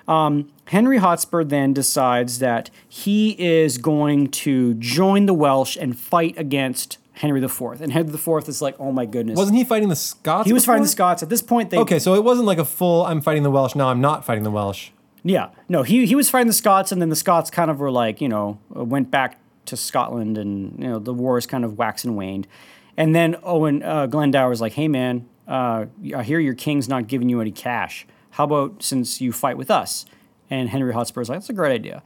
Um, 0.08 0.52
Henry 0.65 0.98
Hotspur 0.98 1.43
then 1.43 1.72
decides 1.74 2.39
that 2.39 2.69
he 2.88 3.36
is 3.39 3.78
going 3.78 4.30
to 4.30 4.74
join 4.76 5.26
the 5.26 5.34
Welsh 5.34 5.78
and 5.78 5.98
fight 5.98 6.36
against 6.38 6.98
Henry 7.19 7.43
IV. 7.43 7.82
And 7.82 7.91
Henry 7.91 8.13
IV 8.13 8.47
is 8.47 8.62
like, 8.62 8.77
oh 8.79 8.93
my 8.93 9.05
goodness. 9.05 9.38
Wasn't 9.38 9.58
he 9.58 9.65
fighting 9.65 9.89
the 9.89 9.95
Scots? 9.97 10.47
he 10.47 10.53
was 10.53 10.63
fighting 10.63 10.84
the 10.84 10.89
Scots. 10.89 11.21
At 11.21 11.27
this 11.27 11.41
point, 11.41 11.69
they 11.69 11.77
Okay, 11.77 11.99
so 11.99 12.13
it 12.13 12.23
wasn't 12.23 12.47
like 12.47 12.60
a 12.60 12.63
full. 12.63 13.05
I'm 13.05 13.19
fighting 13.19 13.43
the 13.43 13.51
Welsh. 13.51 13.75
Now 13.75 13.89
I'm 13.89 13.99
not 13.99 14.23
fighting 14.25 14.45
the 14.45 14.51
Welsh. 14.51 14.91
Yeah, 15.21 15.49
no, 15.67 15.84
he 15.84 16.05
he 16.05 16.15
was 16.15 16.29
fighting 16.29 16.47
the 16.47 16.53
Scots, 16.53 16.93
and 16.93 17.01
then 17.01 17.10
the 17.10 17.17
Scots 17.17 17.51
kind 17.51 17.69
of 17.69 17.82
were 17.82 17.91
like, 17.91 18.21
you 18.21 18.29
know, 18.29 18.58
went 18.69 19.12
back 19.12 19.38
to 19.65 19.75
Scotland, 19.75 20.38
and 20.38 20.79
you 20.79 20.88
know, 20.88 20.97
the 20.97 21.13
wars 21.13 21.45
kind 21.45 21.65
of 21.65 21.77
waxed 21.77 22.05
and 22.05 22.15
waned. 22.15 22.47
And 22.95 23.13
then 23.13 23.36
Owen 23.43 23.84
uh, 23.84 24.05
Glendower 24.05 24.47
was 24.47 24.62
like, 24.62 24.71
"Hey, 24.71 24.88
man, 24.88 25.27
uh, 25.45 25.88
I 26.15 26.23
hear 26.23 26.39
your 26.39 26.53
king's 26.53 26.88
not 26.88 27.08
giving 27.08 27.27
you 27.27 27.41
any 27.41 27.51
cash. 27.51 28.08
How 28.32 28.45
about 28.45 28.82
since 28.82 29.19
you 29.19 29.34
fight 29.34 29.58
with 29.58 29.69
us?" 29.69 30.05
And 30.49 30.69
Henry 30.69 30.93
Hotspur 30.93 31.19
was 31.19 31.27
like, 31.27 31.39
"That's 31.39 31.49
a 31.49 31.53
great 31.53 31.73
idea." 31.73 32.01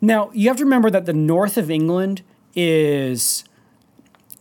Now 0.00 0.32
you 0.34 0.48
have 0.48 0.56
to 0.56 0.64
remember 0.64 0.90
that 0.90 1.06
the 1.06 1.12
north 1.12 1.56
of 1.56 1.70
England 1.70 2.22
is 2.56 3.44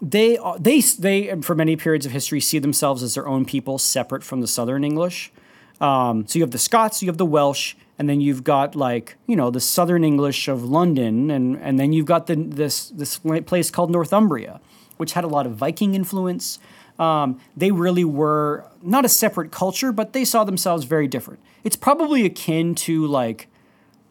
they 0.03 0.37
they 0.59 0.81
they 0.81 1.41
for 1.41 1.55
many 1.55 1.77
periods 1.77 2.05
of 2.05 2.11
history 2.11 2.41
see 2.41 2.59
themselves 2.59 3.01
as 3.01 3.15
their 3.15 3.27
own 3.27 3.45
people, 3.45 3.79
separate 3.79 4.23
from 4.23 4.41
the 4.41 4.47
Southern 4.47 4.83
English. 4.83 5.31
Um, 5.79 6.27
so 6.27 6.37
you 6.37 6.43
have 6.43 6.51
the 6.51 6.59
Scots, 6.59 7.01
you 7.01 7.07
have 7.07 7.17
the 7.17 7.25
Welsh, 7.25 7.75
and 7.97 8.09
then 8.09 8.19
you've 8.19 8.43
got 8.43 8.75
like 8.75 9.15
you 9.27 9.35
know 9.35 9.49
the 9.49 9.61
Southern 9.61 10.03
English 10.03 10.49
of 10.49 10.63
London, 10.65 11.31
and 11.31 11.55
and 11.55 11.79
then 11.79 11.93
you've 11.93 12.05
got 12.05 12.27
the 12.27 12.35
this 12.35 12.89
this 12.89 13.17
place 13.45 13.71
called 13.71 13.91
Northumbria, 13.91 14.59
which 14.97 15.13
had 15.13 15.23
a 15.23 15.27
lot 15.27 15.45
of 15.45 15.55
Viking 15.55 15.95
influence. 15.95 16.59
Um, 16.99 17.39
they 17.55 17.71
really 17.71 18.03
were 18.03 18.65
not 18.81 19.05
a 19.05 19.09
separate 19.09 19.51
culture, 19.51 19.91
but 19.91 20.13
they 20.13 20.25
saw 20.25 20.43
themselves 20.43 20.83
very 20.83 21.07
different. 21.07 21.39
It's 21.63 21.77
probably 21.77 22.25
akin 22.25 22.75
to 22.75 23.07
like 23.07 23.47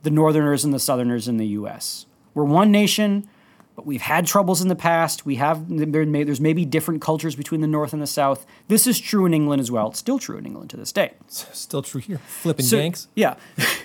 the 0.02 0.11
Northerners 0.11 0.64
and 0.64 0.72
the 0.72 0.81
Southerners 0.81 1.28
in 1.28 1.37
the 1.37 1.46
U.S. 1.48 2.07
We're 2.35 2.44
one 2.44 2.72
nation, 2.72 3.28
but 3.75 3.87
we've 3.87 4.03
had 4.03 4.27
troubles 4.27 4.61
in 4.61 4.69
the 4.69 4.77
past. 4.77 5.25
We 5.25 5.37
have 5.37 5.67
there 5.69 6.05
may, 6.07 6.25
there's 6.25 6.41
maybe 6.41 6.65
different 6.65 7.01
cultures 7.01 7.35
between 7.35 7.61
the 7.61 7.67
North 7.67 7.93
and 7.93 8.03
the 8.03 8.07
South. 8.07 8.45
This 8.69 8.87
is 8.87 9.01
true 9.01 9.25
in 9.27 9.33
England 9.35 9.61
as 9.61 9.71
well. 9.71 9.89
It's 9.89 9.99
still 9.99 10.19
true 10.19 10.37
in 10.37 10.45
England 10.47 10.71
to 10.71 10.77
this 10.77 10.93
day. 10.93 11.13
Still 11.29 11.83
true 11.83 12.01
here. 12.01 12.19
Flipping 12.19 12.67
So, 12.67 12.77
Yanks. 12.77 13.09
Yeah. 13.15 13.37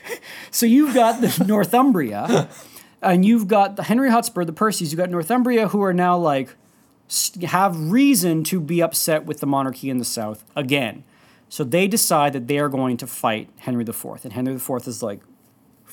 so 0.52 0.66
you've 0.66 0.94
got 0.94 1.22
the 1.22 1.46
Northumbria. 1.48 2.50
and 3.02 3.24
you've 3.26 3.48
got 3.48 3.76
the 3.78 3.84
Henry 3.84 4.10
Hotspur, 4.12 4.44
the 4.44 4.54
Percys, 4.54 4.92
you've 4.92 4.98
got 4.98 5.10
Northumbria, 5.10 5.70
who 5.70 5.82
are 5.84 5.94
now 5.94 6.18
like 6.18 6.56
have 7.44 7.92
reason 7.92 8.44
to 8.44 8.60
be 8.60 8.82
upset 8.82 9.26
with 9.26 9.40
the 9.40 9.48
monarchy 9.48 9.90
in 9.90 9.98
the 9.98 10.06
south 10.06 10.44
again. 10.56 11.04
So 11.50 11.64
they 11.64 11.88
decide 11.88 12.34
that 12.34 12.48
they 12.48 12.60
are 12.60 12.68
going 12.68 12.98
to 12.98 13.08
fight 13.08 13.50
Henry 13.60 13.86
IV, 13.86 14.06
and 14.26 14.34
Henry 14.34 14.56
IV 14.56 14.86
is 14.88 15.02
like, 15.02 15.22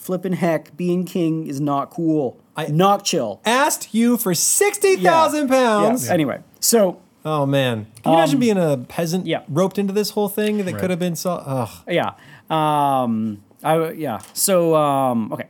flipping 0.04 0.34
heck, 0.34 0.76
being 0.76 1.04
king 1.04 1.46
is 1.46 1.60
not 1.60 1.90
cool, 1.90 2.36
I- 2.56 2.66
not 2.66 3.04
chill. 3.04 3.40
Asked 3.44 3.94
you 3.94 4.16
for 4.18 4.34
sixty 4.34 4.96
thousand 4.96 5.48
pounds. 5.48 6.06
Yeah. 6.06 6.12
Anyway, 6.12 6.40
so 6.60 7.00
Oh 7.26 7.46
man, 7.46 7.86
can 8.02 8.12
you 8.12 8.18
imagine 8.18 8.38
being 8.38 8.58
a 8.58 8.76
peasant 8.76 9.22
Um, 9.22 9.26
yeah. 9.28 9.42
roped 9.48 9.78
into 9.78 9.94
this 9.94 10.10
whole 10.10 10.28
thing 10.28 10.58
that 10.58 10.66
Right. 10.66 10.78
could 10.78 10.90
have 10.90 10.98
been 10.98 11.16
so? 11.16 11.32
Ugh. 11.32 11.70
yeah, 11.88 12.12
um, 12.50 13.42
I 13.62 13.92
yeah. 13.92 14.18
So 14.34 14.76
um, 14.76 15.32
okay, 15.32 15.48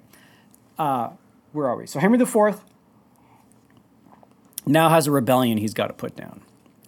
uh, 0.79 1.09
where 1.53 1.67
are 1.69 1.77
we? 1.77 1.87
So 1.87 1.99
Henry 1.99 2.21
IV 2.21 2.61
now 4.67 4.89
has 4.89 5.07
a 5.07 5.11
rebellion 5.11 5.59
he's 5.59 5.75
got 5.75 5.89
to 5.89 5.93
put 5.93 6.17
down. 6.17 6.41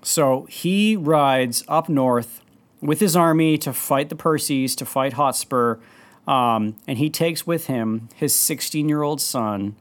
So 0.03 0.47
he 0.49 0.97
rides 0.97 1.65
up 1.67 1.89
north 1.89 2.41
with 2.81 3.01
his 3.01 3.17
army 3.17 3.59
to 3.59 3.73
fight 3.73 4.09
the 4.09 4.15
Percys, 4.15 4.77
to 4.77 4.85
fight 4.87 5.15
Hotspur, 5.15 5.79
um, 6.27 6.77
and 6.87 6.99
he 6.99 7.11
takes 7.11 7.47
with 7.47 7.67
him 7.67 8.09
his 8.15 8.33
16-year-old 8.35 9.21
son, 9.21 9.77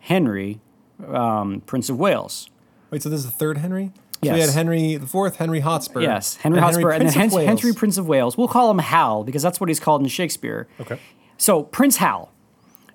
Henry, 0.00 0.60
um, 1.06 1.62
Prince 1.66 1.88
of 1.88 1.98
Wales. 1.98 2.48
Wait, 2.90 3.02
so 3.02 3.08
this 3.08 3.20
is 3.20 3.26
the 3.26 3.32
third 3.32 3.58
Henry? 3.58 3.92
So 4.24 4.32
we 4.32 4.40
had 4.40 4.50
Henry 4.50 4.96
the 4.96 5.06
Fourth, 5.06 5.36
Henry 5.36 5.60
Hotspur. 5.60 6.00
Yes, 6.00 6.36
Henry 6.36 6.58
and 6.58 6.64
Hotspur, 6.64 6.90
and 6.90 7.06
then 7.06 7.12
Hen- 7.12 7.30
Wales. 7.30 7.46
Henry 7.46 7.72
Prince 7.72 7.98
of 7.98 8.08
Wales. 8.08 8.36
We'll 8.36 8.48
call 8.48 8.68
him 8.70 8.78
Hal 8.78 9.22
because 9.22 9.42
that's 9.42 9.60
what 9.60 9.68
he's 9.68 9.78
called 9.78 10.02
in 10.02 10.08
Shakespeare. 10.08 10.66
Okay. 10.80 10.98
So 11.36 11.62
Prince 11.62 11.98
Hal 11.98 12.32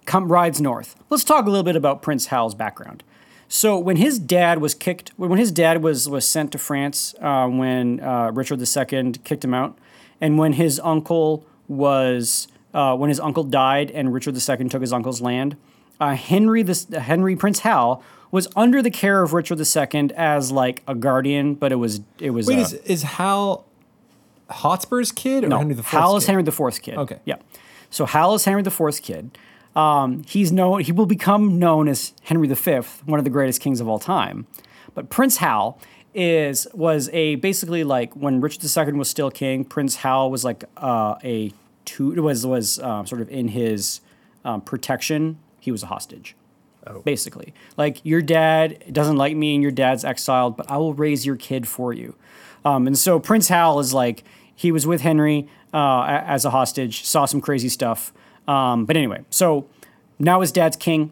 come 0.06 0.30
rides 0.30 0.60
north. 0.60 0.96
Let's 1.10 1.24
talk 1.24 1.46
a 1.46 1.50
little 1.50 1.64
bit 1.64 1.78
about 1.78 2.02
Prince 2.02 2.26
Hal's 2.26 2.56
background. 2.56 3.04
So 3.48 3.78
when 3.78 3.98
his 3.98 4.20
dad 4.20 4.60
was 4.60 4.74
kicked, 4.74 5.12
when 5.16 5.38
his 5.38 5.52
dad 5.52 5.82
was 5.82 6.10
was 6.10 6.28
sent 6.28 6.52
to 6.54 6.58
France, 6.58 7.16
uh, 7.22 7.48
when 7.48 8.02
uh, 8.02 8.32
Richard 8.34 8.60
II 8.60 9.14
kicked 9.24 9.46
him 9.46 9.54
out, 9.54 9.78
and 10.20 10.38
when 10.38 10.54
his 10.54 10.80
uncle 10.84 11.46
was 11.70 12.50
uh, 12.74 12.96
when 12.96 13.10
his 13.10 13.20
uncle 13.20 13.44
died 13.44 13.92
and 13.92 14.14
Richard 14.14 14.36
II 14.36 14.70
took 14.70 14.82
his 14.82 14.94
uncle's 14.94 15.22
land, 15.22 15.58
uh, 16.00 16.16
Henry 16.16 16.64
this 16.64 16.88
Henry 16.90 17.36
Prince 17.36 17.60
Hal 17.60 18.04
was 18.32 18.48
under 18.56 18.82
the 18.82 18.90
care 18.90 19.22
of 19.22 19.34
Richard 19.34 19.60
II 19.60 20.12
as 20.16 20.52
like 20.52 20.82
a 20.88 20.96
guardian, 20.96 21.54
but 21.54 21.72
it 21.72 21.76
was 21.76 22.02
it 22.20 22.32
was 22.32 22.48
Wait, 22.48 22.58
uh, 22.58 22.62
is, 22.62 22.74
is 22.74 23.04
Hal 23.04 23.66
Hotspur's 24.50 25.12
kid 25.12 25.44
or 25.44 25.50
no, 25.50 25.60
Henry 25.60 25.76
the 25.76 25.84
Fourth? 25.84 26.02
Hal 26.02 26.16
is 26.18 26.26
Henry 26.26 26.44
the 26.44 26.52
IV's 26.52 26.80
kid. 26.80 26.98
Okay. 26.98 27.20
Yeah. 27.26 27.36
So 27.90 28.06
Hal 28.06 28.34
is 28.34 28.46
Henry 28.46 28.64
the 28.64 28.72
IV's 28.72 29.00
kid. 29.00 29.38
Um, 29.76 30.24
he's 30.28 30.52
known. 30.52 30.82
He 30.82 30.92
will 30.92 31.06
become 31.06 31.60
known 31.60 31.88
as 31.88 32.14
Henry 32.24 32.48
V, 32.48 32.72
one 33.06 33.20
of 33.20 33.24
the 33.24 33.32
greatest 33.32 33.62
kings 33.62 33.80
of 33.80 33.88
all 33.88 34.00
time. 34.00 34.48
But 34.94 35.10
Prince 35.10 35.38
Hal 35.38 35.80
is 36.14 36.68
was 36.74 37.10
a 37.10 37.36
basically 37.36 37.84
like 37.84 38.14
when 38.16 38.42
Richard 38.42 38.64
II 38.64 38.94
was 38.94 39.10
still 39.10 39.32
king. 39.32 39.66
Prince 39.66 39.98
Hal 39.98 40.30
was 40.30 40.44
like 40.44 40.64
uh, 40.78 41.16
a 41.24 41.52
tu- 41.86 42.22
was 42.22 42.46
was 42.46 42.80
um, 42.80 43.06
sort 43.06 43.22
of 43.22 43.30
in 43.30 43.50
his 43.50 44.02
um, 44.44 44.62
protection. 44.62 45.40
He 45.60 45.72
was 45.72 45.84
a 45.84 45.88
hostage. 45.88 46.36
Basically, 47.06 47.54
like 47.78 48.02
your 48.04 48.22
dad 48.22 48.84
doesn't 48.92 49.16
like 49.16 49.38
me 49.38 49.54
and 49.54 49.64
your 49.64 49.72
dad's 49.72 50.04
exiled, 50.04 50.58
but 50.58 50.70
I 50.70 50.76
will 50.76 50.94
raise 50.94 51.26
your 51.26 51.38
kid 51.38 51.66
for 51.66 51.94
you. 51.94 52.16
Um, 52.66 52.88
and 52.88 52.98
so 52.98 53.22
Prince 53.22 53.48
Hal 53.48 53.80
is 53.80 53.94
like 53.94 54.26
he 54.54 54.70
was 54.70 54.86
with 54.86 55.00
Henry 55.00 55.48
uh, 55.74 56.04
as 56.04 56.44
a 56.44 56.50
hostage, 56.50 57.06
saw 57.06 57.24
some 57.24 57.40
crazy 57.40 57.70
stuff. 57.70 58.12
Um, 58.50 58.86
but 58.86 58.98
anyway, 58.98 59.24
so 59.30 59.66
now 60.20 60.42
his 60.42 60.52
dad's 60.52 60.76
king, 60.76 61.12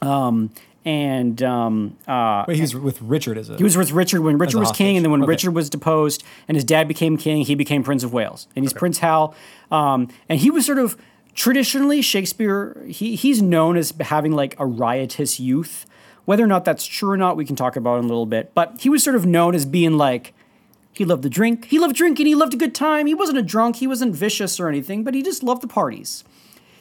um, 0.00 0.52
and 0.86 1.42
um, 1.42 1.96
uh, 2.06 2.44
Wait, 2.46 2.54
he 2.56 2.60
was 2.62 2.74
with 2.74 3.02
Richard 3.02 3.36
as 3.36 3.50
a. 3.50 3.56
he 3.56 3.64
was 3.64 3.76
with 3.76 3.90
Richard 3.90 4.22
when 4.22 4.38
Richard 4.38 4.60
was 4.60 4.70
king, 4.72 4.96
and 4.96 5.04
then 5.04 5.10
when 5.10 5.22
Okay. 5.22 5.28
Richard 5.30 5.50
was 5.50 5.68
deposed 5.68 6.22
and 6.46 6.56
his 6.56 6.64
dad 6.64 6.86
became 6.88 7.16
king, 7.18 7.42
he 7.44 7.54
became 7.56 7.82
Prince 7.82 8.04
of 8.04 8.12
Wales, 8.12 8.46
and 8.54 8.64
he's 8.64 8.72
Prince 8.72 8.98
Hal. 8.98 9.34
Um, 9.70 10.08
and 10.28 10.38
he 10.40 10.50
was 10.50 10.64
sort 10.64 10.78
of 10.78 10.96
traditionally 11.34 12.00
Shakespeare. 12.00 12.82
He 12.86 13.16
he's 13.16 13.42
known 13.42 13.76
as 13.76 13.92
having 14.00 14.32
like 14.32 14.54
a 14.58 14.64
riotous 14.64 15.38
youth. 15.40 15.84
Whether 16.24 16.42
or 16.44 16.48
not 16.48 16.64
that's 16.64 16.86
true 16.86 17.10
or 17.10 17.16
not, 17.16 17.36
we 17.36 17.44
can 17.44 17.54
talk 17.56 17.76
about 17.76 17.98
in 17.98 18.04
a 18.04 18.08
little 18.08 18.26
bit. 18.26 18.52
But 18.54 18.80
he 18.80 18.88
was 18.88 19.02
sort 19.02 19.16
of 19.16 19.26
known 19.26 19.54
as 19.54 19.64
being 19.66 19.96
like 19.98 20.34
he 20.92 21.04
loved 21.04 21.22
the 21.24 21.28
drink, 21.28 21.66
he 21.66 21.78
loved 21.78 21.94
drinking, 21.96 22.26
he 22.26 22.34
loved 22.34 22.54
a 22.54 22.56
good 22.56 22.74
time. 22.74 23.06
He 23.06 23.14
wasn't 23.14 23.38
a 23.38 23.42
drunk, 23.42 23.76
he 23.76 23.86
wasn't 23.86 24.14
vicious 24.14 24.58
or 24.60 24.68
anything, 24.68 25.04
but 25.04 25.14
he 25.14 25.22
just 25.22 25.42
loved 25.42 25.62
the 25.62 25.68
parties. 25.68 26.24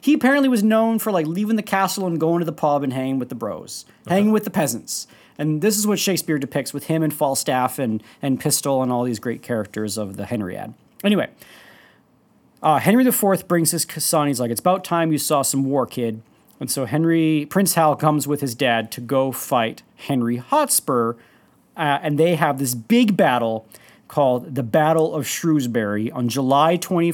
He 0.06 0.14
apparently 0.14 0.48
was 0.48 0.62
known 0.62 1.00
for 1.00 1.12
like 1.12 1.26
leaving 1.26 1.56
the 1.56 1.64
castle 1.64 2.06
and 2.06 2.20
going 2.20 2.38
to 2.38 2.46
the 2.46 2.52
pub 2.52 2.84
and 2.84 2.94
hanging 2.94 3.18
with 3.18 3.30
the 3.30 3.34
bros, 3.34 3.86
hanging 4.08 4.32
with 4.32 4.44
the 4.44 4.52
peasants. 4.52 5.08
And 5.36 5.64
this 5.64 5.80
is 5.80 5.88
what 5.88 5.98
Shakespeare 5.98 6.38
depicts 6.38 6.76
with 6.76 6.84
him 6.84 7.02
and 7.02 7.12
Falstaff 7.12 7.80
and, 7.80 8.04
and 8.22 8.40
Pistol 8.40 8.84
and 8.84 8.92
all 8.92 9.04
these 9.04 9.18
great 9.18 9.42
characters 9.42 9.98
of 9.98 10.16
the 10.16 10.26
Henriad. 10.26 10.76
Anyway, 11.04 11.32
uh, 12.62 12.78
Henry 12.78 13.04
IV 13.04 13.48
brings 13.48 13.72
his 13.72 13.88
son. 13.98 14.28
He's 14.28 14.40
like, 14.40 14.52
"It's 14.52 14.60
about 14.60 14.84
time 14.84 15.12
you 15.12 15.18
saw 15.18 15.42
some 15.42 15.66
war, 15.66 15.88
kid." 15.88 16.22
And 16.60 16.70
so 16.70 16.86
Henry 16.86 17.48
Prince 17.50 17.74
Hal 17.74 17.96
comes 17.96 18.28
with 18.28 18.42
his 18.42 18.54
dad 18.54 18.92
to 18.92 19.02
go 19.02 19.32
fight 19.32 19.82
Henry 19.96 20.38
Hotspur, 20.38 21.14
uh, 21.76 21.98
and 22.04 22.20
they 22.20 22.36
have 22.36 22.60
this 22.60 22.76
big 22.76 23.18
battle 23.18 23.66
called 24.08 24.54
the 24.54 24.62
Battle 24.62 25.16
of 25.16 25.26
Shrewsbury 25.26 26.12
on 26.12 26.30
July 26.30 26.78
twenty 26.78 27.12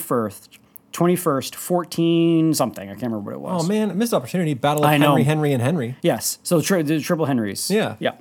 first, 0.91 0.93
twenty 0.93 1.15
first, 1.15 1.55
fourteen 1.55 2.53
something. 2.53 2.89
I 2.89 2.93
can't 2.93 3.03
remember 3.03 3.31
what 3.31 3.33
it 3.33 3.41
was. 3.41 3.65
oh 3.65 3.67
man, 3.67 3.97
missed 3.97 4.13
opportunity. 4.13 4.53
Battle 4.53 4.83
of 4.83 4.89
I 4.89 4.97
know. 4.97 5.15
Henry, 5.15 5.23
Henry, 5.23 5.53
and 5.53 5.61
Henry. 5.61 5.95
Yes, 6.01 6.39
so 6.43 6.57
the, 6.57 6.63
tri- 6.63 6.81
the 6.81 6.99
triple 6.99 7.25
Henrys. 7.25 7.69
Yeah. 7.69 7.95
yeah. 7.99 8.13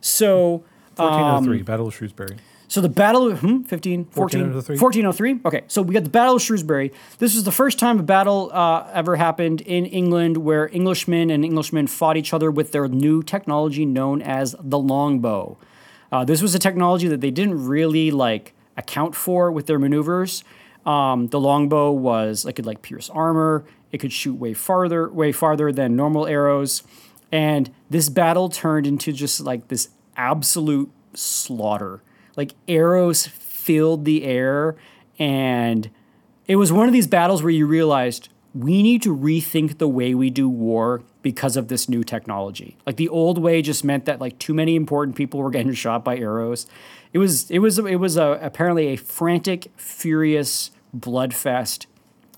So 0.00 0.64
1403, 0.96 1.62
Battle 1.62 1.88
of 1.88 1.94
Shrewsbury. 1.94 2.36
So 2.68 2.80
the 2.80 2.88
Battle 2.88 3.30
of 3.30 3.40
hmm, 3.40 3.62
15, 3.62 4.06
14, 4.06 4.52
1403? 4.54 4.76
1403. 4.76 5.40
Okay, 5.46 5.64
so 5.68 5.82
we 5.82 5.94
got 5.94 6.02
the 6.02 6.10
Battle 6.10 6.36
of 6.36 6.42
Shrewsbury. 6.42 6.92
This 7.18 7.34
was 7.34 7.44
the 7.44 7.52
first 7.52 7.78
time 7.78 8.00
a 8.00 8.02
battle 8.02 8.50
uh, 8.52 8.88
ever 8.92 9.16
happened 9.16 9.60
in 9.60 9.86
England 9.86 10.38
where 10.38 10.68
Englishmen 10.74 11.30
and 11.30 11.44
Englishmen 11.44 11.86
fought 11.86 12.16
each 12.16 12.32
other 12.32 12.50
with 12.50 12.72
their 12.72 12.88
new 12.88 13.22
technology 13.22 13.86
known 13.86 14.20
as 14.20 14.56
the 14.60 14.78
longbow. 14.78 15.56
Uh, 16.10 16.24
this 16.24 16.42
was 16.42 16.54
a 16.54 16.58
technology 16.58 17.06
that 17.08 17.20
they 17.20 17.30
didn't 17.30 17.66
really 17.66 18.10
like 18.10 18.52
account 18.76 19.14
for 19.14 19.50
with 19.50 19.66
their 19.66 19.78
maneuvers. 19.78 20.44
Um, 20.86 21.26
the 21.26 21.40
longbow 21.40 21.90
was 21.90 22.46
it 22.46 22.52
could 22.54 22.64
like 22.64 22.80
pierce 22.80 23.10
armor. 23.10 23.64
It 23.90 23.98
could 23.98 24.12
shoot 24.12 24.34
way 24.34 24.54
farther, 24.54 25.08
way 25.08 25.32
farther 25.32 25.72
than 25.72 25.96
normal 25.96 26.26
arrows. 26.26 26.84
And 27.32 27.70
this 27.90 28.08
battle 28.08 28.48
turned 28.48 28.86
into 28.86 29.12
just 29.12 29.40
like 29.40 29.68
this 29.68 29.90
absolute 30.16 30.90
slaughter. 31.12 32.02
Like 32.36 32.52
arrows 32.68 33.26
filled 33.26 34.04
the 34.04 34.24
air, 34.24 34.76
and 35.18 35.90
it 36.46 36.56
was 36.56 36.72
one 36.72 36.86
of 36.86 36.92
these 36.92 37.06
battles 37.06 37.42
where 37.42 37.50
you 37.50 37.66
realized 37.66 38.28
we 38.54 38.82
need 38.82 39.02
to 39.02 39.14
rethink 39.14 39.78
the 39.78 39.88
way 39.88 40.14
we 40.14 40.30
do 40.30 40.48
war 40.48 41.02
because 41.22 41.56
of 41.56 41.68
this 41.68 41.88
new 41.88 42.04
technology. 42.04 42.76
Like 42.86 42.96
the 42.96 43.08
old 43.08 43.38
way 43.38 43.60
just 43.60 43.84
meant 43.84 44.04
that 44.06 44.20
like 44.20 44.38
too 44.38 44.54
many 44.54 44.76
important 44.76 45.16
people 45.16 45.40
were 45.40 45.50
getting 45.50 45.72
shot 45.74 46.04
by 46.04 46.16
arrows. 46.16 46.66
It 47.12 47.18
was 47.18 47.50
it 47.50 47.58
was 47.58 47.78
it 47.78 47.96
was 47.96 48.16
a, 48.16 48.38
apparently 48.42 48.88
a 48.88 48.96
frantic, 48.96 49.72
furious 49.76 50.70
bloodfest. 50.98 51.86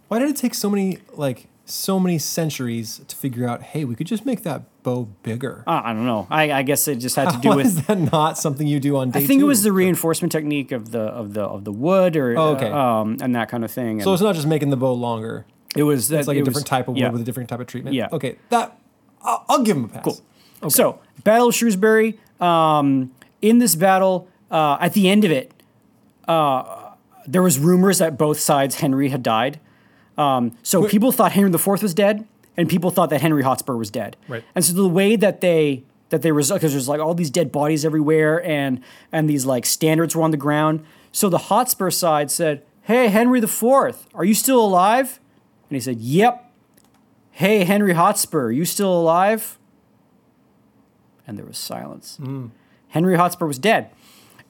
Why 0.09 0.18
did 0.18 0.29
it 0.31 0.37
take 0.37 0.55
so 0.55 0.71
many 0.71 0.99
like 1.14 1.47
so 1.64 2.01
many 2.01 2.18
centuries 2.18 3.01
to 3.09 3.14
figure 3.16 3.47
out? 3.47 3.62
Hey, 3.62 3.85
we 3.85 3.94
could 3.94 4.07
just 4.07 4.25
make 4.25 4.42
that 4.44 4.62
bow 4.83 5.09
bigger. 5.23 5.64
Uh, 5.66 5.83
I 5.85 5.92
don't 5.92 6.07
know. 6.07 6.27
I, 6.31 6.51
I 6.51 6.62
guess 6.62 6.88
it 6.88 6.97
just 6.97 7.14
had 7.16 7.31
to 7.31 7.38
do 7.38 7.51
Why 7.51 7.57
with 7.57 7.66
is 7.66 7.87
that 7.87 7.99
not 8.12 8.38
something 8.38 8.66
you 8.66 8.81
do 8.81 8.97
on 8.97 9.11
day 9.11 9.21
I 9.21 9.27
think 9.27 9.40
two? 9.40 9.44
it 9.47 9.49
was 9.49 9.62
the 9.62 9.73
reinforcement 9.73 10.33
technique 10.33 10.73
of 10.73 10.90
the 10.92 11.01
of 11.03 11.35
the 11.35 11.42
of 11.42 11.64
the 11.64 11.73
wood 11.73 12.16
or 12.16 12.38
Oh, 12.38 12.55
okay. 12.57 12.71
uh, 12.71 12.77
um, 12.79 13.18
and 13.21 13.35
that 13.37 13.49
kind 13.51 13.64
of 13.64 13.71
thing. 13.71 14.01
So 14.01 14.11
And 14.11 14.14
it's 14.14 14.23
not 14.23 14.35
just 14.35 14.47
making 14.47 14.71
the 14.71 14.77
bow 14.79 14.92
longer. 14.94 15.44
it 15.77 15.83
was 15.83 16.09
that 16.09 16.21
It's 16.21 16.29
like 16.29 16.37
it 16.37 16.40
a 16.40 16.42
was- 16.44 16.49
different 16.49 16.66
type 16.66 16.88
of 16.88 16.94
wood 16.94 17.01
yeah. 17.01 17.11
with 17.11 17.21
a 17.21 17.25
different 17.25 17.49
type 17.51 17.61
of 17.61 17.66
treatment. 17.66 17.94
Yeah. 17.94 18.09
Okay, 18.12 18.38
that 18.49 18.79
I'll, 19.23 19.44
I'll 19.49 19.62
give 19.62 19.77
him 19.77 19.85
a 19.85 19.88
pass. 19.88 20.05
Cool. 20.05 20.18
Okay. 20.62 20.68
So 20.71 21.01
Battle 21.25 21.49
of 21.49 21.55
Shrewsbury. 21.55 22.18
Um, 22.40 23.12
in 23.42 23.59
this 23.59 23.75
battle, 23.77 24.27
uh, 24.51 24.79
at 24.81 24.92
the 24.94 25.09
end 25.09 25.25
of 25.25 25.31
it, 25.31 25.53
uh, 26.27 26.78
there 27.29 27.43
was 27.43 27.59
rumors 27.59 27.99
that 27.99 28.16
both 28.16 28.41
sides 28.41 28.76
Henry 28.76 29.11
had 29.11 29.22
died. 29.22 29.61
Um, 30.16 30.57
so 30.62 30.89
people 30.89 31.12
thought 31.12 31.33
Henry 31.33 31.53
IV 31.53 31.66
was 31.83 31.95
dead, 31.95 32.26
and 32.57 32.68
people 32.68 32.91
thought 32.91 33.11
that 33.11 33.20
Henry 33.20 33.43
Hotspur 33.43 33.76
was 33.76 33.91
dead. 33.91 34.16
Right. 34.26 34.43
And 34.55 34.64
so 34.64 34.72
the 34.72 34.89
way 34.89 35.14
that 35.14 35.41
they 35.41 35.85
that 36.09 36.22
they 36.22 36.31
because 36.31 36.61
there's 36.72 36.89
like 36.89 37.01
all 37.01 37.14
these 37.14 37.31
dead 37.31 37.53
bodies 37.53 37.85
everywhere, 37.85 38.45
and 38.45 38.81
and 39.12 39.29
these 39.29 39.47
like 39.47 39.66
standards 39.66 40.16
were 40.16 40.22
on 40.22 40.31
the 40.31 40.37
ground. 40.37 40.85
So 41.12 41.29
the 41.29 41.39
Hotspur 41.39 41.91
side 41.91 42.31
said, 42.31 42.62
"Hey, 42.83 43.09
Henry 43.09 43.41
IV, 43.41 43.62
are 44.14 44.24
you 44.24 44.35
still 44.35 44.61
alive?" 44.64 45.20
And 45.70 45.76
he 45.76 45.81
said, 45.81 46.01
"Yep." 46.01 46.47
Hey, 47.31 47.62
Henry 47.62 47.93
Hotspur, 47.93 48.47
are 48.47 48.51
you 48.51 48.64
still 48.64 48.93
alive? 48.93 49.59
And 51.24 51.39
there 51.39 51.45
was 51.47 51.57
silence. 51.57 52.18
Henry 52.89 53.16
Hotspur 53.16 53.47
was 53.47 53.61
dead. 53.61 53.91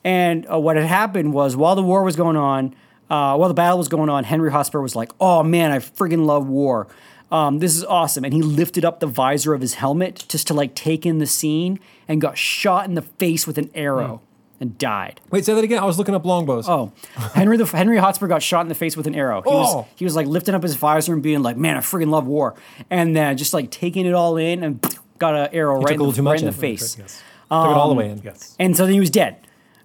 And 0.03 0.45
uh, 0.51 0.59
what 0.59 0.75
had 0.75 0.85
happened 0.85 1.33
was 1.33 1.55
while 1.55 1.75
the 1.75 1.83
war 1.83 2.03
was 2.03 2.15
going 2.15 2.37
on, 2.37 2.75
uh, 3.09 3.35
while 3.35 3.47
the 3.49 3.53
battle 3.53 3.77
was 3.77 3.87
going 3.89 4.09
on, 4.09 4.23
Henry 4.23 4.51
Hotspur 4.51 4.79
was 4.81 4.95
like, 4.95 5.11
oh 5.19 5.43
man, 5.43 5.71
I 5.71 5.79
friggin' 5.79 6.25
love 6.25 6.47
war. 6.47 6.87
um, 7.31 7.59
this 7.59 7.75
is 7.75 7.83
awesome. 7.83 8.23
And 8.23 8.33
he 8.33 8.41
lifted 8.41 8.85
up 8.85 8.99
the 8.99 9.07
visor 9.07 9.53
of 9.53 9.61
his 9.61 9.75
helmet 9.75 10.25
just 10.29 10.47
to 10.47 10.53
like 10.53 10.73
take 10.75 11.05
in 11.05 11.17
the 11.19 11.27
scene 11.27 11.79
and 12.07 12.19
got 12.21 12.37
shot 12.37 12.87
in 12.87 12.95
the 12.95 13.01
face 13.03 13.45
with 13.45 13.57
an 13.57 13.69
arrow 13.75 14.21
and 14.61 14.77
died. 14.77 15.21
Wait, 15.31 15.45
say 15.45 15.53
that 15.53 15.63
again. 15.63 15.79
I 15.81 15.85
was 15.85 15.97
looking 15.97 16.15
up 16.15 16.25
longbows. 16.25 16.67
Oh, 16.67 16.91
Henry 17.33 17.55
the 17.57 17.65
Henry 17.65 17.97
Hotspur 17.97 18.27
got 18.27 18.41
shot 18.43 18.61
in 18.61 18.67
the 18.67 18.75
face 18.75 18.97
with 18.97 19.05
an 19.07 19.15
arrow. 19.15 19.41
He 19.41 19.49
Oh. 19.49 19.53
was 19.53 19.85
he 19.95 20.05
was 20.05 20.15
like 20.15 20.27
lifting 20.27 20.53
up 20.55 20.63
his 20.63 20.75
visor 20.75 21.13
and 21.13 21.21
being 21.23 21.41
like, 21.43 21.55
"Man, 21.55 21.77
I 21.77 21.79
freaking 21.81 22.09
love 22.09 22.25
war," 22.27 22.55
and 22.89 23.15
then 23.15 23.37
just 23.37 23.53
like 23.53 23.69
taking 23.71 24.05
it 24.05 24.13
all 24.13 24.35
in 24.37 24.63
and 24.63 24.97
got 25.19 25.35
an 25.35 25.49
arrow 25.53 25.75
right, 25.81 25.97
took 25.97 26.07
in 26.17 26.23
the, 26.25 26.29
right 26.29 26.39
in 26.39 26.45
the 26.45 26.51
face. 26.51 26.97
Yes. 26.97 27.21
Took 27.49 27.65
it 27.71 27.77
all 27.77 27.89
the 27.89 27.95
way 27.95 28.09
in. 28.09 28.21
Yes. 28.23 28.55
And 28.59 28.75
so 28.75 28.85
then 28.85 28.93
he 28.93 28.99
was 28.99 29.09
dead. 29.09 29.37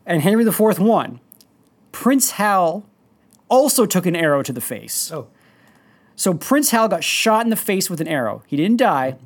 And 0.07 0.23
Henry 0.23 0.47
IV 0.47 0.79
won. 0.79 1.21
Prince 1.93 2.33
Hal 2.33 2.85
also 3.49 3.87
took 3.87 4.07
an 4.07 4.17
arrow 4.17 4.43
to 4.43 4.53
the 4.53 4.61
face. 4.61 5.11
Oh. 5.13 5.29
So 6.17 6.35
Prince 6.35 6.71
Hal 6.71 6.89
got 6.89 7.03
shot 7.03 7.45
in 7.45 7.51
the 7.51 7.57
face 7.57 7.91
with 7.91 8.01
an 8.01 8.09
arrow. 8.09 8.43
He 8.47 8.57
didn't 8.57 8.79
die, 8.79 9.17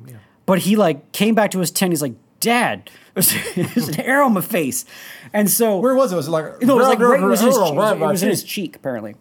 but 0.45 0.59
he 0.59 0.75
like 0.75 1.11
came 1.11 1.35
back 1.35 1.51
to 1.51 1.59
his 1.59 1.71
tent. 1.71 1.91
He's 1.91 2.01
like, 2.01 2.15
"Dad, 2.39 2.89
there's, 3.13 3.33
there's 3.55 3.89
an 3.89 4.01
arrow 4.01 4.27
in 4.27 4.33
my 4.33 4.41
face," 4.41 4.85
and 5.33 5.49
so 5.49 5.79
Where 5.79 5.95
was 5.95 6.11
it? 6.11 6.15
Was 6.15 6.27
it 6.27 6.31
like 6.31 6.61
no, 6.61 6.75
it 6.75 6.77
was 6.77 6.87
like 6.87 6.99
right, 6.99 7.19
it 7.19 7.25
was, 7.25 7.41
in 7.41 7.47
his, 7.47 7.57
cheek. 7.57 7.73
it 7.73 7.99
was 7.99 8.23
in 8.23 8.29
his 8.29 8.43
cheek 8.43 8.75
apparently. 8.75 9.15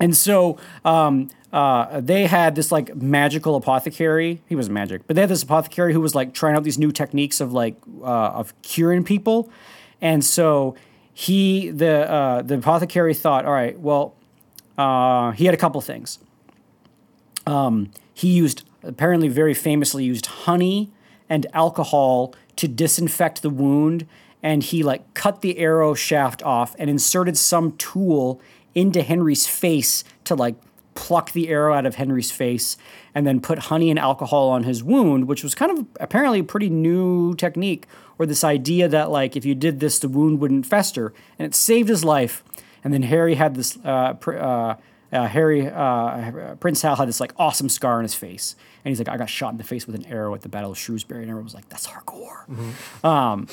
And 0.00 0.16
so 0.16 0.58
um, 0.84 1.28
uh, 1.52 2.00
they 2.00 2.26
had 2.26 2.56
this 2.56 2.72
like 2.72 2.96
magical 2.96 3.54
apothecary. 3.54 4.42
He 4.48 4.56
was 4.56 4.68
magic, 4.68 5.06
but 5.06 5.14
they 5.14 5.22
had 5.22 5.30
this 5.30 5.44
apothecary 5.44 5.92
who 5.92 6.00
was 6.00 6.14
like 6.14 6.34
trying 6.34 6.56
out 6.56 6.64
these 6.64 6.78
new 6.78 6.90
techniques 6.90 7.40
of 7.40 7.52
like 7.52 7.76
uh, 8.02 8.06
of 8.06 8.60
curing 8.62 9.04
people. 9.04 9.50
And 10.02 10.22
so 10.22 10.74
he 11.14 11.70
the 11.70 12.10
uh, 12.10 12.42
the 12.42 12.56
apothecary 12.56 13.14
thought, 13.14 13.46
all 13.46 13.52
right, 13.52 13.78
well, 13.80 14.14
uh, 14.76 15.30
he 15.30 15.46
had 15.46 15.54
a 15.54 15.58
couple 15.58 15.80
things. 15.80 16.18
Um, 17.46 17.90
he 18.12 18.28
used 18.28 18.64
apparently 18.82 19.28
very 19.28 19.54
famously 19.54 20.04
used 20.04 20.26
honey 20.26 20.90
and 21.28 21.46
alcohol 21.54 22.34
to 22.56 22.68
disinfect 22.68 23.42
the 23.42 23.50
wound 23.50 24.06
and 24.42 24.62
he 24.64 24.82
like 24.82 25.14
cut 25.14 25.40
the 25.40 25.58
arrow 25.58 25.94
shaft 25.94 26.42
off 26.42 26.74
and 26.78 26.90
inserted 26.90 27.38
some 27.38 27.72
tool 27.76 28.40
into 28.74 29.02
henry's 29.02 29.46
face 29.46 30.04
to 30.24 30.34
like 30.34 30.56
pluck 30.94 31.32
the 31.32 31.48
arrow 31.48 31.72
out 31.74 31.86
of 31.86 31.94
henry's 31.94 32.30
face 32.30 32.76
and 33.14 33.26
then 33.26 33.40
put 33.40 33.58
honey 33.58 33.90
and 33.90 33.98
alcohol 33.98 34.48
on 34.50 34.64
his 34.64 34.82
wound 34.82 35.26
which 35.26 35.42
was 35.42 35.54
kind 35.54 35.70
of 35.76 35.86
apparently 36.00 36.40
a 36.40 36.44
pretty 36.44 36.68
new 36.70 37.34
technique 37.36 37.86
or 38.18 38.26
this 38.26 38.44
idea 38.44 38.88
that 38.88 39.10
like 39.10 39.36
if 39.36 39.44
you 39.44 39.54
did 39.54 39.80
this 39.80 39.98
the 39.98 40.08
wound 40.08 40.38
wouldn't 40.40 40.66
fester 40.66 41.12
and 41.38 41.46
it 41.46 41.54
saved 41.54 41.88
his 41.88 42.04
life 42.04 42.44
and 42.84 42.92
then 42.92 43.02
harry 43.02 43.34
had 43.36 43.54
this 43.54 43.78
uh, 43.84 44.12
pr- 44.14 44.36
uh, 44.38 44.74
uh, 45.12 45.26
Harry 45.28 45.68
uh, 45.68 46.54
Prince 46.54 46.80
Hal 46.80 46.96
had 46.96 47.06
this 47.06 47.20
like 47.20 47.34
awesome 47.36 47.68
scar 47.68 47.98
on 47.98 48.02
his 48.02 48.14
face, 48.14 48.56
and 48.82 48.90
he's 48.90 48.98
like, 48.98 49.10
"I 49.10 49.18
got 49.18 49.28
shot 49.28 49.52
in 49.52 49.58
the 49.58 49.62
face 49.62 49.86
with 49.86 49.94
an 49.94 50.06
arrow 50.06 50.34
at 50.34 50.40
the 50.40 50.48
Battle 50.48 50.70
of 50.70 50.78
Shrewsbury," 50.78 51.20
and 51.20 51.28
everyone 51.28 51.44
was 51.44 51.52
like, 51.52 51.68
"That's 51.68 51.86
hardcore." 51.86 52.46
Um, 53.04 53.46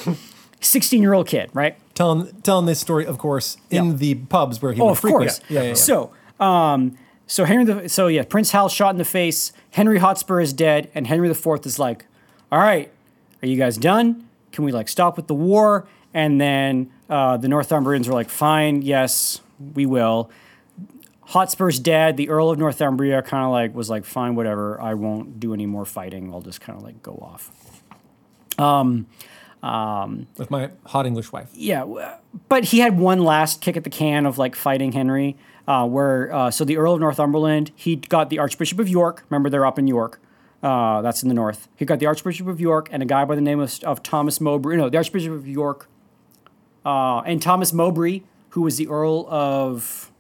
Sixteen-year-old 0.62 1.28
kid, 1.28 1.50
right? 1.54 1.76
telling 1.96 2.32
telling 2.44 2.66
this 2.66 2.80
story, 2.80 3.06
of 3.06 3.18
course, 3.18 3.58
in 3.70 3.86
Yeah. 3.88 3.94
the 3.94 4.16
pubs 4.16 4.62
where 4.62 4.72
he 4.72 4.80
Oh, 4.80 4.90
of 4.92 5.00
frequent. 5.00 5.22
course. 5.32 5.42
Yeah, 5.50 5.62
yeah, 5.64 5.68
yeah. 5.70 5.74
So, 5.74 6.12
um, 6.40 6.98
so 7.30 7.46
Henry 7.46 7.64
the 7.64 7.88
so 7.88 8.08
yeah, 8.08 8.24
Prince 8.24 8.52
Hal 8.52 8.70
shot 8.70 8.90
in 8.90 8.98
the 8.98 9.06
face. 9.06 9.54
Henry 9.72 10.00
Hotspur 10.00 10.42
is 10.42 10.52
dead, 10.52 10.90
and 10.96 11.06
Henry 11.06 11.30
IV 11.30 11.64
is 11.64 11.78
like, 11.78 12.08
"All 12.52 12.58
right, 12.58 12.92
are 13.44 13.48
you 13.48 13.56
guys 13.56 13.78
done? 13.78 14.28
Can 14.52 14.64
we 14.64 14.72
like 14.72 14.90
stop 14.90 15.16
with 15.16 15.28
the 15.28 15.36
war?" 15.36 15.88
And 16.12 16.42
then 16.42 16.92
uh, 17.08 17.38
the 17.38 17.48
Northumbrians 17.48 18.08
were 18.08 18.16
like, 18.16 18.30
"Fine, 18.30 18.82
yes, 18.82 19.42
we 19.76 19.86
will." 19.86 20.32
Hotspur's 21.22 21.78
dead. 21.78 22.18
The 22.18 22.30
Earl 22.30 22.50
of 22.50 22.58
Northumbria 22.58 23.22
kind 23.22 23.46
of 23.46 23.52
like 23.52 23.76
was 23.76 23.92
like, 23.92 24.06
"Fine, 24.06 24.34
whatever. 24.34 24.82
I 24.82 24.96
won't 24.96 25.40
do 25.40 25.54
any 25.54 25.68
more 25.68 25.86
fighting. 25.86 26.34
I'll 26.34 26.42
just 26.42 26.62
kind 26.62 26.80
of 26.80 26.84
like 26.84 27.04
go 27.04 27.14
off." 27.22 27.52
with 30.38 30.50
my 30.50 30.72
hot 30.88 31.06
English 31.06 31.32
wife. 31.32 31.52
Yeah, 31.54 32.18
but 32.48 32.64
he 32.64 32.80
had 32.80 32.98
one 32.98 33.24
last 33.24 33.62
kick 33.62 33.78
at 33.78 33.84
the 33.84 33.90
can 33.92 34.26
of 34.26 34.40
like 34.40 34.56
fighting 34.56 34.94
Henry, 34.94 35.38
uh, 35.70 35.86
where 35.86 36.34
uh, 36.34 36.50
so 36.50 36.66
the 36.66 36.78
Earl 36.78 36.96
of 36.96 37.00
Northumberland 37.00 37.72
he 37.76 37.96
got 37.96 38.32
the 38.32 38.40
Archbishop 38.40 38.80
of 38.80 38.90
York. 38.90 39.24
Remember, 39.30 39.50
they're 39.50 39.68
up 39.68 39.78
in 39.78 39.88
York. 39.88 40.20
Uh, 40.64 41.02
that's 41.02 41.22
in 41.24 41.30
the 41.30 41.36
north. 41.36 41.70
He 41.78 41.86
got 41.86 42.00
the 42.00 42.08
Archbishop 42.08 42.48
of 42.48 42.60
York 42.60 42.90
and 42.92 43.02
a 43.02 43.06
guy 43.06 43.24
by 43.24 43.36
the 43.36 43.42
name 43.42 43.62
of, 43.62 43.80
of 43.84 44.04
Thomas 44.04 44.42
Mowbray. 44.42 44.76
No, 44.76 44.90
the 44.90 44.98
Archbishop 44.98 45.32
of 45.32 45.48
York 45.48 45.88
uh, 46.84 47.20
and 47.20 47.42
Thomas 47.42 47.72
Mowbray, 47.72 48.22
who 48.50 48.62
was 48.62 48.78
the 48.78 48.88
Earl 48.88 49.28
of. 49.30 50.12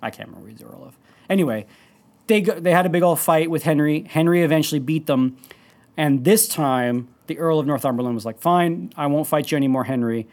I 0.00 0.10
can't 0.10 0.28
remember 0.28 0.48
who 0.48 0.54
the 0.54 0.64
Earl 0.64 0.84
of. 0.84 0.98
Anyway, 1.28 1.66
they 2.28 2.40
go, 2.40 2.58
they 2.58 2.70
had 2.70 2.86
a 2.86 2.88
big 2.88 3.02
old 3.02 3.18
fight 3.18 3.50
with 3.50 3.64
Henry. 3.64 4.06
Henry 4.08 4.42
eventually 4.42 4.78
beat 4.78 5.06
them, 5.06 5.36
and 5.96 6.24
this 6.24 6.46
time 6.46 7.08
the 7.26 7.36
Earl 7.36 7.58
of 7.58 7.66
Northumberland 7.66 8.14
was 8.14 8.24
like, 8.24 8.38
"Fine, 8.38 8.92
I 8.96 9.08
won't 9.08 9.26
fight 9.26 9.50
you 9.50 9.56
anymore, 9.56 9.84
Henry." 9.84 10.28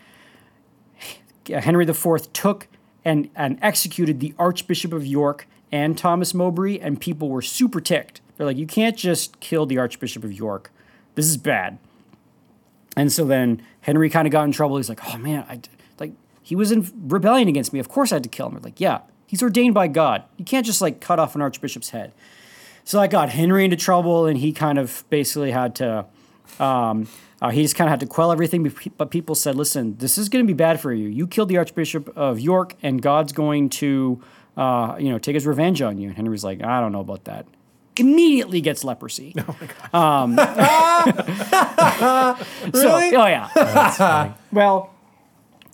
Henry 1.50 1.90
IV 1.90 2.32
took 2.32 2.68
and, 3.06 3.30
and 3.36 3.58
executed 3.62 4.20
the 4.20 4.34
Archbishop 4.38 4.94
of 4.94 5.06
York 5.06 5.48
and 5.72 5.98
Thomas 5.98 6.34
Mowbray, 6.34 6.80
and 6.80 7.00
people 7.00 7.30
were 7.30 7.42
super 7.42 7.80
ticked. 7.80 8.22
They're 8.38 8.46
like, 8.46 8.58
you 8.58 8.68
can't 8.68 8.98
just 8.98 9.40
kill 9.40 9.66
the 9.66 9.78
Archbishop 9.78 10.24
of 10.24 10.34
York. 10.34 10.72
This 11.16 11.26
is 11.26 11.38
bad. 11.38 11.78
And 12.96 13.12
so 13.12 13.26
then 13.26 13.62
Henry 13.82 14.10
kind 14.10 14.28
of 14.28 14.32
got 14.32 14.44
in 14.44 14.52
trouble. 14.52 14.78
He's 14.78 14.90
like, 14.90 15.02
oh 15.14 15.18
man, 15.18 15.46
I, 15.50 15.60
like 16.00 16.14
he 16.42 16.56
was 16.56 16.72
in 16.72 16.90
rebellion 17.08 17.48
against 17.48 17.72
me. 17.72 17.80
Of 17.80 17.90
course 17.90 18.12
I 18.12 18.16
had 18.16 18.24
to 18.24 18.30
kill 18.30 18.48
him. 18.48 18.54
They're 18.54 18.62
like, 18.62 18.80
yeah, 18.80 19.02
he's 19.28 19.44
ordained 19.44 19.74
by 19.74 19.88
God. 19.88 20.24
You 20.38 20.46
can't 20.46 20.66
just 20.66 20.82
like 20.82 21.00
cut 21.00 21.20
off 21.20 21.36
an 21.36 21.42
archbishop's 21.42 21.92
head. 21.92 22.14
So 22.84 23.00
that 23.00 23.12
got 23.12 23.30
Henry 23.30 23.64
into 23.64 23.78
trouble, 23.78 24.26
and 24.26 24.38
he 24.38 24.52
kind 24.52 24.80
of 24.80 25.04
basically 25.10 25.52
had 25.52 25.76
to. 25.76 26.06
Um, 26.60 27.08
uh, 27.42 27.50
he 27.50 27.62
just 27.62 27.76
kind 27.76 27.88
of 27.88 27.92
had 27.92 28.00
to 28.02 28.06
quell 28.06 28.32
everything, 28.32 28.70
but 28.98 29.12
people 29.12 29.36
said, 29.36 29.56
"Listen, 29.56 29.96
this 29.98 30.18
is 30.18 30.30
going 30.30 30.46
to 30.46 30.48
be 30.48 30.54
bad 30.56 30.80
for 30.82 30.92
you. 30.94 31.08
You 31.08 31.28
killed 31.28 31.50
the 31.50 31.58
Archbishop 31.58 32.12
of 32.18 32.40
York, 32.40 32.76
and 32.84 33.02
God's 33.02 33.32
going 33.34 33.70
to, 33.70 34.22
uh, 34.58 34.96
you 35.00 35.10
know, 35.10 35.18
take 35.20 35.36
his 35.36 35.46
revenge 35.48 35.82
on 35.82 35.98
you." 35.98 36.08
And 36.10 36.18
Henry's 36.18 36.44
like, 36.44 36.62
"I 36.64 36.80
don't 36.82 36.92
know 36.92 37.00
about 37.02 37.24
that." 37.26 37.46
Immediately 37.98 38.62
gets 38.62 38.84
leprosy. 38.84 39.34
Oh 39.94 40.28
my 40.28 40.46
god! 40.46 42.46
Really? 42.74 43.16
oh 43.16 43.26
yeah. 43.26 44.34
well, 44.54 44.94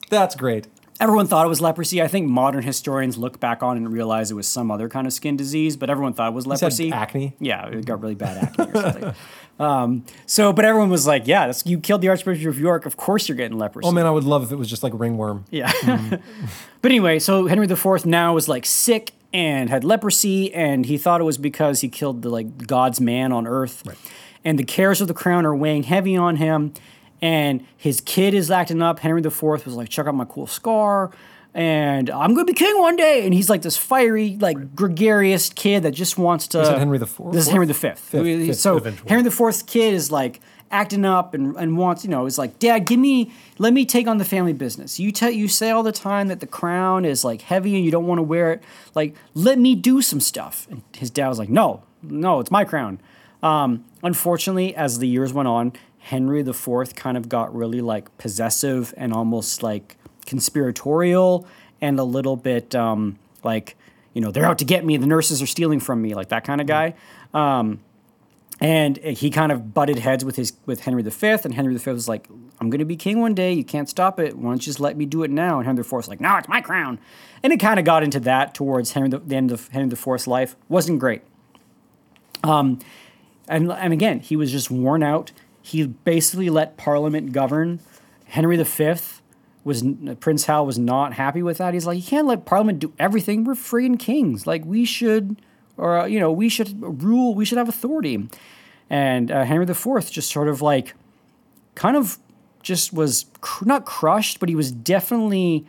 That's 0.10 0.36
great. 0.36 0.68
everyone 1.00 1.28
thought 1.28 1.46
it 1.46 1.50
was 1.50 1.62
leprosy. 1.62 2.02
I 2.02 2.08
think 2.08 2.28
modern 2.30 2.64
historians 2.64 3.18
look 3.18 3.40
back 3.40 3.62
on 3.62 3.78
it 3.78 3.82
and 3.82 3.92
realize 3.94 4.32
it 4.32 4.36
was 4.36 4.48
some 4.48 4.72
other 4.72 4.90
kind 4.90 5.06
of 5.06 5.14
skin 5.14 5.38
disease, 5.38 5.78
but 5.78 5.90
everyone 5.90 6.14
thought 6.14 6.30
it 6.30 6.34
was 6.36 6.48
leprosy. 6.48 6.92
acne. 6.92 7.36
Yeah, 7.40 7.68
it 7.68 7.86
got 7.86 8.02
really 8.02 8.16
bad 8.16 8.38
acne 8.44 8.72
or 8.72 8.82
something. 8.82 9.14
Um, 9.60 10.06
so, 10.26 10.52
but 10.52 10.66
everyone 10.66 10.90
was 10.90 11.08
like, 11.08 11.28
"Yeah, 11.28 11.48
that's, 11.48 11.66
you 11.66 11.80
killed 11.80 12.02
the 12.02 12.10
Archbishop 12.10 12.48
of 12.48 12.60
York. 12.60 12.86
Of 12.86 12.98
course, 12.98 13.30
you're 13.30 13.38
getting 13.38 13.58
leprosy." 13.58 13.88
Oh 13.88 13.92
man, 13.92 14.06
I 14.06 14.12
would 14.12 14.26
love 14.26 14.44
if 14.44 14.52
it 14.52 14.58
was 14.58 14.70
just 14.70 14.84
like 14.84 14.94
ringworm. 14.96 15.46
Yeah. 15.50 15.72
but 16.82 16.92
anyway, 16.92 17.20
so 17.20 17.48
Henry 17.48 17.66
IV 17.66 18.06
now 18.06 18.34
was 18.34 18.50
like 18.50 18.66
sick 18.66 19.14
and 19.34 19.70
had 19.70 19.84
leprosy, 19.84 20.54
and 20.54 20.86
he 20.86 20.98
thought 20.98 21.22
it 21.22 21.26
was 21.26 21.38
because 21.38 21.82
he 21.82 21.90
killed 21.90 22.22
the 22.22 22.30
like 22.30 22.68
God's 22.68 23.00
man 23.00 23.32
on 23.32 23.48
earth. 23.48 23.84
And 24.46 24.60
the 24.60 24.64
cares 24.64 25.02
of 25.02 25.08
the 25.08 25.14
crown 25.14 25.46
are 25.46 25.56
weighing 25.56 25.84
heavy 25.84 26.16
on 26.16 26.36
him. 26.36 26.74
And 27.22 27.66
his 27.76 28.00
kid 28.00 28.34
is 28.36 28.52
acting 28.52 28.82
up. 28.82 29.00
Henry 29.00 29.22
IV 29.22 29.42
was 29.42 29.68
like, 29.68 29.90
check 29.90 30.06
out 30.06 30.14
my 30.14 30.26
cool 30.26 30.46
scar. 30.46 31.12
And 31.56 32.10
I'm 32.10 32.34
gonna 32.34 32.44
be 32.44 32.54
king 32.54 32.78
one 32.80 32.98
day. 32.98 33.24
And 33.24 33.34
he's 33.34 33.50
like 33.50 33.62
this 33.62 33.78
fiery, 33.78 34.38
like 34.42 34.76
gregarious 34.76 35.50
kid 35.50 35.84
that 35.84 35.92
just 35.92 36.18
wants 36.18 36.48
to. 36.50 36.66
said 36.66 36.78
Henry 36.78 36.98
the 36.98 37.08
Fourth? 37.08 37.34
This 37.34 37.46
is 37.46 37.50
Henry 37.52 37.66
the 37.66 37.74
Fifth. 37.74 38.00
fifth, 38.00 38.60
so 38.60 38.76
eventual. 38.76 39.08
Henry 39.08 39.24
the 39.24 39.32
Fourth's 39.32 39.64
kid 39.64 39.94
is 39.94 40.12
like 40.12 40.42
acting 40.70 41.06
up 41.06 41.34
and, 41.34 41.56
and 41.56 41.78
wants, 41.78 42.04
you 42.04 42.10
know, 42.10 42.26
is 42.26 42.38
like, 42.38 42.60
Dad, 42.60 42.80
give 42.80 43.00
me, 43.00 43.32
let 43.58 43.72
me 43.72 43.86
take 43.86 44.06
on 44.06 44.18
the 44.18 44.26
family 44.26 44.52
business. 44.52 45.00
You 45.00 45.14
tell, 45.14 45.30
you 45.30 45.48
say 45.48 45.70
all 45.70 45.84
the 45.84 45.94
time 45.94 46.28
that 46.28 46.42
the 46.42 46.48
crown 46.48 47.06
is 47.06 47.24
like 47.24 47.42
heavy 47.42 47.76
and 47.76 47.86
you 47.86 47.92
don't 47.92 48.06
want 48.06 48.20
to 48.20 48.24
wear 48.24 48.52
it. 48.52 48.62
Like, 48.94 49.16
let 49.34 49.58
me 49.58 49.76
do 49.76 50.02
some 50.02 50.20
stuff. 50.20 50.68
And 50.70 50.82
his 50.94 51.10
dad 51.10 51.30
was 51.30 51.40
like, 51.40 51.50
No, 51.50 51.84
no, 52.04 52.42
it's 52.42 52.52
my 52.52 52.66
crown. 52.66 53.00
Um, 53.42 53.86
unfortunately, 54.04 54.76
as 54.76 55.00
the 55.00 55.08
years 55.08 55.32
went 55.32 55.48
on, 55.48 55.72
Henry 56.00 56.42
the 56.42 56.54
Fourth 56.54 56.96
kind 56.96 57.16
of 57.16 57.30
got 57.30 57.56
really 57.56 57.80
like 57.82 58.16
possessive 58.18 58.94
and 58.98 59.14
almost 59.14 59.64
like 59.64 59.96
conspiratorial 60.26 61.48
and 61.82 62.00
a 62.00 62.04
little 62.04 62.36
bit 62.36 62.76
um, 62.76 63.20
like, 63.44 63.76
you 64.14 64.22
know, 64.22 64.32
they're 64.32 64.46
out 64.46 64.60
to 64.60 64.66
get 64.66 64.86
me. 64.86 64.98
The 64.98 65.08
nurses 65.08 65.42
are 65.42 65.48
stealing 65.48 65.80
from 65.80 66.02
me, 66.02 66.14
like 66.14 66.30
that 66.30 66.44
kind 66.44 66.62
of 66.62 66.68
guy. 66.68 66.96
Um, 67.34 67.80
and 68.62 68.98
he 68.98 69.30
kind 69.30 69.52
of 69.52 69.74
butted 69.74 70.00
heads 70.00 70.24
with 70.24 70.38
his 70.38 70.54
with 70.66 70.82
Henry 70.82 71.04
V, 71.04 71.28
and 71.44 71.54
Henry 71.54 71.76
V 71.76 71.92
was 71.92 72.08
like, 72.08 72.30
"I'm 72.60 72.70
going 72.70 72.80
to 72.80 72.86
be 72.86 72.96
king 72.96 73.20
one 73.20 73.34
day. 73.34 73.52
You 73.52 73.66
can't 73.66 73.90
stop 73.90 74.18
it. 74.20 74.38
Why 74.38 74.52
don't 74.52 74.62
you 74.62 74.72
just 74.72 74.80
let 74.80 74.96
me 74.96 75.06
do 75.06 75.24
it 75.24 75.32
now?" 75.32 75.58
And 75.58 75.66
Henry 75.66 75.82
IV 75.82 75.92
was 75.92 76.08
like, 76.08 76.22
"No, 76.22 76.38
it's 76.38 76.48
my 76.48 76.62
crown." 76.62 76.98
And 77.44 77.52
it 77.52 77.60
kind 77.60 77.80
of 77.80 77.86
got 77.86 78.02
into 78.02 78.20
that 78.22 78.54
towards 78.54 78.94
Henry 78.94 79.10
the, 79.10 79.20
the 79.20 79.36
end 79.36 79.52
of 79.52 79.68
Henry 79.70 79.92
IV's 79.92 80.26
life. 80.26 80.56
wasn't 80.70 81.00
great. 81.00 81.22
Um, 82.44 82.80
and 83.48 83.72
and 83.72 83.92
again, 83.92 84.22
he 84.22 84.38
was 84.38 84.54
just 84.54 84.72
worn 84.72 85.04
out. 85.04 85.34
He 85.62 85.86
basically 85.86 86.50
let 86.50 86.78
Parliament 86.78 87.34
govern. 87.34 87.82
Henry 88.26 88.56
V 88.56 88.96
was 89.66 89.84
Prince 90.22 90.46
Hal 90.46 90.66
was 90.66 90.80
not 90.80 91.14
happy 91.14 91.44
with 91.44 91.58
that. 91.58 91.74
He's 91.74 91.86
like, 91.86 91.98
you 91.98 92.04
can't 92.04 92.28
let 92.28 92.46
Parliament 92.46 92.80
do 92.80 92.94
everything. 92.98 93.44
We're 93.44 93.56
freaking 93.56 94.00
kings. 94.00 94.48
Like 94.48 94.64
we 94.64 94.86
should 94.86 95.42
or 95.78 96.00
uh, 96.00 96.06
you 96.06 96.20
know, 96.20 96.32
we 96.32 96.50
should 96.50 97.04
rule, 97.04 97.36
we 97.36 97.46
should 97.46 97.58
have 97.58 97.70
authority. 97.70 98.30
And 98.90 99.32
uh, 99.32 99.44
Henry 99.44 99.66
IV 99.66 100.10
just 100.12 100.32
sort 100.32 100.48
of 100.48 100.62
like, 100.62 100.94
kind 101.74 101.98
of, 101.98 102.20
just 102.62 102.94
was 102.94 103.26
cr- 103.42 103.66
not 103.66 103.86
crushed, 103.86 104.40
but 104.40 104.50
he 104.50 104.56
was 104.56 104.72
definitely 104.72 105.66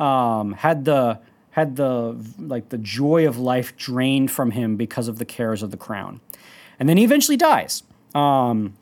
um, 0.00 0.52
had 0.52 0.84
the 0.84 1.20
had 1.50 1.76
the 1.76 2.16
like 2.38 2.68
the 2.68 2.78
joy 2.78 3.26
of 3.26 3.38
life 3.38 3.76
drained 3.76 4.30
from 4.30 4.52
him 4.52 4.76
because 4.76 5.08
of 5.08 5.18
the 5.18 5.24
cares 5.24 5.62
of 5.62 5.70
the 5.70 5.76
crown, 5.76 6.20
and 6.78 6.88
then 6.88 6.96
he 6.96 7.04
eventually 7.04 7.36
dies. 7.36 7.82
Um, 8.14 8.74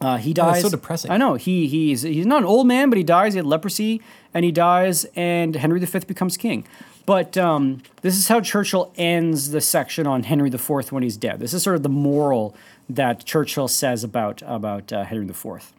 uh, 0.00 0.16
he 0.16 0.32
that's 0.32 0.54
dies. 0.54 0.62
so 0.62 0.70
depressing. 0.70 1.10
I 1.10 1.16
know 1.16 1.34
he 1.34 1.66
he's 1.66 2.02
he's 2.02 2.26
not 2.26 2.38
an 2.38 2.44
old 2.44 2.66
man, 2.66 2.90
but 2.90 2.98
he 2.98 3.04
dies. 3.04 3.34
He 3.34 3.38
had 3.38 3.46
leprosy, 3.46 4.02
and 4.32 4.44
he 4.44 4.52
dies, 4.52 5.04
and 5.16 5.54
Henry 5.56 5.80
V 5.80 6.00
becomes 6.00 6.36
king. 6.36 6.66
But 7.06 7.36
um, 7.36 7.82
this 8.00 8.16
is 8.16 8.28
how 8.28 8.40
Churchill 8.40 8.92
ends 8.96 9.50
the 9.50 9.60
section 9.60 10.06
on 10.06 10.22
Henry 10.22 10.48
IV 10.48 10.90
when 10.90 11.02
he's 11.02 11.16
dead. 11.16 11.38
This 11.38 11.52
is 11.52 11.62
sort 11.62 11.76
of 11.76 11.82
the 11.82 11.90
moral 11.90 12.56
that 12.88 13.24
Churchill 13.24 13.68
says 13.68 14.02
about 14.02 14.42
about 14.46 14.92
uh, 14.92 15.04
Henry 15.04 15.26
IV. 15.26 15.72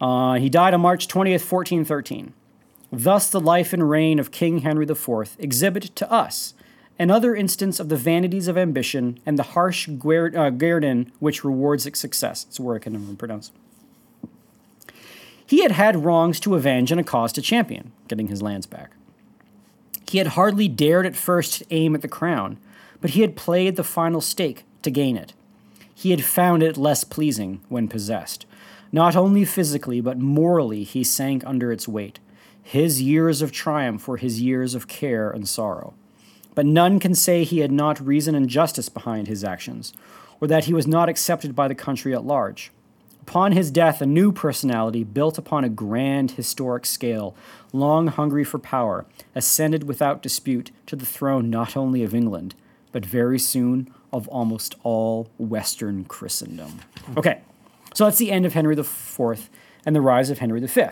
Uh, 0.00 0.34
he 0.34 0.48
died 0.48 0.74
on 0.74 0.80
March 0.80 1.06
20th, 1.06 1.48
1413. 1.48 2.32
Thus, 2.90 3.30
the 3.30 3.40
life 3.40 3.72
and 3.72 3.88
reign 3.88 4.18
of 4.18 4.30
King 4.30 4.58
Henry 4.58 4.84
IV 4.84 5.36
exhibit 5.38 5.94
to 5.96 6.10
us 6.10 6.54
another 6.98 7.34
instance 7.34 7.80
of 7.80 7.88
the 7.88 7.96
vanities 7.96 8.48
of 8.48 8.58
ambition 8.58 9.18
and 9.24 9.38
the 9.38 9.42
harsh 9.42 9.88
guer- 9.88 10.36
uh, 10.36 10.50
guerdon 10.50 11.12
which 11.18 11.44
rewards 11.44 11.86
its 11.86 12.00
success. 12.00 12.44
It's 12.48 12.58
a 12.58 12.62
word 12.62 12.76
I 12.76 12.78
can 12.80 12.92
never 12.92 13.14
pronounce. 13.14 13.50
He 15.46 15.62
had 15.62 15.72
had 15.72 16.04
wrongs 16.04 16.40
to 16.40 16.54
avenge 16.54 16.90
and 16.90 17.00
a 17.00 17.04
cause 17.04 17.32
to 17.34 17.42
champion, 17.42 17.92
getting 18.08 18.28
his 18.28 18.40
lands 18.40 18.66
back. 18.66 18.92
He 20.08 20.18
had 20.18 20.28
hardly 20.28 20.68
dared 20.68 21.06
at 21.06 21.16
first 21.16 21.58
to 21.58 21.66
aim 21.70 21.94
at 21.94 22.02
the 22.02 22.08
crown, 22.08 22.58
but 23.00 23.10
he 23.10 23.20
had 23.22 23.36
played 23.36 23.76
the 23.76 23.84
final 23.84 24.20
stake 24.20 24.64
to 24.82 24.90
gain 24.90 25.16
it. 25.16 25.32
He 25.94 26.10
had 26.10 26.24
found 26.24 26.62
it 26.62 26.76
less 26.76 27.04
pleasing 27.04 27.60
when 27.68 27.88
possessed. 27.88 28.46
Not 28.90 29.16
only 29.16 29.44
physically, 29.44 30.00
but 30.00 30.18
morally, 30.18 30.84
he 30.84 31.02
sank 31.04 31.42
under 31.46 31.72
its 31.72 31.88
weight. 31.88 32.18
His 32.62 33.00
years 33.00 33.40
of 33.42 33.52
triumph 33.52 34.06
were 34.06 34.18
his 34.18 34.40
years 34.40 34.74
of 34.74 34.88
care 34.88 35.30
and 35.30 35.48
sorrow. 35.48 35.94
But 36.54 36.66
none 36.66 36.98
can 36.98 37.14
say 37.14 37.44
he 37.44 37.58
had 37.60 37.72
not 37.72 38.04
reason 38.04 38.34
and 38.34 38.48
justice 38.48 38.88
behind 38.88 39.26
his 39.26 39.42
actions, 39.42 39.92
or 40.40 40.48
that 40.48 40.64
he 40.64 40.74
was 40.74 40.86
not 40.86 41.08
accepted 41.08 41.54
by 41.54 41.68
the 41.68 41.74
country 41.74 42.14
at 42.14 42.24
large. 42.24 42.70
Upon 43.22 43.52
his 43.52 43.70
death, 43.70 44.02
a 44.02 44.06
new 44.06 44.32
personality, 44.32 45.04
built 45.04 45.38
upon 45.38 45.64
a 45.64 45.68
grand 45.68 46.32
historic 46.32 46.84
scale, 46.84 47.36
long 47.72 48.08
hungry 48.08 48.42
for 48.42 48.58
power, 48.58 49.06
ascended 49.34 49.84
without 49.84 50.22
dispute 50.22 50.72
to 50.86 50.96
the 50.96 51.06
throne 51.06 51.48
not 51.48 51.76
only 51.76 52.02
of 52.02 52.14
England, 52.14 52.54
but 52.90 53.06
very 53.06 53.38
soon 53.38 53.92
of 54.12 54.28
almost 54.28 54.74
all 54.82 55.30
Western 55.38 56.04
Christendom. 56.04 56.80
Okay, 57.16 57.40
so 57.94 58.04
that's 58.04 58.18
the 58.18 58.32
end 58.32 58.44
of 58.44 58.54
Henry 58.54 58.76
IV 58.76 59.48
and 59.86 59.96
the 59.96 60.00
rise 60.00 60.28
of 60.28 60.38
Henry 60.38 60.60
V. 60.60 60.82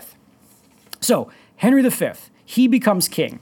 So, 1.01 1.29
Henry 1.57 1.87
V, 1.87 2.11
he 2.45 2.67
becomes 2.67 3.07
king. 3.07 3.39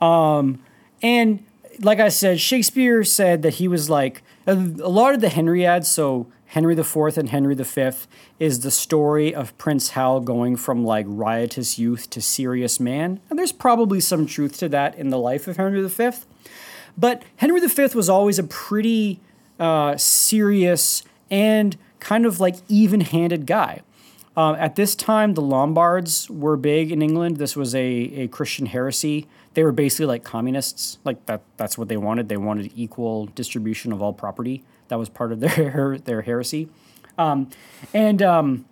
Um, 0.00 0.62
and 1.02 1.44
like 1.80 2.00
I 2.00 2.08
said, 2.08 2.40
Shakespeare 2.40 3.02
said 3.04 3.42
that 3.42 3.54
he 3.54 3.68
was 3.68 3.90
like 3.90 4.22
a, 4.46 4.54
lot 4.54 5.14
of 5.14 5.20
the 5.20 5.28
Henriads. 5.28 5.88
So 5.88 6.26
Henry 6.46 6.76
IV 6.76 7.18
and 7.18 7.30
Henry 7.30 7.54
V 7.54 7.90
is 8.38 8.60
the 8.60 8.70
story 8.70 9.34
of 9.34 9.56
Prince 9.58 9.90
Hal 9.90 10.20
going 10.20 10.56
from 10.56 10.84
like 10.84 11.06
riotous 11.08 11.78
youth 11.78 12.10
to 12.10 12.20
serious 12.20 12.78
man, 12.78 13.20
and 13.30 13.38
there's 13.38 13.52
probably 13.52 14.00
some 14.00 14.26
truth 14.26 14.58
to 14.58 14.68
that 14.68 14.94
in 14.96 15.10
the 15.10 15.18
life 15.18 15.48
of 15.48 15.56
Henry 15.56 15.86
V. 15.86 16.10
But 16.96 17.22
Henry 17.36 17.60
V 17.66 17.88
was 17.94 18.08
always 18.10 18.38
a 18.38 18.44
pretty 18.44 19.20
uh, 19.58 19.96
serious 19.96 21.02
and 21.30 21.76
kind 22.00 22.26
of 22.26 22.38
like 22.38 22.56
even-handed 22.68 23.46
guy. 23.46 23.80
Um, 24.36 24.56
at 24.56 24.76
this 24.76 24.94
time, 24.94 25.34
the 25.34 25.42
Lollards 25.42 26.28
were 26.30 26.56
big 26.56 26.90
in 26.90 27.02
England. 27.02 27.36
This 27.36 27.54
was 27.54 27.74
a, 27.74 27.82
a 27.82 28.28
Christian 28.28 28.66
heresy. 28.66 29.26
They 29.54 29.64
were 29.64 29.72
basically 29.72 30.06
like 30.06 30.24
communists. 30.24 30.98
Like 31.04 31.26
that. 31.26 31.42
That's 31.56 31.76
what 31.76 31.88
they 31.88 31.96
wanted. 31.96 32.28
They 32.28 32.36
wanted 32.36 32.72
equal 32.74 33.26
distribution 33.26 33.92
of 33.92 34.02
all 34.02 34.12
property. 34.12 34.64
That 34.88 34.98
was 34.98 35.08
part 35.08 35.32
of 35.32 35.40
their 35.40 35.98
their 36.04 36.22
heresy. 36.22 36.68
Um, 37.18 37.50
and 37.92 38.22
um, 38.22 38.64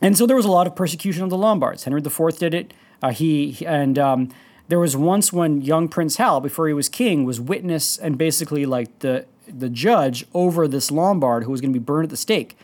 and 0.00 0.18
so 0.18 0.26
there 0.26 0.36
was 0.36 0.44
a 0.44 0.50
lot 0.50 0.66
of 0.66 0.76
persecution 0.76 1.22
of 1.22 1.30
the 1.30 1.36
Lollards. 1.36 1.84
Henry 1.84 2.00
IV 2.00 2.38
did 2.38 2.54
it. 2.54 2.74
Uh, 3.02 3.10
he 3.10 3.64
and 3.66 3.98
um, 3.98 4.34
there 4.68 4.80
was 4.80 4.96
once 4.96 5.32
when 5.32 5.60
young 5.60 5.88
Prince 5.88 6.16
Hal, 6.16 6.40
before 6.40 6.68
he 6.68 6.74
was 6.74 6.88
king, 6.88 7.24
was 7.24 7.40
witness 7.40 7.96
and 7.98 8.18
basically 8.18 8.66
like 8.66 8.98
the 9.00 9.26
the 9.46 9.68
judge 9.68 10.26
over 10.32 10.66
this 10.66 10.90
Lollard 10.90 11.44
who 11.44 11.50
was 11.50 11.60
going 11.60 11.72
to 11.72 11.78
be 11.78 11.84
burned 11.84 12.04
at 12.04 12.10
the 12.10 12.16
stake. 12.16 12.56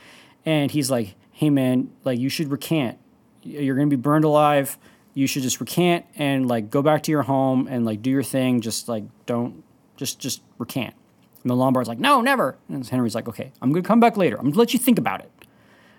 And 0.46 0.70
he's 0.70 0.90
like, 0.90 1.14
"Hey 1.32 1.50
man, 1.50 1.90
like 2.04 2.18
you 2.18 2.28
should 2.28 2.50
recant. 2.50 2.98
You're 3.42 3.76
going 3.76 3.88
to 3.88 3.96
be 3.96 4.00
burned 4.00 4.24
alive. 4.24 4.78
You 5.14 5.26
should 5.26 5.42
just 5.42 5.60
recant 5.60 6.06
and 6.16 6.46
like 6.48 6.70
go 6.70 6.82
back 6.82 7.02
to 7.04 7.10
your 7.10 7.22
home 7.22 7.66
and 7.68 7.84
like 7.84 8.02
do 8.02 8.10
your 8.10 8.22
thing. 8.22 8.60
Just 8.60 8.88
like 8.88 9.04
don't 9.26 9.62
just 9.96 10.18
just 10.18 10.42
recant." 10.58 10.94
And 11.42 11.50
the 11.50 11.54
Lollard's 11.54 11.88
like, 11.88 11.98
"No, 11.98 12.20
never." 12.20 12.56
And 12.68 12.86
Henry's 12.86 13.14
like, 13.14 13.28
"Okay, 13.28 13.52
I'm 13.60 13.72
going 13.72 13.82
to 13.82 13.86
come 13.86 14.00
back 14.00 14.16
later. 14.16 14.36
I'm 14.36 14.42
going 14.44 14.52
to 14.52 14.58
let 14.58 14.72
you 14.72 14.78
think 14.78 14.98
about 14.98 15.20
it." 15.20 15.30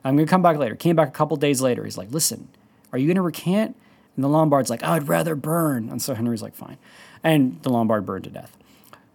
I'm 0.04 0.16
going 0.16 0.26
to 0.26 0.30
come 0.30 0.42
back 0.42 0.58
later. 0.58 0.76
Came 0.76 0.96
back 0.96 1.10
a 1.10 1.12
couple 1.12 1.38
days 1.38 1.62
later. 1.62 1.84
He's 1.84 1.98
like, 1.98 2.12
listen, 2.12 2.48
are 2.92 2.98
you 2.98 3.08
going 3.08 3.16
to 3.16 3.22
recant? 3.22 3.76
And 4.16 4.24
the 4.24 4.30
Lollard's 4.30 4.70
like, 4.70 4.84
I'd 4.84 5.08
rather 5.08 5.36
burn. 5.36 5.90
And 5.90 6.02
so 6.02 6.14
Henry's 6.14 6.42
like, 6.42 6.56
fine. 6.56 6.78
And 7.24 7.62
the 7.62 7.70
Lollard 7.70 8.06
burned 8.06 8.24
to 8.26 8.30
death. 8.30 8.58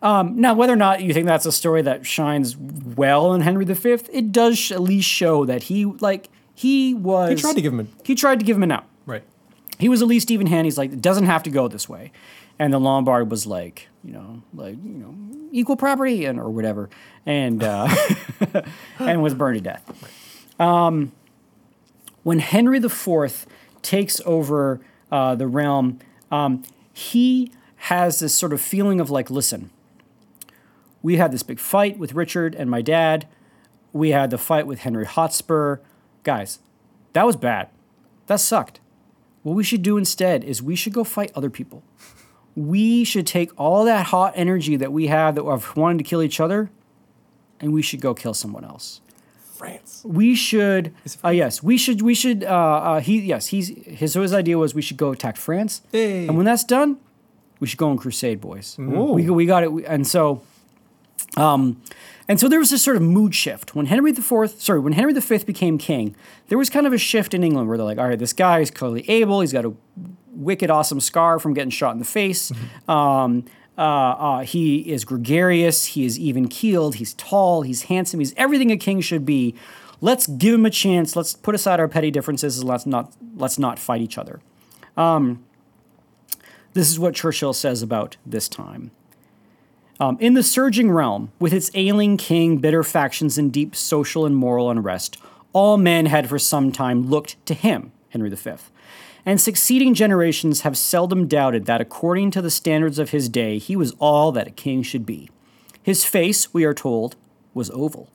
Um, 0.03 0.41
now, 0.41 0.55
whether 0.55 0.73
or 0.73 0.77
not 0.77 1.03
you 1.03 1.13
think 1.13 1.27
that's 1.27 1.47
a 1.47 1.53
story 1.53 1.83
that 1.83 2.07
shines 2.07 2.57
well 2.57 3.35
in 3.35 3.41
Henry 3.41 3.65
V, 3.65 3.91
it 4.13 4.31
does 4.31 4.59
sh- 4.59 4.73
at 4.73 4.81
least 4.81 5.09
show 5.09 5.45
that 5.45 5.65
he, 5.65 5.87
like, 5.87 6.29
he 6.55 6.95
was. 6.95 7.31
He 7.31 7.37
tried 7.37 7.57
to 7.57 7.63
give 7.63 7.73
him 7.73 7.81
a 7.81 7.87
He 8.05 8.15
tried 8.15 8.39
to 8.39 8.45
give 8.45 8.57
him 8.57 8.63
an 8.63 8.73
out 8.73 8.85
Right. 9.07 9.25
He 9.79 9.89
was 9.89 10.03
at 10.03 10.09
least 10.09 10.31
even 10.31 10.47
hand. 10.47 10.67
He's 10.67 10.79
like, 10.79 10.93
it 10.93 11.03
doesn't 11.03 11.27
have 11.27 11.43
to 11.45 11.51
go 11.51 11.69
this 11.69 11.89
way. 11.89 12.13
And 12.59 12.73
the 12.73 12.79
Lollard 12.79 13.31
was 13.31 13.47
like, 13.47 13.89
you 14.03 14.13
know, 14.13 14.43
like, 14.55 14.77
you 14.83 14.95
know, 14.95 15.15
equal 15.53 15.77
property 15.77 16.25
and 16.25 16.41
or 16.41 16.49
whatever. 16.49 16.89
And 17.27 17.63
uh, 17.63 17.95
and 18.99 19.23
was 19.23 19.35
burned 19.35 19.59
to 19.59 19.61
death. 19.63 20.61
Um, 20.61 21.13
when 22.23 22.39
Henry 22.39 22.79
IV 22.79 23.47
takes 23.83 24.21
over 24.25 24.81
uh, 25.13 25.35
the 25.35 25.47
realm, 25.47 25.99
um, 26.31 26.63
he 26.93 27.53
has 27.77 28.21
this 28.21 28.35
sort 28.35 28.53
of 28.53 28.61
feeling 28.61 29.01
of 29.01 29.11
like, 29.11 29.31
listen, 29.31 29.71
we 31.03 31.17
had 31.17 31.31
this 31.31 31.43
big 31.43 31.61
fight 31.61 31.99
with 31.99 32.15
Richard 32.15 32.55
and 32.55 32.71
my 32.71 32.83
dad. 32.83 33.29
We 33.93 34.11
had 34.11 34.31
the 34.31 34.39
fight 34.39 34.67
with 34.67 34.81
Henry 34.81 35.05
Hotspur. 35.05 35.79
Guys, 36.23 36.59
that 37.13 37.27
was 37.27 37.37
bad. 37.37 37.69
That 38.27 38.41
sucked. 38.41 38.81
What 39.47 39.55
we 39.55 39.63
should 39.63 39.83
do 39.83 39.97
instead 39.97 40.43
is 40.43 40.61
we 40.61 40.75
should 40.75 40.93
go 40.93 41.05
fight 41.05 41.31
other 41.37 41.51
people. 41.51 41.85
We 42.57 43.05
should 43.05 43.29
take 43.29 43.53
all 43.57 43.85
that 43.85 44.07
hot 44.07 44.33
energy 44.35 44.75
that 44.75 44.93
we 44.93 45.07
have 45.07 45.37
that 45.37 45.45
of 45.45 45.77
wanting 45.77 45.99
to 45.99 46.05
kill 46.05 46.21
each 46.21 46.41
other, 46.41 46.69
and 47.61 47.73
we 47.73 47.81
should 47.81 48.01
go 48.01 48.13
kill 48.13 48.35
someone 48.35 48.65
else. 48.65 49.01
France. 49.57 50.03
We 50.05 50.35
should, 50.35 50.93
uh, 51.25 51.29
yes, 51.29 51.63
we 51.63 51.79
should, 51.79 52.03
we 52.03 52.13
should. 52.13 52.43
Uh, 52.43 52.49
uh, 52.49 53.01
he, 53.01 53.21
yes, 53.21 53.47
he's 53.47 53.69
his 53.87 54.15
so 54.15 54.23
his 54.23 54.35
idea 54.35 54.59
was 54.59 54.75
we 54.75 54.83
should 54.83 54.97
go 54.97 55.13
attack 55.13 55.37
France, 55.37 55.81
Hey. 55.93 56.27
and 56.27 56.37
when 56.37 56.45
that's 56.45 56.65
done, 56.65 56.99
we 57.61 57.69
should 57.69 57.79
go 57.79 57.89
on 57.89 57.99
crusade, 57.99 58.41
boys. 58.41 58.75
We 58.77 59.31
we 59.31 59.47
got 59.47 59.63
it, 59.63 59.71
We- 59.73 59.87
and 59.87 60.05
so, 60.09 60.43
um, 61.37 61.83
and 62.29 62.41
so 62.41 62.49
there 62.49 62.59
was 62.59 62.71
this 62.71 62.83
sort 62.83 62.97
of 62.97 63.03
mood 63.03 63.35
shift 63.35 63.75
when 63.75 63.87
Henry 63.87 64.11
IV, 64.11 64.51
sorry, 64.59 64.81
when 64.81 64.95
Henry 64.95 65.13
V 65.13 65.39
became 65.45 65.79
king. 65.79 66.17
There 66.49 66.59
was 66.59 66.69
kind 66.69 66.87
of 66.87 66.93
a 66.93 66.99
shift 66.99 67.35
in 67.35 67.45
England 67.45 67.69
where 67.69 67.77
they're 67.77 67.87
like, 67.87 67.99
all 67.99 68.09
right, 68.09 68.19
this 68.19 68.33
guy 68.33 68.61
is 68.61 68.71
clearly 68.71 69.09
able. 69.09 69.41
He's 69.41 69.53
got 69.53 69.65
a 69.65 69.73
wicked 70.33 70.71
awesome 70.71 71.01
scar 71.01 71.39
from 71.39 71.55
getting 71.55 71.71
shot 71.71 71.93
in 71.93 71.99
the 71.99 72.05
face. 72.05 72.53
Um, 72.89 73.45
uh, 73.79 73.81
uh, 73.81 74.41
he 74.41 74.79
is 74.79 75.05
gregarious. 75.05 75.87
He 75.87 76.07
is 76.07 76.19
even 76.19 76.49
keeled. 76.49 76.95
He's 76.95 77.15
tall. 77.15 77.63
He's 77.63 77.83
handsome. 77.83 78.21
He's 78.21 78.33
everything 78.37 78.71
a 78.71 78.77
king 78.77 79.01
should 79.01 79.27
be. 79.27 79.55
Let's 80.01 80.27
give 80.27 80.55
him 80.55 80.65
a 80.65 80.71
chance. 80.71 81.17
Let's 81.17 81.35
put 81.35 81.55
aside 81.55 81.81
our 81.81 81.89
petty 81.89 82.11
differences 82.11 82.59
and 82.59 82.69
let's 82.69 82.87
not 82.87 83.13
let's 83.37 83.59
not 83.59 83.79
fight 83.79 84.01
each 84.01 84.17
other. 84.17 84.41
Um, 84.97 85.45
this 86.73 86.89
is 86.89 86.99
what 86.99 87.15
Churchill 87.15 87.53
says 87.53 87.83
about 87.83 88.17
this 88.25 88.49
time. 88.49 88.93
Um, 89.99 90.19
in 90.21 90.35
the 90.35 90.43
surging 90.43 90.91
realm, 90.91 91.33
with 91.39 91.55
its 91.55 91.71
ailing 91.75 92.19
king, 92.19 92.59
bitter 92.59 92.83
factions, 92.83 93.39
and 93.39 93.51
deep 93.51 93.75
social 93.75 94.27
and 94.27 94.37
moral 94.37 94.71
unrest, 94.71 95.17
all 95.55 95.79
men 95.79 96.07
had 96.07 96.29
for 96.29 96.39
some 96.39 96.71
time 96.71 97.09
looked 97.09 97.45
to 97.47 97.55
him, 97.55 97.93
Henry 98.11 98.29
V. 98.29 98.53
And 99.25 99.41
succeeding 99.41 99.95
generations 99.95 100.61
have 100.61 100.77
seldom 100.77 101.27
doubted 101.27 101.65
that, 101.65 101.81
according 101.81 102.31
to 102.33 102.43
the 102.43 102.51
standards 102.51 102.99
of 102.99 103.11
his 103.11 103.31
day, 103.31 103.59
he 103.59 103.75
was 103.75 103.95
all 103.99 104.33
that 104.33 104.47
a 104.47 104.51
king 104.51 104.83
should 104.83 105.07
be. 105.07 105.31
His 105.83 106.05
face, 106.05 106.53
we 106.53 106.65
are 106.65 106.75
told, 106.75 107.17
was 107.55 107.71
oval, 107.71 108.11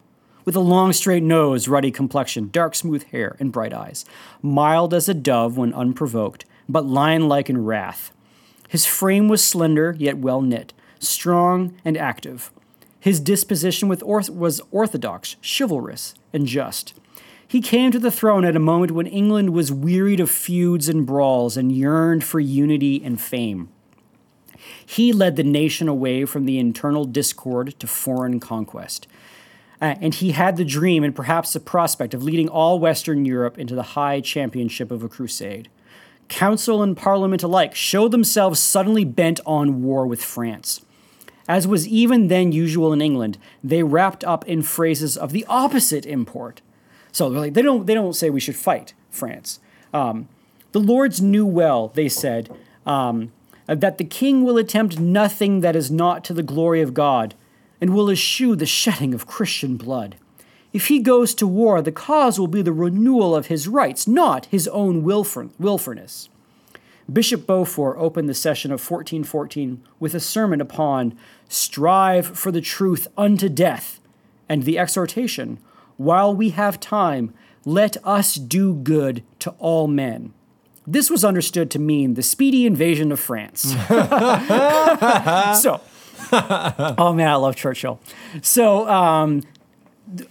with 0.45 0.55
a 0.55 0.59
long 0.59 0.93
straight 0.93 1.23
nose, 1.23 1.67
ruddy 1.67 1.89
complexion, 1.89 2.49
dark 2.51 2.75
smooth 2.75 3.03
hair, 3.05 3.35
and 3.39 3.51
bright 3.51 3.73
eyes, 3.73 4.05
mild 4.43 4.93
as 4.93 5.09
a 5.09 5.15
dove 5.15 5.57
when 5.57 5.73
unprovoked, 5.73 6.45
but 6.69 6.85
lion 6.85 7.27
like 7.27 7.49
in 7.49 7.65
wrath. 7.65 8.11
His 8.69 8.85
frame 8.85 9.27
was 9.27 9.43
slender, 9.43 9.95
yet 9.97 10.19
well 10.19 10.41
knit, 10.41 10.73
strong 11.01 11.75
and 11.83 11.97
active. 11.97 12.51
His 12.99 13.19
disposition 13.19 13.89
orth- 13.89 14.29
was 14.29 14.61
orthodox, 14.71 15.35
chivalrous, 15.41 16.13
and 16.31 16.45
just. 16.45 16.93
He 17.47 17.59
came 17.59 17.91
to 17.91 17.99
the 17.99 18.11
throne 18.11 18.45
at 18.45 18.55
a 18.55 18.59
moment 18.59 18.91
when 18.91 19.07
England 19.07 19.49
was 19.49 19.73
wearied 19.73 20.21
of 20.21 20.31
feuds 20.31 20.87
and 20.87 21.05
brawls 21.05 21.57
and 21.57 21.71
yearned 21.71 22.23
for 22.23 22.39
unity 22.39 23.01
and 23.03 23.19
fame. 23.19 23.69
He 24.85 25.11
led 25.11 25.35
the 25.35 25.43
nation 25.43 25.87
away 25.87 26.25
from 26.25 26.45
the 26.45 26.59
internal 26.59 27.05
discord 27.05 27.77
to 27.79 27.87
foreign 27.87 28.39
conquest. 28.39 29.07
Uh, 29.81 29.95
and 29.99 30.13
he 30.13 30.31
had 30.31 30.57
the 30.57 30.63
dream 30.63 31.03
and 31.03 31.15
perhaps 31.15 31.53
the 31.53 31.59
prospect 31.59 32.13
of 32.13 32.23
leading 32.23 32.47
all 32.47 32.79
Western 32.79 33.25
Europe 33.25 33.57
into 33.57 33.73
the 33.73 33.81
high 33.81 34.21
championship 34.21 34.91
of 34.91 35.03
a 35.03 35.09
crusade. 35.09 35.69
Council 36.27 36.83
and 36.83 36.95
Parliament 36.95 37.41
alike 37.43 37.75
showed 37.75 38.11
themselves 38.11 38.59
suddenly 38.59 39.03
bent 39.03 39.39
on 39.45 39.81
war 39.81 40.05
with 40.05 40.23
France. 40.23 40.81
As 41.47 41.67
was 41.67 41.87
even 41.87 42.27
then 42.27 42.51
usual 42.51 42.93
in 42.93 43.01
England, 43.01 43.37
they 43.63 43.83
wrapped 43.83 44.23
up 44.23 44.47
in 44.47 44.61
phrases 44.61 45.17
of 45.17 45.31
the 45.31 45.45
opposite 45.49 46.05
import. 46.05 46.61
So 47.11 47.29
they're 47.29 47.41
like, 47.41 47.53
they 47.53 47.61
don't, 47.61 47.85
they 47.85 47.93
don't 47.93 48.15
say 48.15 48.29
we 48.29 48.39
should 48.39 48.55
fight 48.55 48.93
France. 49.09 49.59
Um, 49.93 50.29
the 50.71 50.79
Lords 50.79 51.21
knew 51.21 51.45
well, 51.45 51.89
they 51.89 52.07
said, 52.07 52.49
um, 52.85 53.31
that 53.67 53.97
the 53.97 54.05
king 54.05 54.43
will 54.43 54.57
attempt 54.57 54.99
nothing 54.99 55.61
that 55.61 55.75
is 55.75 55.91
not 55.91 56.23
to 56.25 56.33
the 56.33 56.43
glory 56.43 56.81
of 56.81 56.93
God, 56.93 57.35
and 57.79 57.93
will 57.93 58.09
eschew 58.09 58.55
the 58.55 58.65
shedding 58.65 59.13
of 59.13 59.27
Christian 59.27 59.75
blood. 59.75 60.15
If 60.71 60.87
he 60.87 60.99
goes 60.99 61.33
to 61.35 61.47
war, 61.47 61.81
the 61.81 61.91
cause 61.91 62.39
will 62.39 62.47
be 62.47 62.61
the 62.61 62.71
renewal 62.71 63.35
of 63.35 63.47
his 63.47 63.67
rights, 63.67 64.07
not 64.07 64.45
his 64.45 64.67
own 64.69 65.03
wilful- 65.03 65.51
willfulness. 65.59 66.29
Bishop 67.11 67.47
Beaufort 67.47 67.97
opened 67.97 68.29
the 68.29 68.33
session 68.33 68.71
of 68.71 68.79
1414 68.79 69.83
with 69.99 70.13
a 70.13 70.19
sermon 70.19 70.61
upon 70.61 71.17
strive 71.49 72.27
for 72.37 72.51
the 72.51 72.61
truth 72.61 73.07
unto 73.17 73.49
death, 73.49 73.99
and 74.47 74.63
the 74.63 74.77
exhortation, 74.77 75.59
while 75.97 76.33
we 76.35 76.49
have 76.49 76.79
time, 76.79 77.33
let 77.65 77.97
us 78.05 78.35
do 78.35 78.73
good 78.73 79.23
to 79.39 79.51
all 79.59 79.87
men. 79.87 80.33
This 80.85 81.09
was 81.09 81.23
understood 81.23 81.69
to 81.71 81.79
mean 81.79 82.15
the 82.15 82.23
speedy 82.23 82.65
invasion 82.65 83.11
of 83.11 83.19
France. 83.19 83.61
so, 85.61 85.79
oh 86.31 87.13
man, 87.15 87.27
I 87.29 87.35
love 87.35 87.55
Churchill. 87.55 87.99
So, 88.41 88.89
um, 88.89 89.43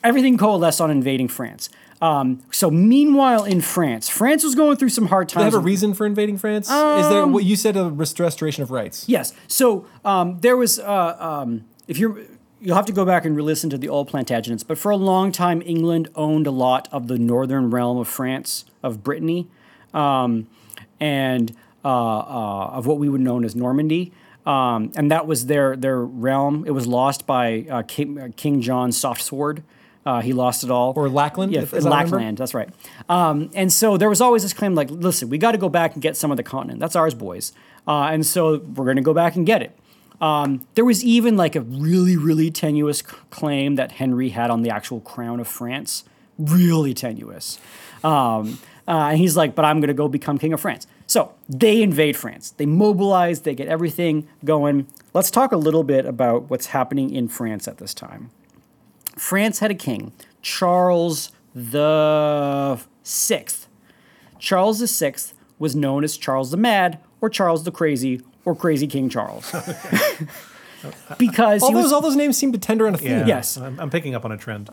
everything 0.03 0.37
coalesced 0.37 0.81
on 0.81 0.91
invading 0.91 1.29
France. 1.29 1.71
Um, 2.01 2.43
so, 2.51 2.71
meanwhile, 2.71 3.45
in 3.45 3.61
France, 3.61 4.09
France 4.09 4.43
was 4.43 4.55
going 4.55 4.77
through 4.79 4.89
some 4.89 5.07
hard 5.07 5.29
times. 5.29 5.45
Do 5.45 5.51
they 5.51 5.57
have 5.57 5.63
a 5.63 5.67
reason 5.67 5.93
for 5.93 6.07
invading 6.07 6.39
France? 6.39 6.67
Is 6.67 7.09
there 7.09 7.27
what 7.27 7.45
you 7.45 7.57
said 7.57 7.77
a 7.77 7.91
rest- 7.91 8.19
restoration 8.19 8.63
of 8.63 8.71
rights? 8.71 9.09
Yes. 9.09 9.35
So 9.49 9.87
um, 10.05 10.39
there 10.41 10.57
was, 10.57 10.79
uh, 10.79 11.17
um, 11.19 11.65
if 11.89 11.99
you're, 11.99 12.19
you'll 12.61 12.77
have 12.77 12.87
to 12.87 12.93
go 12.93 13.05
back 13.05 13.25
and 13.25 13.37
re-listen 13.37 13.69
to 13.71 13.79
the 13.79 13.89
old 13.89 14.11
Plantagenets. 14.11 14.67
But 14.67 14.79
for 14.79 14.91
a 14.91 14.97
long 14.97 15.31
time, 15.31 15.63
England 15.65 16.09
owned 16.15 16.47
a 16.47 16.51
lot 16.51 16.89
of 16.91 17.09
the 17.09 17.19
northern 17.19 17.71
realm 17.71 17.99
of 17.99 18.09
France, 18.09 18.65
of 18.83 19.03
Brittany, 19.03 19.49
um, 19.93 20.47
and 20.99 21.55
uh, 21.85 21.89
uh, 21.89 22.71
of 22.73 22.87
what 22.87 22.99
we 22.99 23.09
would 23.09 23.21
know 23.21 23.43
as 23.43 23.55
Normandy. 23.55 24.13
Um, 24.47 24.91
and 24.97 25.11
that 25.11 25.27
was 25.27 25.47
their 25.47 25.77
their 25.77 26.01
realm. 26.01 26.65
It 26.67 26.71
was 26.71 26.87
lost 26.87 27.27
by 27.27 27.67
uh, 27.71 27.83
King, 27.83 28.19
uh, 28.19 28.29
King 28.37 28.63
John's 28.63 28.97
soft 28.97 29.23
sword. 29.23 29.63
Uh, 30.07 30.21
he 30.23 30.33
lost 30.33 30.65
it 30.65 30.71
all. 30.71 30.93
Or 30.97 31.09
Lackland, 31.09 31.53
Yeah, 31.53 31.61
if- 31.63 31.75
as 31.75 31.85
I 31.85 31.91
remember? 31.91 32.17
Lackland. 32.17 32.39
That's 32.39 32.55
right. 32.55 32.71
Um, 33.09 33.51
and 33.55 33.71
so 33.73 33.97
there 33.97 34.09
was 34.09 34.21
always 34.21 34.43
this 34.43 34.53
claim 34.55 34.75
like, 34.75 34.91
listen, 34.91 35.29
we 35.29 35.37
got 35.39 35.53
to 35.53 35.59
go 35.59 35.69
back 35.69 35.93
and 35.95 36.03
get 36.03 36.17
some 36.17 36.31
of 36.31 36.37
the 36.39 36.43
continent. 36.43 36.81
That's 36.81 36.97
ours, 36.97 37.15
boys. 37.15 37.53
Uh, 37.87 38.05
and 38.05 38.25
so 38.25 38.59
we're 38.59 38.85
going 38.87 38.97
to 38.97 39.03
go 39.03 39.13
back 39.15 39.37
and 39.37 39.45
get 39.45 39.61
it. 39.63 39.77
Um, 40.21 40.67
there 40.75 40.85
was 40.85 41.03
even 41.05 41.37
like 41.37 41.55
a 41.57 41.61
really, 41.63 42.17
really 42.17 42.51
tenuous 42.51 42.99
c- 42.99 43.05
claim 43.31 43.77
that 43.77 43.93
Henry 43.93 44.31
had 44.31 44.51
on 44.51 44.63
the 44.63 44.71
actual 44.71 45.01
crown 45.01 45.41
of 45.41 45.49
France. 45.49 46.05
Really 46.39 46.95
tenuous. 46.95 47.59
Um, 48.05 48.59
uh, 48.89 49.09
and 49.11 49.19
he's 49.19 49.37
like, 49.37 49.55
but 49.55 49.65
I'm 49.65 49.81
going 49.81 49.89
to 49.89 49.95
go 49.95 50.09
become 50.09 50.39
king 50.39 50.53
of 50.53 50.61
France. 50.61 50.87
So 51.07 51.33
they 51.49 51.83
invade 51.83 52.17
France. 52.17 52.51
They 52.57 52.67
mobilize, 52.67 53.41
they 53.43 53.55
get 53.55 53.69
everything 53.69 54.29
going. 54.45 54.87
Let's 55.15 55.31
talk 55.31 55.53
a 55.53 55.57
little 55.57 55.85
bit 55.85 56.07
about 56.07 56.49
what's 56.51 56.67
happening 56.67 57.11
in 57.15 57.29
France 57.29 57.67
at 57.69 57.79
this 57.79 57.93
time. 57.95 58.31
France 59.21 59.59
had 59.59 59.71
a 59.71 59.75
king, 59.75 60.13
Charles 60.41 61.31
the 61.55 62.81
Sixth. 63.03 63.69
Charles 64.39 64.79
the 64.79 64.87
Sixth 64.87 65.35
was 65.59 65.77
known 65.77 66.05
as 66.05 66.17
Charles 66.17 66.51
the 66.51 66.57
Mad, 66.57 66.99
or 67.21 67.29
Charles 67.29 67.65
the 67.65 67.71
Crazy, 67.71 68.23
or 68.47 68.57
Crazy 68.57 68.87
King 68.87 69.11
Charles, 69.11 69.53
because 71.19 71.63
All 71.63 71.69
he 71.69 71.75
was 71.75 71.85
those 71.85 71.93
all 71.93 72.01
those 72.01 72.17
names 72.17 72.39
seem 72.39 72.51
to 72.53 72.59
tender 72.59 72.87
on 72.87 72.95
a 72.95 72.99
theme. 72.99 73.11
Yeah, 73.11 73.27
Yes. 73.27 73.59
I'm, 73.59 73.79
I'm 73.79 73.91
picking 73.91 74.15
up 74.15 74.25
on 74.25 74.33
a 74.33 74.39
trend. 74.39 74.71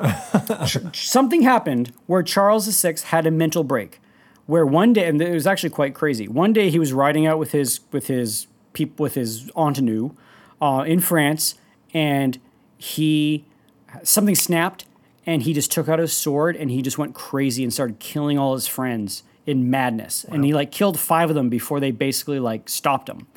something 0.94 1.42
happened 1.42 1.92
where 2.06 2.24
Charles 2.24 2.68
the 2.68 2.94
VI 2.94 3.02
had 3.08 3.28
a 3.28 3.32
mental 3.32 3.66
break, 3.66 4.00
where 4.46 4.66
one 4.66 4.94
day, 4.94 5.10
and 5.10 5.22
it 5.22 5.34
was 5.34 5.46
actually 5.46 5.72
quite 5.72 5.94
crazy. 5.94 6.26
One 6.26 6.54
day 6.54 6.70
he 6.70 6.80
was 6.80 6.94
riding 6.94 7.28
out 7.28 7.38
with 7.38 7.52
his 7.52 7.82
with 7.92 8.08
his 8.08 8.48
peop, 8.72 8.98
with 8.98 9.16
his 9.16 9.52
entenue 9.58 10.12
uh, 10.62 10.86
in 10.88 11.02
France, 11.02 11.56
and 11.94 12.40
he 12.78 13.44
something 14.04 14.36
snapped, 14.36 14.86
and 15.26 15.44
he 15.44 15.54
just 15.54 15.72
took 15.72 15.90
out 15.90 16.00
his 16.00 16.14
sword 16.14 16.56
and 16.56 16.72
he 16.72 16.82
just 16.82 16.98
went 16.98 17.14
crazy 17.14 17.64
and 17.64 17.74
started 17.74 18.00
killing 18.00 18.38
all 18.38 18.54
his 18.54 18.68
friends 18.68 19.24
in 19.46 19.70
madness, 19.70 20.26
and 20.26 20.44
he 20.44 20.54
like 20.54 20.72
killed 20.72 21.00
five 21.00 21.30
of 21.30 21.36
them 21.36 21.50
before 21.50 21.80
they 21.80 21.92
basically 21.92 22.40
like 22.40 22.68
stopped 22.68 23.10
him, 23.10 23.28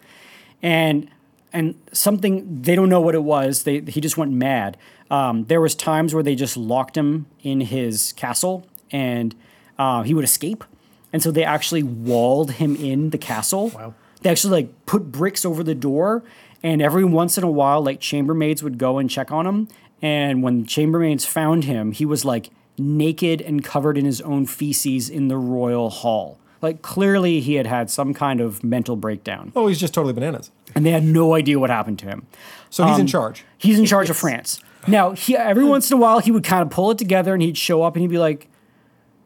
and 0.61 1.09
and 1.53 1.75
something 1.93 2.63
they 2.63 2.75
don't 2.75 2.89
know 2.89 3.01
what 3.01 3.15
it 3.15 3.23
was. 3.23 3.63
They 3.63 3.81
he 3.81 4.01
just 4.01 4.17
went 4.17 4.33
mad. 4.33 4.77
Um, 5.11 5.45
there 5.45 5.61
was 5.61 5.75
times 5.75 6.13
where 6.15 6.23
they 6.23 6.35
just 6.35 6.57
locked 6.57 6.97
him 6.97 7.27
in 7.43 7.61
his 7.61 8.13
castle, 8.15 8.67
and 8.91 9.35
uh, 9.79 10.03
he 10.03 10.15
would 10.15 10.25
escape. 10.25 10.65
And 11.13 11.23
so 11.23 11.31
they 11.33 11.43
actually 11.43 11.83
walled 11.83 12.53
him 12.53 12.77
in 12.77 13.11
the 13.11 13.19
castle. 13.19 13.71
Wow. 13.71 13.95
They 14.23 14.31
actually 14.31 14.63
like 14.63 14.87
put 14.87 15.11
bricks 15.11 15.45
over 15.45 15.65
the 15.65 15.75
door, 15.75 16.23
and 16.63 16.83
every 16.83 17.05
once 17.05 17.39
in 17.39 17.45
a 17.45 17.51
while, 17.51 17.83
like 17.83 18.01
chambermaids 18.01 18.63
would 18.63 18.79
go 18.79 18.99
and 18.99 19.09
check 19.09 19.33
on 19.33 19.47
him. 19.47 19.69
And 20.03 20.43
when 20.43 20.65
chambermaids 20.65 21.27
found 21.27 21.65
him, 21.65 21.93
he 21.93 22.05
was 22.05 22.25
like 22.25 22.51
naked 22.79 23.41
and 23.43 23.63
covered 23.63 23.99
in 23.99 24.05
his 24.05 24.21
own 24.23 24.47
feces 24.47 25.11
in 25.11 25.29
the 25.29 25.37
royal 25.37 25.91
hall. 25.91 26.39
Like 26.63 26.83
clearly, 26.83 27.41
he 27.41 27.55
had 27.55 27.67
had 27.67 27.91
some 27.91 28.13
kind 28.15 28.41
of 28.41 28.63
mental 28.63 28.95
breakdown 28.97 29.53
Oh, 29.57 29.67
he's 29.67 29.81
just 29.81 29.95
totally 29.95 30.13
bananas. 30.13 30.51
and 30.75 30.85
they 30.85 30.91
had 30.91 31.05
no 31.05 31.35
idea 31.35 31.59
what 31.59 31.71
happened 31.71 31.99
to 32.01 32.07
him. 32.07 32.27
So 32.69 32.85
he's 32.87 32.99
in 32.99 33.07
charge. 33.07 33.45
He's 33.59 33.79
in 33.79 33.87
charge 33.87 34.11
of 34.11 34.17
France. 34.17 34.61
Now, 34.87 35.13
he, 35.13 35.37
every 35.37 35.65
once 35.65 35.91
in 35.91 35.97
a 35.97 36.01
while, 36.01 36.21
he 36.21 36.31
would 36.31 36.45
kind 36.45 36.63
of 36.63 36.71
pull 36.71 36.91
it 36.91 36.99
together 36.99 37.33
and 37.35 37.43
he'd 37.43 37.57
show 37.59 37.83
up 37.83 37.95
and 37.97 38.01
he'd 38.03 38.09
be 38.11 38.19
like, 38.19 38.49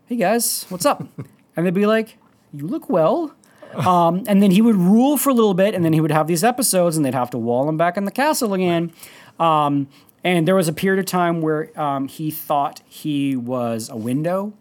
hey 0.06 0.16
guys, 0.16 0.66
what's 0.68 0.86
up? 0.86 1.06
and 1.56 1.66
they'd 1.66 1.74
be 1.74 1.86
like, 1.86 2.16
you 2.52 2.66
look 2.66 2.88
well. 2.88 3.34
Um, 3.74 4.22
and 4.28 4.40
then 4.42 4.52
he 4.52 4.62
would 4.62 4.76
rule 4.76 5.16
for 5.16 5.30
a 5.30 5.34
little 5.34 5.54
bit 5.54 5.74
and 5.74 5.84
then 5.84 5.92
he 5.92 6.00
would 6.00 6.12
have 6.12 6.26
these 6.28 6.44
episodes 6.44 6.96
and 6.96 7.04
they'd 7.04 7.14
have 7.14 7.30
to 7.30 7.38
wall 7.38 7.68
him 7.68 7.76
back 7.76 7.96
in 7.96 8.04
the 8.04 8.10
castle 8.12 8.54
again. 8.54 8.92
Um, 9.40 9.88
and 10.24 10.48
there 10.48 10.54
was 10.54 10.66
a 10.68 10.72
period 10.72 10.98
of 10.98 11.06
time 11.06 11.42
where 11.42 11.78
um, 11.78 12.08
he 12.08 12.30
thought 12.30 12.80
he 12.88 13.36
was 13.36 13.88
a 13.90 13.96
window 13.96 14.54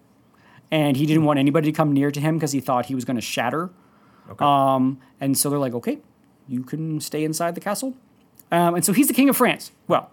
and 0.69 0.97
he 0.97 1.05
didn't 1.05 1.23
want 1.23 1.39
anybody 1.39 1.71
to 1.71 1.75
come 1.75 1.93
near 1.93 2.11
to 2.11 2.19
him 2.19 2.35
because 2.35 2.51
he 2.51 2.59
thought 2.59 2.87
he 2.87 2.95
was 2.95 3.05
going 3.05 3.15
to 3.15 3.21
shatter. 3.21 3.69
Um, 4.39 4.99
and 5.21 5.37
so 5.37 5.49
they're 5.49 5.59
like, 5.59 5.73
okay, 5.73 5.99
you 6.47 6.63
can 6.63 6.99
stay 6.99 7.23
inside 7.23 7.55
the 7.55 7.61
castle. 7.61 7.95
Um, 8.51 8.75
and 8.75 8.85
so 8.85 8.93
he's 8.93 9.07
the 9.07 9.13
king 9.13 9.29
of 9.29 9.37
France. 9.37 9.71
Well, 9.87 10.11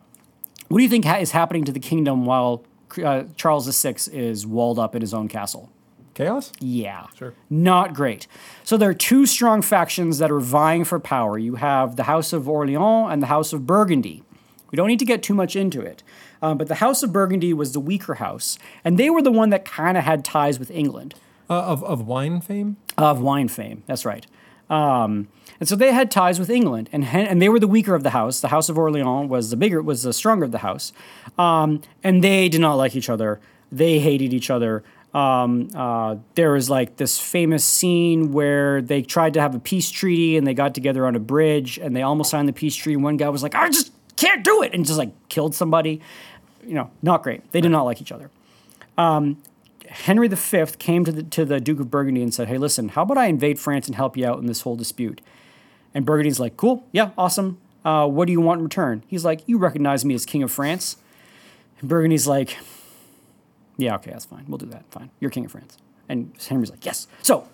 what 0.69 0.79
do 0.79 0.85
you 0.85 0.91
think 0.91 1.05
ha- 1.05 1.17
is 1.17 1.33
happening 1.33 1.65
to 1.65 1.73
the 1.73 1.81
kingdom 1.81 2.25
while 2.27 2.65
uh, 3.03 3.25
Charles 3.37 3.67
VI 3.83 3.97
is 4.13 4.47
walled 4.47 4.79
up 4.79 4.95
in 4.95 5.01
his 5.01 5.13
own 5.15 5.29
castle? 5.29 5.71
Chaos? 6.15 6.53
Yeah. 6.61 7.07
Sure. 7.17 7.35
Not 7.49 7.95
great. 7.95 8.27
So 8.65 8.77
there 8.77 8.91
are 8.91 8.95
two 8.95 9.27
strong 9.27 9.63
factions 9.63 10.19
that 10.19 10.31
are 10.31 10.41
vying 10.41 10.85
for 10.85 11.01
power. 11.01 11.39
You 11.39 11.55
have 11.57 11.97
the 11.97 12.05
House 12.05 12.33
of 12.33 12.49
Orleans 12.49 13.13
and 13.13 13.23
the 13.23 13.27
House 13.27 13.53
of 13.53 13.67
Burgundy. 13.67 14.23
We 14.71 14.77
don't 14.77 14.89
need 14.89 14.99
to 15.01 15.05
get 15.05 15.23
too 15.23 15.35
much 15.35 15.57
into 15.57 15.81
it. 15.81 16.03
Um, 16.43 16.57
but 16.59 16.69
the 16.69 16.77
House 16.77 17.03
of 17.03 17.13
Burgundy 17.13 17.53
was 17.53 17.73
the 17.73 17.81
weaker 17.81 18.15
house, 18.15 18.59
and 18.85 18.99
they 18.99 19.11
were 19.11 19.23
the 19.23 19.33
one 19.33 19.51
that 19.51 19.65
kind 19.65 19.97
of 19.97 20.05
had 20.05 20.25
ties 20.25 20.59
with 20.59 20.71
England 20.71 21.15
Uh, 21.49 21.55
of, 21.55 21.83
of 21.85 22.07
wine 22.07 22.41
fame? 22.41 22.77
of 22.97 23.21
wine 23.21 23.49
fame. 23.49 23.83
That's 23.87 24.05
right. 24.05 24.27
Um, 24.69 25.29
and 25.59 25.69
so 25.69 25.75
they 25.77 25.93
had 25.93 26.11
ties 26.11 26.39
with 26.39 26.49
England, 26.49 26.89
and 26.93 27.05
and 27.05 27.43
they 27.43 27.49
were 27.49 27.59
the 27.59 27.67
weaker 27.69 27.95
of 27.95 28.03
the 28.05 28.11
house. 28.11 28.41
The 28.41 28.49
House 28.49 28.69
of 28.69 28.79
Orleans 28.79 29.29
was 29.29 29.51
the 29.51 29.57
bigger, 29.57 29.83
was 29.83 30.03
the 30.05 30.13
stronger 30.13 30.45
of 30.45 30.53
the 30.53 30.59
house, 30.59 30.93
um, 31.39 31.83
and 32.05 32.23
they 32.23 32.49
did 32.49 32.61
not 32.61 32.75
like 32.75 32.95
each 32.97 33.11
other. 33.11 33.41
They 33.73 33.99
hated 33.99 34.33
each 34.33 34.49
other. 34.51 34.83
Um, 35.13 35.69
uh, 35.75 36.17
there 36.37 36.53
was 36.53 36.71
like 36.71 36.97
this 36.97 37.19
famous 37.19 37.65
scene 37.65 38.31
where 38.33 38.81
they 38.81 39.03
tried 39.03 39.35
to 39.35 39.41
have 39.41 39.55
a 39.57 39.59
peace 39.59 39.91
treaty, 39.91 40.37
and 40.37 40.47
they 40.47 40.55
got 40.55 40.73
together 40.73 41.05
on 41.05 41.17
a 41.17 41.21
bridge, 41.21 41.79
and 41.79 41.95
they 41.97 42.03
almost 42.03 42.31
signed 42.31 42.49
the 42.49 42.53
peace 42.53 42.77
treaty. 42.77 42.95
And 42.95 43.03
one 43.05 43.17
guy 43.17 43.29
was 43.29 43.43
like, 43.43 43.57
"I 43.57 43.69
just 43.71 43.91
can't 44.21 44.45
do 44.45 44.63
it," 44.63 44.75
and 44.75 44.85
just 44.85 44.99
like 44.99 45.11
killed 45.29 45.55
somebody. 45.55 46.01
You 46.65 46.75
know, 46.75 46.91
not 47.03 47.23
great. 47.23 47.51
They 47.53 47.61
did 47.61 47.71
not 47.71 47.85
like 47.85 48.01
each 48.01 48.13
other. 48.13 48.31
Henry 49.91 50.29
V 50.29 50.67
came 50.79 51.05
to 51.05 51.11
the, 51.11 51.23
to 51.25 51.45
the 51.45 51.61
Duke 51.61 51.81
of 51.81 51.91
Burgundy 51.91 52.23
and 52.23 52.33
said, 52.33 52.49
Hey, 52.49 52.59
listen, 52.59 52.91
how 52.91 53.03
about 53.03 53.19
I 53.19 53.27
invade 53.27 53.59
France 53.59 53.89
and 53.89 53.97
help 53.97 54.17
you 54.17 54.25
out 54.25 54.39
in 54.39 54.47
this 54.47 54.61
whole 54.61 54.77
dispute? 54.77 55.21
And 55.93 56.07
Burgundy's 56.07 56.39
like, 56.39 56.57
Cool, 56.57 56.87
yeah, 56.93 57.11
awesome. 57.19 57.59
Uh, 57.85 58.07
what 58.07 58.27
do 58.27 58.33
you 58.33 58.41
want 58.41 58.59
in 58.59 58.65
return? 58.65 59.03
He's 59.09 59.25
like, 59.25 59.41
You 59.47 59.59
recognize 59.59 60.05
me 60.05 60.15
as 60.15 60.25
King 60.25 60.45
of 60.45 60.53
France? 60.53 60.97
And 61.81 61.89
Burgundy's 61.89 62.29
like, 62.29 62.57
Yeah, 63.79 63.97
okay, 63.97 64.13
that's 64.13 64.27
fine. 64.27 64.45
We'll 64.47 64.59
do 64.59 64.67
that. 64.67 64.85
Fine. 64.91 65.11
You're 65.19 65.31
King 65.31 65.47
of 65.47 65.53
France. 65.53 65.77
And 66.09 66.33
Henry's 66.49 66.71
like, 66.71 66.87
Yes. 66.87 67.09
So 67.23 67.49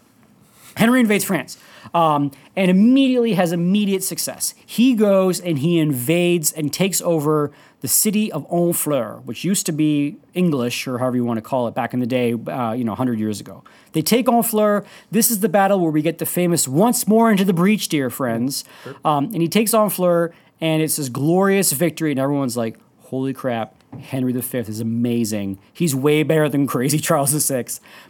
Henry 0.76 1.00
invades 1.00 1.24
France 1.24 1.58
um, 1.94 2.30
and 2.54 2.70
immediately 2.70 3.34
has 3.34 3.52
immediate 3.52 4.04
success. 4.04 4.54
He 4.64 4.94
goes 4.94 5.40
and 5.40 5.58
he 5.58 5.78
invades 5.78 6.52
and 6.52 6.72
takes 6.72 7.00
over 7.00 7.50
the 7.80 7.88
city 7.88 8.32
of 8.32 8.48
Honfleur, 8.48 9.22
which 9.24 9.44
used 9.44 9.66
to 9.66 9.72
be 9.72 10.16
English 10.34 10.86
or 10.86 10.98
however 10.98 11.16
you 11.16 11.24
want 11.24 11.38
to 11.38 11.42
call 11.42 11.68
it 11.68 11.74
back 11.74 11.94
in 11.94 12.00
the 12.00 12.06
day, 12.06 12.32
uh, 12.32 12.72
you 12.72 12.84
know, 12.84 12.92
100 12.92 13.18
years 13.18 13.40
ago. 13.40 13.62
They 13.92 14.02
take 14.02 14.26
Honfleur. 14.26 14.84
This 15.10 15.30
is 15.30 15.40
the 15.40 15.48
battle 15.48 15.80
where 15.80 15.90
we 15.90 16.02
get 16.02 16.18
the 16.18 16.26
famous 16.26 16.66
once 16.66 17.06
more 17.06 17.30
into 17.30 17.44
the 17.44 17.52
breach, 17.52 17.88
dear 17.88 18.10
friends. 18.10 18.64
Um, 19.04 19.26
and 19.26 19.42
he 19.42 19.48
takes 19.48 19.72
Honfleur, 19.72 20.32
and 20.60 20.82
it's 20.82 20.96
this 20.96 21.08
glorious 21.08 21.72
victory, 21.72 22.10
and 22.10 22.20
everyone's 22.20 22.56
like, 22.56 22.78
holy 23.02 23.32
crap, 23.32 23.75
Henry 24.00 24.32
V 24.32 24.58
is 24.58 24.80
amazing. 24.80 25.58
He's 25.72 25.94
way 25.94 26.22
better 26.22 26.48
than 26.48 26.66
crazy 26.66 26.98
Charles 27.08 27.32
VI. 27.48 27.64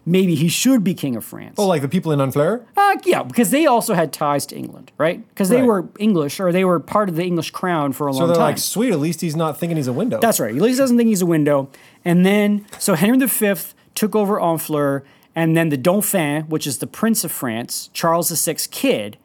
Maybe 0.04 0.34
he 0.34 0.48
should 0.48 0.84
be 0.84 0.94
king 0.94 1.16
of 1.16 1.24
France. 1.24 1.54
Oh, 1.58 1.66
like 1.66 1.82
the 1.82 1.88
people 1.88 2.12
in 2.12 2.18
Honfleur? 2.18 2.64
Uh, 2.76 2.96
yeah, 3.04 3.22
because 3.22 3.50
they 3.50 3.66
also 3.66 3.94
had 3.94 4.12
ties 4.12 4.46
to 4.46 4.56
England, 4.56 4.92
right? 4.98 5.26
Because 5.28 5.48
they 5.48 5.56
Right. 5.60 5.66
were 5.66 5.88
English 5.98 6.40
or 6.40 6.52
they 6.52 6.64
were 6.64 6.80
part 6.80 7.08
of 7.08 7.16
the 7.16 7.24
English 7.24 7.50
crown 7.50 7.92
for 7.92 8.06
a 8.06 8.12
long 8.12 8.14
time. 8.14 8.18
So 8.18 8.20
long 8.24 8.28
they're 8.28 8.36
time. 8.36 8.52
like, 8.52 8.58
sweet, 8.58 8.92
at 8.92 8.98
least 9.00 9.20
he's 9.20 9.36
not 9.36 9.58
thinking 9.58 9.76
he's 9.76 9.88
a 9.88 9.92
window. 9.92 10.20
That's 10.20 10.40
right. 10.40 10.54
At 10.54 10.60
least 10.62 10.76
he 10.78 10.82
doesn't 10.82 10.96
think 10.96 11.08
he's 11.08 11.22
a 11.22 11.26
window. 11.26 11.68
And 12.04 12.24
then, 12.24 12.66
so 12.78 12.94
Henry 12.94 13.18
V 13.18 13.54
took 13.94 14.14
over 14.14 14.38
Honfleur, 14.38 15.02
and 15.34 15.56
then 15.56 15.68
the 15.70 15.76
Dauphin, 15.76 16.44
which 16.44 16.66
is 16.66 16.78
the 16.78 16.86
Prince 16.86 17.24
of 17.24 17.32
France, 17.32 17.90
Charles 17.92 18.30
VI's 18.30 18.66
kid, 18.66 19.18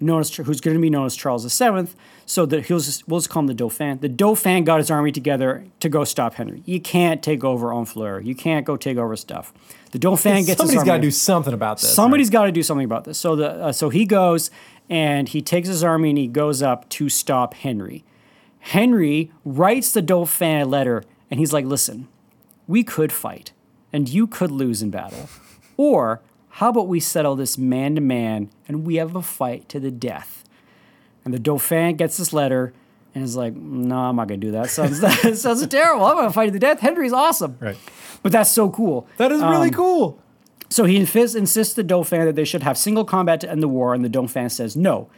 known 0.00 0.20
as, 0.20 0.34
who's 0.34 0.60
going 0.60 0.76
to 0.76 0.80
be 0.80 0.90
known 0.90 1.06
as 1.06 1.16
Charles 1.16 1.44
VII. 1.44 1.88
So 2.26 2.44
that 2.46 2.66
he'll 2.66 2.78
just, 2.78 3.08
we'll 3.08 3.20
just 3.20 3.30
call 3.30 3.40
him 3.40 3.46
the 3.46 3.54
Dauphin. 3.54 4.00
The 4.00 4.08
Dauphin 4.08 4.64
got 4.64 4.78
his 4.78 4.90
army 4.90 5.12
together 5.12 5.64
to 5.80 5.88
go 5.88 6.04
stop 6.04 6.34
Henry. 6.34 6.62
You 6.66 6.78
can't 6.78 7.22
take 7.22 7.42
over 7.42 7.68
Honfleur. 7.68 8.22
You 8.22 8.34
can't 8.34 8.66
go 8.66 8.76
take 8.76 8.98
over 8.98 9.16
stuff. 9.16 9.52
The 9.92 9.98
Dauphin 9.98 10.44
gets 10.44 10.58
somebody's 10.58 10.84
got 10.84 10.96
to 10.96 11.02
do 11.02 11.10
something 11.10 11.54
about 11.54 11.80
this. 11.80 11.94
Somebody's 11.94 12.30
got 12.30 12.44
to 12.44 12.52
do 12.52 12.62
something 12.62 12.84
about 12.84 13.04
this. 13.04 13.18
So 13.18 13.34
the 13.34 13.50
uh, 13.50 13.72
so 13.72 13.88
he 13.88 14.04
goes 14.04 14.50
and 14.90 15.28
he 15.28 15.40
takes 15.40 15.68
his 15.68 15.82
army 15.82 16.10
and 16.10 16.18
he 16.18 16.26
goes 16.26 16.62
up 16.62 16.88
to 16.90 17.08
stop 17.08 17.54
Henry. 17.54 18.04
Henry 18.60 19.30
writes 19.44 19.92
the 19.92 20.02
Dauphin 20.02 20.60
a 20.62 20.64
letter 20.66 21.04
and 21.30 21.40
he's 21.40 21.54
like, 21.54 21.64
"Listen, 21.64 22.08
we 22.66 22.84
could 22.84 23.12
fight 23.12 23.52
and 23.92 24.08
you 24.08 24.26
could 24.26 24.50
lose 24.50 24.82
in 24.82 24.90
battle, 24.90 25.30
or 25.78 26.20
how 26.58 26.68
about 26.70 26.88
we 26.88 27.00
settle 27.00 27.36
this 27.36 27.56
man 27.58 27.94
to 27.94 28.00
man 28.00 28.50
and 28.66 28.84
we 28.86 28.96
have 28.96 29.14
a 29.16 29.22
fight 29.22 29.68
to 29.70 29.80
the 29.80 29.90
death?" 29.90 30.44
And 31.24 31.32
the 31.34 31.38
Dauphin 31.38 31.96
gets 31.96 32.16
this 32.16 32.32
letter 32.32 32.72
and 33.14 33.24
is 33.24 33.36
like, 33.36 33.54
"No, 33.54 33.96
I'm 33.96 34.16
not 34.16 34.28
gonna 34.28 34.38
do 34.38 34.52
that. 34.52 34.70
Sounds 34.70 35.00
that 35.00 35.36
sounds 35.36 35.66
terrible. 35.66 36.04
I'm 36.06 36.16
gonna 36.16 36.32
fight 36.32 36.46
to 36.46 36.52
the 36.52 36.58
death. 36.58 36.80
Henry's 36.80 37.12
awesome." 37.12 37.56
Right. 37.60 37.76
But 38.22 38.32
that's 38.32 38.50
so 38.52 38.70
cool. 38.70 39.06
That 39.16 39.30
is 39.32 39.40
really 39.42 39.68
Um, 39.68 39.74
cool. 39.74 40.18
So 40.70 40.84
he 40.84 40.96
insists, 40.96 41.34
insists 41.34 41.74
the 41.74 41.82
Dauphin 41.82 42.24
that 42.26 42.34
they 42.36 42.44
should 42.44 42.62
have 42.62 42.76
single 42.76 43.04
combat 43.04 43.40
to 43.40 43.50
end 43.50 43.62
the 43.62 43.68
war, 43.68 43.94
and 43.94 44.04
the 44.04 44.08
Dauphin 44.08 44.50
says 44.50 44.76
no. 44.76 45.08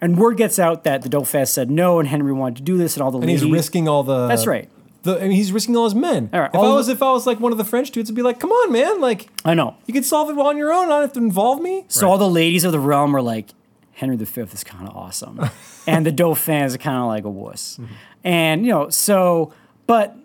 And 0.00 0.18
word 0.18 0.36
gets 0.36 0.58
out 0.58 0.84
that 0.84 1.02
the 1.02 1.08
Dauphin 1.08 1.46
said 1.46 1.70
no, 1.70 1.98
and 1.98 2.08
Henry 2.08 2.32
wanted 2.32 2.56
to 2.56 2.62
do 2.62 2.76
this, 2.76 2.94
and 2.96 3.02
all 3.02 3.10
the 3.10 3.18
And 3.18 3.30
he's 3.30 3.44
risking 3.44 3.88
all 3.88 4.02
the. 4.02 4.26
That's 4.28 4.46
right. 4.46 4.68
The, 5.02 5.16
I 5.18 5.22
mean, 5.22 5.30
he's 5.32 5.52
risking 5.52 5.76
all 5.76 5.84
his 5.84 5.94
men. 5.94 6.28
All 6.32 6.40
right, 6.40 6.50
if 6.52 6.56
I 6.56 6.68
was, 6.74 6.86
the- 6.86 6.92
if 6.92 7.02
I 7.02 7.10
was 7.12 7.26
like 7.26 7.38
one 7.40 7.52
of 7.52 7.58
the 7.58 7.64
French 7.64 7.90
dudes, 7.92 8.10
I'd 8.10 8.16
be 8.16 8.22
like, 8.22 8.40
"Come 8.40 8.50
on, 8.50 8.72
man! 8.72 9.00
Like, 9.00 9.28
I 9.44 9.54
know. 9.54 9.76
you 9.86 9.94
can 9.94 10.02
solve 10.02 10.28
it 10.30 10.36
on 10.38 10.56
your 10.56 10.72
own. 10.72 10.86
I 10.86 10.88
don't 10.88 11.00
have 11.02 11.12
to 11.14 11.20
involve 11.20 11.60
me." 11.62 11.84
So 11.88 12.08
all 12.08 12.18
the 12.18 12.28
ladies 12.28 12.64
of 12.64 12.72
the 12.72 12.80
realm 12.80 13.14
are 13.14 13.22
like, 13.22 13.50
Henry 13.92 14.16
V 14.16 14.40
is 14.40 14.64
kind 14.64 14.88
of 14.88 14.96
awesome, 14.96 15.40
and 15.86 16.04
the 16.04 16.12
Dauphin 16.12 16.64
is 16.64 16.76
kind 16.78 16.98
of 16.98 17.06
like 17.06 17.24
a 17.24 17.30
wuss, 17.30 17.78
Mm-hmm. 17.80 17.92
and 18.24 18.66
you 18.66 18.72
know, 18.72 18.88
so 18.90 19.52
but 19.86 20.16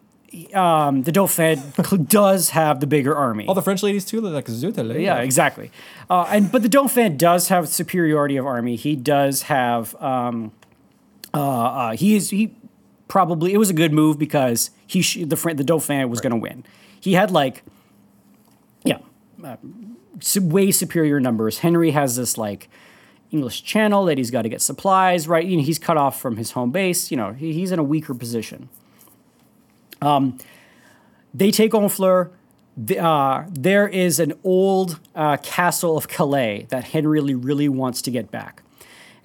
um, 0.55 1.03
the 1.03 1.11
Dauphin 1.11 1.61
does 2.07 2.49
have 2.49 2.79
the 2.79 2.87
bigger 2.87 3.15
army. 3.15 3.45
All 3.47 3.53
the 3.53 3.61
French 3.61 3.83
ladies 3.83 4.03
too, 4.05 4.21
they're 4.21 4.31
like 4.31 4.47
zut. 4.47 4.75
Yeah, 4.99 5.17
exactly. 5.19 5.69
Uh, 6.09 6.25
and 6.29 6.51
but 6.51 6.63
the 6.63 6.69
Dauphin 6.69 7.17
does 7.17 7.49
have 7.49 7.67
superiority 7.69 8.37
of 8.37 8.45
army. 8.47 8.75
He 8.75 8.95
does 8.95 9.43
have. 9.43 9.95
Um, 10.01 10.51
uh, 11.35 11.37
uh, 11.39 11.95
he 11.95 12.15
is 12.15 12.31
he 12.31 12.55
probably 13.13 13.53
it 13.53 13.57
was 13.57 13.69
a 13.69 13.75
good 13.75 13.93
move 13.93 14.17
because 14.17 14.71
he 14.87 15.03
sh- 15.03 15.19
the 15.19 15.53
the 15.55 15.63
Dauphin 15.63 16.09
was 16.09 16.19
going 16.19 16.31
to 16.31 16.37
win. 16.37 16.65
He 16.99 17.13
had 17.13 17.29
like, 17.29 17.61
yeah, 18.83 18.97
uh, 19.43 19.57
way 20.41 20.71
superior 20.71 21.19
numbers. 21.19 21.59
Henry 21.59 21.91
has 21.91 22.15
this 22.15 22.37
like. 22.37 22.69
English 23.29 23.63
Channel 23.63 24.05
that 24.05 24.19
he's 24.19 24.29
got 24.29 24.43
to 24.43 24.49
get 24.49 24.61
supplies 24.61 25.27
right. 25.27 25.43
You 25.43 25.57
know, 25.57 25.63
he's 25.63 25.79
cut 25.79 25.97
off 25.97 26.21
from 26.21 26.37
his 26.37 26.51
home 26.51 26.69
base. 26.69 27.09
You 27.09 27.17
know, 27.17 27.33
he, 27.33 27.51
he's 27.51 27.71
in 27.71 27.79
a 27.79 27.83
weaker 27.83 28.13
position. 28.13 28.69
they 31.33 31.49
take 31.49 31.71
Honfleur. 31.71 32.29
The, 32.77 32.99
uh, 32.99 33.45
there 33.49 33.87
is 33.87 34.19
an 34.19 34.33
old 34.43 34.99
uh, 35.15 35.37
castle 35.37 35.97
of 35.97 36.07
Calais 36.07 36.67
that 36.69 36.83
Henry 36.83 37.19
really, 37.19 37.33
really 37.33 37.67
wants 37.67 38.03
to 38.03 38.11
get 38.11 38.29
back, 38.29 38.61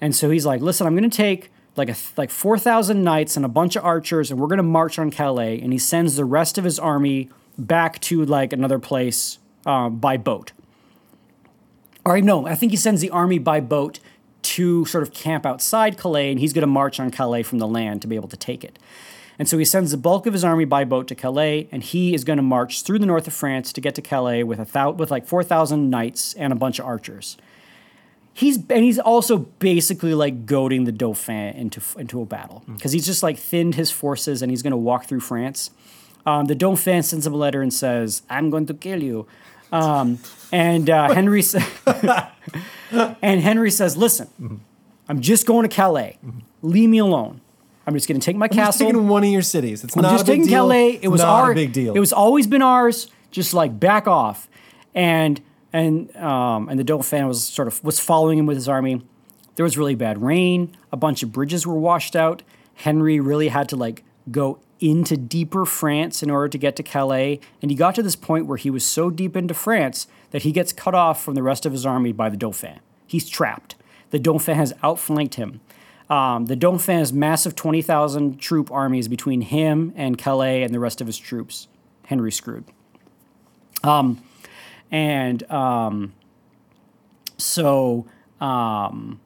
and 0.01 0.15
so 0.15 0.31
he's 0.31 0.45
like, 0.45 0.59
"Listen, 0.59 0.87
I'm 0.87 0.95
going 0.95 1.07
to 1.07 1.15
take 1.15 1.51
like 1.79 1.89
a 1.89 1.95
like 2.15 2.29
four 2.29 2.59
thousand 2.59 3.03
knights 3.03 3.35
and 3.35 3.43
a 3.43 3.49
bunch 3.49 3.75
of 3.75 3.83
archers, 3.83 4.29
and 4.29 4.39
we're 4.39 4.47
going 4.47 4.57
to 4.57 4.63
march 4.63 4.99
on 4.99 5.09
Calais." 5.09 5.59
And 5.59 5.73
he 5.73 5.79
sends 5.79 6.15
the 6.15 6.25
rest 6.25 6.59
of 6.59 6.63
his 6.63 6.77
army 6.77 7.29
back 7.57 7.99
to 8.01 8.23
like 8.23 8.53
another 8.53 8.77
place 8.77 9.39
uh, 9.65 9.89
by 9.89 10.17
boat. 10.17 10.51
Or 12.05 12.21
no, 12.21 12.45
I 12.45 12.55
think 12.55 12.71
he 12.71 12.77
sends 12.77 13.01
the 13.01 13.09
army 13.09 13.39
by 13.39 13.59
boat 13.59 13.99
to 14.41 14.85
sort 14.85 15.03
of 15.03 15.13
camp 15.13 15.45
outside 15.45 15.97
Calais, 15.97 16.31
and 16.31 16.39
he's 16.39 16.53
going 16.53 16.61
to 16.61 16.67
march 16.67 16.99
on 16.99 17.11
Calais 17.11 17.43
from 17.43 17.59
the 17.59 17.67
land 17.67 18.01
to 18.01 18.07
be 18.07 18.15
able 18.15 18.29
to 18.29 18.37
take 18.37 18.63
it. 18.63 18.79
And 19.37 19.47
so 19.47 19.57
he 19.57 19.65
sends 19.65 19.91
the 19.91 19.97
bulk 19.97 20.25
of 20.25 20.33
his 20.33 20.43
army 20.43 20.65
by 20.65 20.83
boat 20.83 21.07
to 21.07 21.15
Calais, 21.15 21.69
and 21.71 21.81
he 21.81 22.13
is 22.13 22.23
going 22.23 22.37
to 22.37 22.43
march 22.43 22.83
through 22.83 22.99
the 22.99 23.05
north 23.05 23.27
of 23.27 23.33
France 23.33 23.71
to 23.73 23.81
get 23.81 23.95
to 23.95 24.01
Calais 24.01 24.43
with 24.43 24.59
a 24.59 24.65
thou- 24.65 24.91
with 24.91 25.11
like 25.11 25.25
four 25.25 25.43
thousand 25.43 25.89
knights 25.89 26.33
and 26.33 26.51
a 26.51 26.57
bunch 26.57 26.79
of 26.79 26.85
archers. 26.85 27.37
He's 28.33 28.57
and 28.69 28.83
he's 28.83 28.99
also 28.99 29.37
basically 29.37 30.13
like 30.13 30.45
goading 30.45 30.85
the 30.85 30.91
Dauphin 30.93 31.55
into 31.55 31.81
into 31.97 32.21
a 32.21 32.25
battle 32.25 32.63
because 32.67 32.91
he's 32.93 33.05
just 33.05 33.21
like 33.21 33.37
thinned 33.37 33.75
his 33.75 33.91
forces 33.91 34.41
and 34.41 34.49
he's 34.49 34.61
going 34.61 34.71
to 34.71 34.77
walk 34.77 35.05
through 35.05 35.19
France. 35.19 35.71
Um, 36.25 36.45
the 36.45 36.55
Dauphin 36.55 37.03
sends 37.03 37.25
him 37.27 37.33
a 37.33 37.37
letter 37.37 37.61
and 37.61 37.73
says, 37.73 38.21
"I'm 38.29 38.49
going 38.49 38.65
to 38.67 38.73
kill 38.73 39.03
you." 39.03 39.27
Um, 39.71 40.19
and 40.51 40.89
uh, 40.89 41.13
Henry 41.13 41.41
sa- 41.41 41.59
and 42.91 43.41
Henry 43.41 43.71
says, 43.71 43.97
"Listen, 43.97 44.61
I'm 45.07 45.21
just 45.21 45.45
going 45.45 45.67
to 45.67 45.73
Calais. 45.73 46.17
Leave 46.61 46.89
me 46.89 46.99
alone. 46.99 47.41
I'm 47.85 47.93
just 47.93 48.07
going 48.07 48.19
to 48.19 48.25
take 48.25 48.35
my 48.35 48.45
I'm 48.45 48.49
just 48.51 48.77
castle. 48.79 48.85
taking 48.87 49.07
one 49.07 49.23
of 49.23 49.29
your 49.29 49.41
cities. 49.41 49.83
It's 49.83 49.95
I'm 49.97 50.03
not 50.03 50.11
just 50.11 50.23
a 50.23 50.27
big 50.27 50.39
taking 50.41 50.47
deal. 50.47 50.65
Calais. 50.65 50.99
It 51.01 51.07
was 51.07 51.21
not 51.21 51.43
our 51.43 51.51
a 51.51 51.55
big 51.55 51.73
deal. 51.73 51.93
It 51.95 51.99
was 51.99 52.13
always 52.13 52.47
been 52.47 52.61
ours. 52.61 53.07
Just 53.31 53.53
like 53.53 53.79
back 53.79 54.07
off." 54.07 54.47
And 54.95 55.41
and 55.71 56.15
um, 56.17 56.69
and 56.69 56.79
the 56.79 56.83
Dauphin 56.83 57.27
was 57.27 57.43
sort 57.43 57.67
of 57.67 57.83
was 57.83 57.99
following 57.99 58.39
him 58.39 58.45
with 58.45 58.57
his 58.57 58.67
army. 58.67 59.01
There 59.55 59.63
was 59.63 59.77
really 59.77 59.95
bad 59.95 60.21
rain. 60.21 60.75
A 60.91 60.97
bunch 60.97 61.21
of 61.21 61.31
bridges 61.31 61.67
were 61.67 61.77
washed 61.77 62.15
out. 62.15 62.43
Henry 62.75 63.19
really 63.19 63.49
had 63.49 63.67
to 63.69 63.75
like 63.75 64.03
go 64.31 64.59
into 64.79 65.17
deeper 65.17 65.65
France 65.65 66.23
in 66.23 66.29
order 66.29 66.47
to 66.47 66.57
get 66.57 66.75
to 66.77 66.83
Calais. 66.83 67.39
And 67.61 67.69
he 67.69 67.75
got 67.75 67.95
to 67.95 68.03
this 68.03 68.15
point 68.15 68.45
where 68.45 68.57
he 68.57 68.69
was 68.69 68.85
so 68.85 69.09
deep 69.09 69.35
into 69.35 69.53
France 69.53 70.07
that 70.31 70.43
he 70.43 70.51
gets 70.51 70.71
cut 70.71 70.95
off 70.95 71.21
from 71.21 71.35
the 71.35 71.43
rest 71.43 71.65
of 71.65 71.73
his 71.73 71.85
army 71.85 72.13
by 72.13 72.29
the 72.29 72.37
Dauphin. 72.37 72.79
He's 73.05 73.27
trapped. 73.29 73.75
The 74.11 74.19
Dauphin 74.19 74.55
has 74.55 74.73
outflanked 74.81 75.35
him. 75.35 75.61
Um, 76.09 76.45
the 76.45 76.55
Dauphin 76.55 76.97
has 76.97 77.13
massive 77.13 77.55
20,000 77.55 78.39
troop 78.39 78.71
armies 78.71 79.07
between 79.07 79.41
him 79.41 79.93
and 79.95 80.17
Calais 80.17 80.63
and 80.63 80.73
the 80.73 80.79
rest 80.79 81.01
of 81.01 81.07
his 81.07 81.17
troops. 81.17 81.67
Henry 82.05 82.31
screwed. 82.31 82.63
Um, 83.83 84.23
and 84.91 85.49
um, 85.51 86.13
so 87.37 88.05
um, 88.41 89.19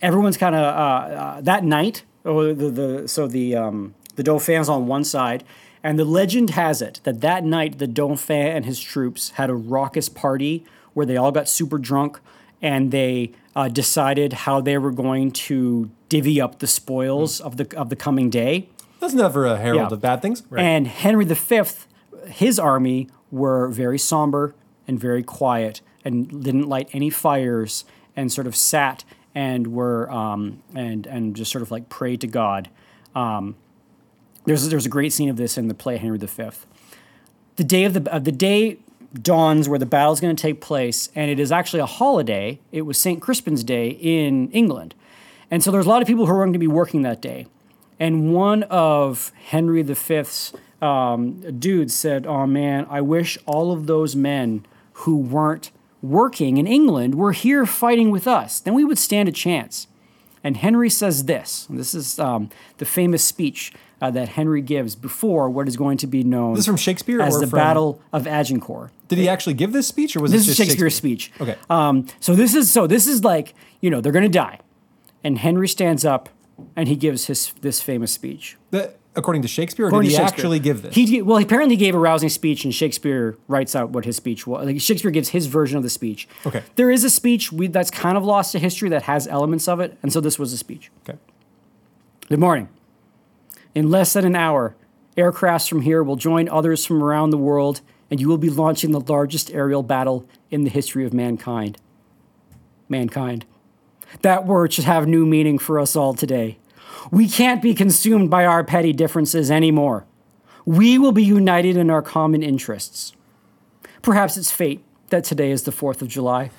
everyone's 0.00 0.36
kind 0.36 0.54
of 0.54 0.62
uh, 0.62 1.14
uh, 1.14 1.40
that 1.42 1.64
night. 1.64 2.04
Oh, 2.24 2.52
the, 2.52 2.70
the 2.70 3.08
so 3.08 3.26
the 3.26 3.56
um, 3.56 3.94
the 4.16 4.22
Dauphin's 4.22 4.68
on 4.68 4.86
one 4.86 5.04
side, 5.04 5.44
and 5.82 5.98
the 5.98 6.04
legend 6.04 6.50
has 6.50 6.82
it 6.82 7.00
that 7.04 7.20
that 7.20 7.44
night 7.44 7.78
the 7.78 7.86
Dauphin 7.86 8.46
and 8.48 8.64
his 8.64 8.80
troops 8.80 9.30
had 9.30 9.50
a 9.50 9.54
raucous 9.54 10.08
party 10.08 10.64
where 10.92 11.06
they 11.06 11.16
all 11.16 11.32
got 11.32 11.48
super 11.48 11.78
drunk 11.78 12.20
and 12.60 12.90
they 12.90 13.32
uh, 13.56 13.68
decided 13.68 14.32
how 14.32 14.60
they 14.60 14.76
were 14.76 14.90
going 14.92 15.30
to 15.30 15.90
divvy 16.08 16.40
up 16.40 16.58
the 16.58 16.66
spoils 16.66 17.40
of 17.40 17.56
the 17.56 17.74
of 17.78 17.88
the 17.88 17.96
coming 17.96 18.28
day. 18.28 18.68
That's 19.00 19.14
never 19.14 19.46
a 19.46 19.56
herald 19.56 19.90
Yeah. 19.90 19.94
of 19.94 20.00
bad 20.02 20.20
things. 20.20 20.42
And 20.54 20.86
Henry 20.86 21.24
V, 21.24 21.62
his 22.26 22.58
army 22.58 23.08
were 23.30 23.68
very 23.68 23.98
somber 23.98 24.54
and 24.86 24.98
very 24.98 25.22
quiet 25.22 25.80
and 26.04 26.42
didn't 26.42 26.68
light 26.68 26.88
any 26.92 27.10
fires 27.10 27.84
and 28.16 28.32
sort 28.32 28.46
of 28.46 28.56
sat 28.56 29.04
and 29.34 29.68
were 29.68 30.10
um, 30.10 30.62
and 30.74 31.06
and 31.06 31.36
just 31.36 31.52
sort 31.52 31.62
of 31.62 31.70
like 31.70 31.88
prayed 31.88 32.20
to 32.20 32.26
God. 32.26 32.68
Um, 33.14 33.56
there's 34.44 34.68
there's 34.68 34.86
a 34.86 34.90
great 34.90 35.12
scene 35.12 35.28
of 35.28 35.36
this 35.36 35.56
in 35.56 35.68
the 35.68 35.74
play 35.74 35.96
Henry 35.96 36.18
V. 36.18 36.50
The 37.56 37.64
day 37.64 37.84
of 37.84 37.94
the 37.94 38.12
of 38.12 38.24
the 38.24 38.32
day 38.32 38.78
dawns 39.12 39.68
where 39.68 39.78
the 39.78 39.86
battle's 39.86 40.20
going 40.20 40.34
to 40.34 40.40
take 40.40 40.60
place, 40.60 41.10
and 41.14 41.30
it 41.30 41.40
is 41.40 41.52
actually 41.52 41.80
a 41.80 41.86
holiday. 41.86 42.60
It 42.72 42.82
was 42.82 42.98
St. 42.98 43.20
Crispin's 43.20 43.64
Day 43.64 43.90
in 43.90 44.50
England. 44.52 44.94
And 45.50 45.64
so 45.64 45.72
there's 45.72 45.86
a 45.86 45.88
lot 45.88 46.00
of 46.00 46.06
people 46.06 46.26
who 46.26 46.32
are 46.32 46.44
going 46.44 46.52
to 46.52 46.60
be 46.60 46.68
working 46.68 47.02
that 47.02 47.20
day. 47.20 47.46
And 47.98 48.32
one 48.32 48.62
of 48.64 49.32
Henry 49.46 49.82
V's 49.82 50.52
um, 50.82 51.40
dudes 51.58 51.94
said, 51.94 52.26
Oh 52.26 52.46
man, 52.46 52.86
I 52.88 53.00
wish 53.00 53.38
all 53.46 53.72
of 53.72 53.86
those 53.86 54.16
men 54.16 54.64
who 54.94 55.16
weren't 55.16 55.70
working 56.02 56.56
in 56.56 56.66
England 56.66 57.14
were 57.14 57.32
here 57.32 57.66
fighting 57.66 58.10
with 58.10 58.26
us. 58.26 58.60
Then 58.60 58.74
we 58.74 58.84
would 58.84 58.98
stand 58.98 59.28
a 59.28 59.32
chance. 59.32 59.86
And 60.42 60.56
Henry 60.56 60.88
says 60.88 61.26
this 61.26 61.66
this 61.68 61.94
is 61.94 62.18
um, 62.18 62.48
the 62.78 62.86
famous 62.86 63.22
speech 63.22 63.72
uh, 64.00 64.10
that 64.12 64.30
Henry 64.30 64.62
gives 64.62 64.96
before 64.96 65.50
what 65.50 65.68
is 65.68 65.76
going 65.76 65.98
to 65.98 66.06
be 66.06 66.24
known 66.24 66.54
This 66.54 66.60
is 66.60 66.66
from 66.66 66.78
Shakespeare 66.78 67.20
as 67.20 67.36
or 67.36 67.40
the 67.40 67.46
from- 67.46 67.58
Battle 67.58 68.00
of 68.12 68.26
Agincourt. 68.26 68.90
Did 69.08 69.18
he 69.18 69.28
actually 69.28 69.52
give 69.54 69.72
this 69.74 69.86
speech, 69.88 70.16
or 70.16 70.20
was 70.20 70.30
This 70.32 70.44
Shakespeare's 70.46 70.68
Shakespeare? 70.68 70.90
speech. 70.90 71.32
Okay. 71.40 71.56
Um, 71.68 72.06
so 72.20 72.34
this 72.34 72.54
is 72.54 72.70
so 72.72 72.86
this 72.86 73.06
is 73.06 73.22
like 73.24 73.54
you 73.82 73.90
know 73.90 74.00
they're 74.00 74.12
going 74.12 74.22
to 74.22 74.28
die, 74.30 74.60
and 75.22 75.36
Henry 75.36 75.68
stands 75.68 76.04
up 76.06 76.30
and 76.76 76.88
he 76.88 76.96
gives 76.96 77.26
his 77.26 77.52
this 77.60 77.82
famous 77.82 78.10
speech. 78.12 78.56
That- 78.70 78.96
according 79.16 79.42
to 79.42 79.48
Shakespeare, 79.48 79.86
or 79.86 79.88
According 79.88 80.10
did 80.10 80.18
he 80.18 80.22
actually 80.22 80.58
give 80.58 80.82
this? 80.82 80.94
He 80.94 81.22
well, 81.22 81.38
he 81.38 81.44
apparently 81.44 81.76
gave 81.76 81.94
a 81.94 81.98
rousing 81.98 82.28
speech, 82.28 82.64
and 82.64 82.74
Shakespeare 82.74 83.36
writes 83.48 83.74
out 83.74 83.90
what 83.90 84.04
his 84.04 84.16
speech 84.16 84.46
was. 84.46 84.66
Like 84.66 84.80
Shakespeare 84.80 85.10
gives 85.10 85.30
his 85.30 85.46
version 85.46 85.76
of 85.76 85.82
the 85.82 85.90
speech. 85.90 86.28
Okay. 86.46 86.62
There 86.76 86.90
is 86.90 87.04
a 87.04 87.10
speech 87.10 87.52
we, 87.52 87.66
that's 87.66 87.90
kind 87.90 88.16
of 88.16 88.24
lost 88.24 88.52
to 88.52 88.58
history 88.58 88.88
that 88.90 89.04
has 89.04 89.26
elements 89.26 89.68
of 89.68 89.80
it, 89.80 89.98
and 90.02 90.12
so 90.12 90.20
this 90.20 90.38
was 90.38 90.52
a 90.52 90.58
speech. 90.58 90.90
okay. 91.08 91.18
Good 92.28 92.38
morning. 92.38 92.68
In 93.74 93.90
less 93.90 94.12
than 94.12 94.24
an 94.24 94.36
hour, 94.36 94.76
aircrafts 95.16 95.68
from 95.68 95.82
here 95.82 96.02
will 96.02 96.16
join 96.16 96.48
others 96.48 96.86
from 96.86 97.02
around 97.02 97.30
the 97.30 97.38
world, 97.38 97.80
and 98.10 98.20
you 98.20 98.28
will 98.28 98.38
be 98.38 98.50
launching 98.50 98.92
the 98.92 99.00
largest 99.00 99.50
aerial 99.52 99.82
battle 99.82 100.28
in 100.50 100.64
the 100.64 100.70
history 100.70 101.04
of 101.04 101.12
mankind. 101.12 101.78
Mankind. 102.88 103.46
That 104.22 104.46
word 104.46 104.72
should 104.72 104.84
have 104.84 105.06
new 105.06 105.24
meaning 105.24 105.58
for 105.58 105.78
us 105.78 105.94
all 105.94 106.14
today. 106.14 106.58
We 107.10 107.28
can't 107.28 107.62
be 107.62 107.74
consumed 107.74 108.30
by 108.30 108.44
our 108.44 108.64
petty 108.64 108.92
differences 108.92 109.50
anymore. 109.50 110.04
We 110.64 110.98
will 110.98 111.12
be 111.12 111.24
united 111.24 111.76
in 111.76 111.90
our 111.90 112.02
common 112.02 112.42
interests. 112.42 113.12
Perhaps 114.02 114.36
it's 114.36 114.50
fate 114.50 114.84
that 115.08 115.24
today 115.24 115.50
is 115.50 115.64
the 115.64 115.72
4th 115.72 116.02
of 116.02 116.08
July, 116.08 116.50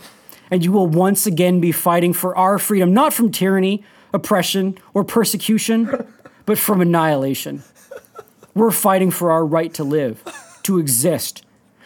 and 0.49 0.63
you 0.63 0.71
will 0.71 0.87
once 0.87 1.25
again 1.25 1.59
be 1.59 1.71
fighting 1.71 2.13
for 2.13 2.35
our 2.35 2.59
freedom, 2.59 2.93
not 2.93 3.13
from 3.13 3.31
tyranny, 3.31 3.83
oppression, 4.13 4.77
or 4.93 5.03
persecution, 5.03 6.07
but 6.45 6.57
from 6.57 6.81
annihilation. 6.81 7.63
We're 8.53 8.71
fighting 8.71 9.11
for 9.11 9.31
our 9.31 9.45
right 9.45 9.73
to 9.75 9.83
live, 9.83 10.23
to 10.63 10.77
exist. 10.77 11.43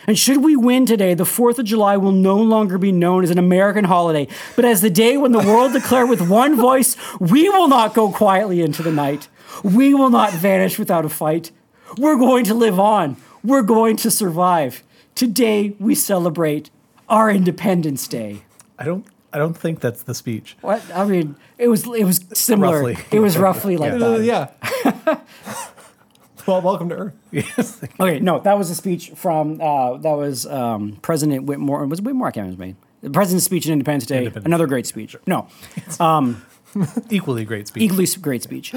And 0.07 0.17
should 0.17 0.43
we 0.43 0.55
win 0.55 0.85
today, 0.85 1.13
the 1.13 1.23
4th 1.23 1.57
of 1.59 1.65
July 1.65 1.97
will 1.97 2.11
no 2.11 2.37
longer 2.37 2.77
be 2.77 2.91
known 2.91 3.23
as 3.23 3.31
an 3.31 3.39
American 3.39 3.85
holiday, 3.85 4.27
but 4.55 4.65
as 4.65 4.81
the 4.81 4.89
day 4.89 5.17
when 5.17 5.31
the 5.31 5.39
world 5.39 5.73
declared 5.73 6.09
with 6.09 6.21
one 6.29 6.55
voice, 6.69 6.95
we 7.19 7.49
will 7.49 7.67
not 7.67 7.93
go 7.93 8.11
quietly 8.11 8.61
into 8.61 8.83
the 8.83 8.91
night. 8.91 9.27
We 9.63 9.93
will 9.93 10.09
not 10.09 10.31
vanish 10.33 10.77
without 10.77 11.05
a 11.05 11.09
fight. 11.09 11.51
We're 11.97 12.17
going 12.17 12.45
to 12.45 12.53
live 12.53 12.79
on. 12.79 13.17
We're 13.43 13.61
going 13.63 13.95
to 13.97 14.11
survive. 14.11 14.83
Today 15.15 15.75
we 15.79 15.95
celebrate 15.95 16.69
our 17.07 17.29
Independence 17.29 18.07
Day. 18.07 18.43
I 18.77 18.83
don't. 18.85 19.05
I 19.31 19.37
don't 19.37 19.53
think 19.57 19.81
that's 19.81 20.03
the 20.03 20.13
speech. 20.15 20.55
What 20.61 20.81
I 20.93 21.03
mean, 21.05 21.35
it 21.57 21.67
was 21.67 21.85
it 21.87 22.03
was 22.05 22.23
similar. 22.33 22.77
Roughly. 22.83 22.97
It 23.11 23.19
was 23.19 23.37
roughly 23.37 23.75
like 23.77 23.93
Uh, 23.93 24.17
that. 24.17 24.23
yeah. 24.23 25.17
well, 26.47 26.61
welcome 26.61 26.89
to 26.89 26.95
Earth. 26.95 27.13
Yes. 27.31 27.81
Okay, 27.99 28.19
no, 28.19 28.39
that 28.39 28.57
was 28.57 28.69
a 28.69 28.75
speech 28.75 29.11
from 29.15 29.59
uh, 29.61 29.97
that 29.97 30.13
was 30.13 30.45
um, 30.45 30.97
President 31.01 31.45
Whitmore. 31.45 31.85
Was 31.85 31.99
it 31.99 32.05
Whitmore? 32.05 32.27
I 32.27 32.31
can't 32.31 32.45
remember 32.45 32.63
his 32.63 32.69
name. 32.75 32.77
The 33.01 33.09
president's 33.11 33.45
speech 33.45 33.67
on 33.67 33.73
Independence 33.73 34.05
Day. 34.05 34.19
Independence 34.19 34.45
Another 34.45 34.65
great 34.67 34.85
speech. 34.87 35.15
No, 35.27 35.47
Equally 37.09 37.45
great 37.45 37.67
speech. 37.67 37.83
equally 37.83 38.05
great 38.21 38.43
speech. 38.43 38.73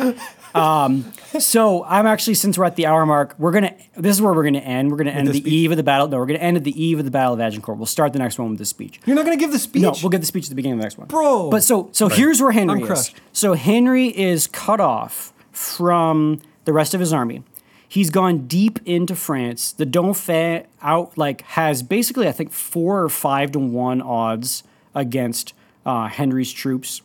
Um, 0.54 1.12
so 1.40 1.84
I'm 1.84 2.06
actually, 2.06 2.34
since 2.34 2.56
we're 2.56 2.64
at 2.64 2.76
the 2.76 2.86
hour 2.86 3.04
mark, 3.06 3.34
we're 3.38 3.50
gonna. 3.52 3.74
This 3.96 4.16
is 4.16 4.22
where 4.22 4.32
we're 4.32 4.44
gonna 4.44 4.58
end. 4.60 4.90
We're 4.90 4.98
gonna 4.98 5.10
end 5.10 5.28
at 5.28 5.32
the 5.32 5.40
the 5.40 5.44
speech? 5.44 5.52
eve 5.52 5.70
of 5.72 5.76
the 5.78 5.82
battle. 5.82 6.06
No, 6.08 6.18
we're 6.18 6.26
gonna 6.26 6.38
end 6.38 6.56
at 6.56 6.64
the 6.64 6.80
eve 6.82 6.98
of 7.00 7.04
the 7.04 7.10
Battle 7.10 7.34
of 7.34 7.40
Agincourt. 7.40 7.76
We'll 7.76 7.86
start 7.86 8.12
the 8.12 8.18
next 8.20 8.38
one 8.38 8.50
with 8.50 8.58
the 8.58 8.64
speech. 8.64 9.00
You're 9.04 9.16
not 9.16 9.24
going 9.24 9.36
to 9.36 9.40
give 9.40 9.50
the 9.52 9.58
speech? 9.58 9.82
No, 9.82 9.94
we'll 10.02 10.10
get 10.10 10.20
the 10.20 10.26
speech 10.26 10.44
at 10.44 10.50
the 10.50 10.54
beginning 10.54 10.74
of 10.74 10.80
the 10.80 10.84
next 10.84 10.98
one. 10.98 11.08
Bro. 11.08 11.50
But 11.50 11.64
so 11.64 11.88
so 11.92 12.08
here's 12.08 12.40
where 12.40 12.52
Henry 12.52 12.76
I'm 12.76 12.82
is. 12.82 12.86
crushed. 12.86 13.16
So 13.32 13.54
Henry 13.54 14.06
is 14.16 14.46
cut 14.46 14.80
off 14.80 15.32
from 15.50 16.40
the 16.66 16.72
rest 16.72 16.94
of 16.94 17.00
his 17.00 17.12
army. 17.12 17.42
He's 17.89 18.11
gone 18.11 18.47
deep 18.47 18.78
into 18.84 19.16
France. 19.16 19.72
The 19.72 19.86
Dauphin 19.86 20.66
out 20.82 21.16
like 21.16 21.43
has 21.43 21.82
basically 21.82 22.28
I 22.28 22.32
think 22.32 22.53
four 22.53 23.03
or 23.03 23.09
five 23.09 23.53
to 23.53 23.59
one 23.59 24.03
odds 24.03 24.62
against 24.95 25.55
uh, 25.86 26.09
Henry's 26.09 26.53
troops, 26.53 27.01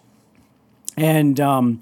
and 0.98 1.40
um, 1.40 1.80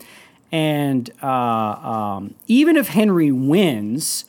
and 0.51 1.09
uh, 1.23 1.27
um, 1.27 2.35
even 2.47 2.77
if 2.77 2.89
Henry 2.89 3.31
wins, 3.31 4.25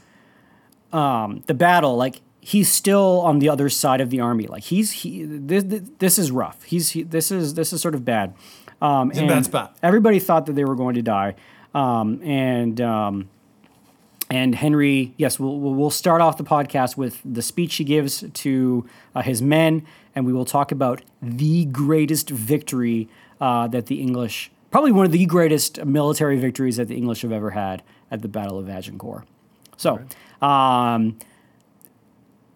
um, 0.93 1.43
the 1.47 1.55
battle, 1.55 1.97
like 1.97 2.23
he's 2.41 2.71
still 2.71 3.21
on 3.21 3.39
the 3.41 3.49
other 3.49 3.69
side 3.69 4.01
of 4.01 4.11
the 4.11 4.21
army. 4.21 4.47
Like 4.47 4.65
he's 4.65 4.91
he 4.91 5.25
this, 5.25 5.65
this 5.99 6.19
is 6.19 6.31
rough. 6.31 6.63
He's 6.65 6.91
he, 6.91 7.03
this 7.03 7.31
is 7.31 7.55
this 7.55 7.73
is 7.75 7.83
sort 7.83 7.95
of 7.95 8.05
bad. 8.05 8.35
Um, 8.81 9.13
in 9.13 9.25
a 9.25 9.29
bad 9.29 9.45
spot. 9.45 9.77
Everybody 9.83 10.19
thought 10.19 10.47
that 10.47 10.55
they 10.55 10.65
were 10.65 10.75
going 10.75 10.97
to 10.97 11.03
die, 11.03 11.37
um, 11.73 12.21
and 12.23 12.81
um, 12.81 13.29
and 14.33 14.55
Henry, 14.55 15.13
yes, 15.19 15.39
we'll 15.39 15.59
we'll 15.59 15.91
start 15.91 16.23
off 16.23 16.39
the 16.39 16.45
podcast 16.45 16.97
with 16.97 17.21
the 17.23 17.43
speech 17.43 17.75
he 17.75 17.85
gives 17.85 18.25
to 18.33 18.89
uh, 19.15 19.21
his 19.21 19.43
men, 19.43 19.87
and 20.15 20.25
we 20.25 20.33
will 20.33 20.47
talk 20.47 20.73
about 20.73 21.03
the 21.21 21.67
greatest 21.67 22.31
victory 22.31 23.11
uh, 23.43 23.69
that 23.69 23.87
the 23.87 24.01
English, 24.01 24.51
probably 24.71 24.91
one 24.91 25.05
of 25.05 25.13
the 25.13 25.27
greatest 25.27 25.85
military 25.85 26.39
victories 26.39 26.79
that 26.79 26.89
the 26.89 26.97
English 26.97 27.21
have 27.21 27.31
ever 27.31 27.51
had 27.51 27.83
at 28.11 28.23
the 28.23 28.29
Battle 28.29 28.59
of 28.59 28.71
Agincourt. 28.71 29.25
So. 29.77 30.01
Um, 30.41 31.19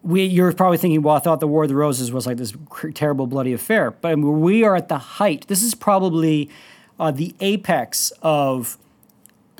we, 0.03 0.23
you're 0.23 0.53
probably 0.53 0.77
thinking, 0.77 1.01
well, 1.01 1.15
I 1.15 1.19
thought 1.19 1.41
the 1.41 1.47
War 1.47 1.63
of 1.63 1.69
the 1.69 1.75
Roses 1.75 2.11
was 2.13 2.25
like 2.25 2.37
this 2.37 2.53
cr- 2.69 2.89
terrible, 2.89 3.27
bloody 3.27 3.51
affair. 3.51 3.91
But 3.91 4.13
I 4.13 4.15
mean, 4.15 4.39
we 4.39 4.63
are 4.63 4.75
at 4.75 4.87
the 4.87 4.97
height. 4.97 5.47
This 5.47 5.61
is 5.61 5.75
probably 5.75 6.49
uh, 6.97 7.11
the 7.11 7.35
apex 7.41 8.13
of, 8.21 8.77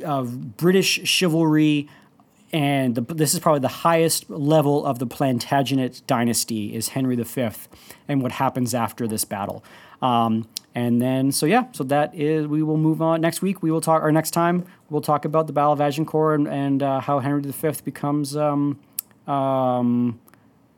of 0.06 0.56
British 0.56 1.02
chivalry, 1.04 1.90
and 2.54 2.96
the, 2.96 3.02
this 3.02 3.34
is 3.34 3.40
probably 3.40 3.60
the 3.60 3.68
highest 3.68 4.30
level 4.30 4.86
of 4.86 5.00
the 5.00 5.08
Plantagenet 5.08 6.02
dynasty 6.08 6.76
is 6.76 6.90
Henry 6.90 7.16
V, 7.16 7.50
and 8.08 8.22
what 8.22 8.34
happens 8.34 8.74
after 8.74 9.08
this 9.08 9.26
battle. 9.26 9.64
Um, 10.02 10.48
and 10.76 11.02
then, 11.02 11.32
so 11.32 11.46
yeah, 11.46 11.66
so 11.72 11.84
that 11.86 12.14
is. 12.14 12.48
We 12.48 12.62
will 12.62 12.78
move 12.78 13.02
on 13.02 13.22
next 13.22 13.42
week. 13.42 13.64
We 13.64 13.72
will 13.72 13.82
talk, 13.82 14.04
or 14.04 14.12
next 14.12 14.32
time 14.32 14.66
we'll 14.90 15.02
talk 15.02 15.26
about 15.26 15.48
the 15.48 15.54
Battle 15.54 15.74
of 15.74 15.82
Agincourt 15.82 16.40
and, 16.40 16.48
and 16.48 16.84
uh, 16.84 17.00
how 17.00 17.20
Henry 17.20 17.42
V 17.42 17.72
becomes. 17.84 18.38
Um, 18.38 18.80
um, 19.28 20.20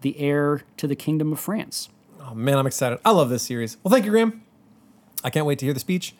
the 0.01 0.17
heir 0.19 0.63
to 0.77 0.87
the 0.87 0.95
kingdom 0.95 1.31
of 1.33 1.39
France. 1.39 1.89
Oh, 2.21 2.33
man, 2.33 2.57
I'm 2.57 2.67
excited. 2.67 2.99
I 3.03 3.11
love 3.11 3.29
this 3.29 3.43
series. 3.43 3.77
Well, 3.83 3.91
thank 3.91 4.05
you, 4.05 4.11
Graham. 4.11 4.43
I 5.23 5.29
can't 5.29 5.45
wait 5.45 5.59
to 5.59 5.65
hear 5.65 5.73
the 5.73 5.79
speech. 5.79 6.15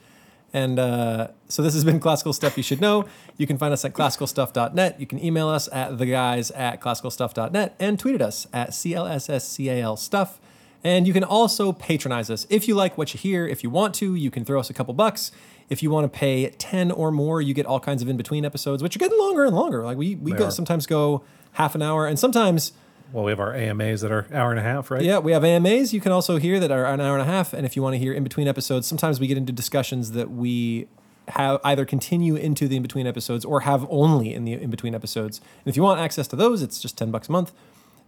And 0.54 0.80
uh, 0.80 1.28
so 1.48 1.62
this 1.62 1.74
has 1.74 1.84
been 1.84 2.00
Classical 2.00 2.34
Stuff 2.34 2.58
You 2.58 2.64
Should 2.64 2.82
Know. 2.82 3.06
You 3.38 3.46
can 3.46 3.58
find 3.58 3.74
us 3.74 3.86
at 3.86 3.94
classicalstuff.net. 3.94 5.00
You 5.00 5.06
can 5.06 5.24
email 5.24 5.48
us 5.48 5.70
at 5.72 5.92
theguys 5.92 6.52
at 6.58 6.82
classicalstuff.net 6.82 7.76
and 7.80 8.00
tweet 8.00 8.16
at 8.16 8.22
us 8.22 8.48
at 8.52 8.72
CLSSCAL 8.72 9.98
stuff. 9.98 10.40
And 10.84 11.06
you 11.06 11.14
can 11.14 11.24
also 11.24 11.74
patronize 11.74 12.30
us. 12.30 12.48
If 12.50 12.68
you 12.68 12.76
like 12.76 12.98
what 12.98 13.14
you 13.14 13.20
hear, 13.20 13.46
if 13.46 13.64
you 13.64 13.70
want 13.70 13.94
to, 13.96 14.16
you 14.16 14.32
can 14.32 14.46
throw 14.46 14.60
us 14.60 14.70
a 14.70 14.74
couple 14.74 14.94
bucks. 14.94 15.32
If 15.68 15.84
you 15.84 15.92
want 15.92 16.12
to 16.12 16.18
pay 16.18 16.50
10 16.50 16.92
or 16.92 17.12
more, 17.12 17.42
you 17.42 17.54
get 17.54 17.66
all 17.66 17.80
kinds 17.80 18.02
of 18.02 18.08
in-between 18.08 18.46
episodes, 18.46 18.82
which 18.82 18.96
are 18.96 19.00
getting 19.00 19.20
longer 19.20 19.46
and 19.46 19.56
longer. 19.56 19.84
Like 19.84 19.98
we, 19.98 20.16
we 20.16 20.32
go 20.32 20.50
sometimes 20.50 20.88
go 20.88 21.24
half 21.54 21.76
an 21.76 21.82
hour 21.82 22.08
and 22.08 22.18
sometimes 22.18 22.72
Well, 23.12 23.24
we 23.24 23.32
have 23.32 23.40
our 23.40 23.54
AMAs 23.54 24.02
that 24.02 24.12
are 24.12 24.28
hour 24.32 24.52
and 24.52 24.60
a 24.60 24.64
half, 24.64 24.92
right? 24.92 25.02
yeah, 25.02 25.18
we 25.20 25.32
have 25.32 25.44
AMAs. 25.44 25.94
You 25.94 26.02
can 26.02 26.12
also 26.12 26.38
hear 26.38 26.60
that 26.60 26.72
are 26.72 26.86
an 26.86 27.02
hour 27.02 27.18
and 27.18 27.22
a 27.22 27.32
half. 27.32 27.54
And 27.54 27.66
if 27.66 27.76
you 27.76 27.82
want 27.82 27.96
to 27.96 27.98
hear 27.98 28.14
in 28.14 28.24
between 28.24 28.48
episodes, 28.48 28.88
sometimes 28.88 29.20
we 29.20 29.28
get 29.28 29.38
into 29.38 29.52
discussions 29.52 30.12
that 30.12 30.30
we 30.30 30.88
have 31.30 31.60
either 31.64 31.86
continue 31.86 32.36
into 32.36 32.68
the 32.68 32.76
in 32.76 32.82
between 32.82 33.08
episodes 33.08 33.46
or 33.46 33.62
have 33.62 33.86
only 33.90 34.34
in 34.34 34.46
the 34.46 34.54
in 34.54 34.70
between 34.70 34.96
episodes. 34.96 35.40
And 35.64 35.68
if 35.72 35.78
you 35.78 35.84
want 35.84 36.00
access 36.00 36.28
to 36.30 36.36
those, 36.36 36.62
it's 36.62 36.80
just 36.80 36.98
ten 36.98 37.12
bucks 37.12 37.30
a 37.30 37.32
month. 37.32 37.52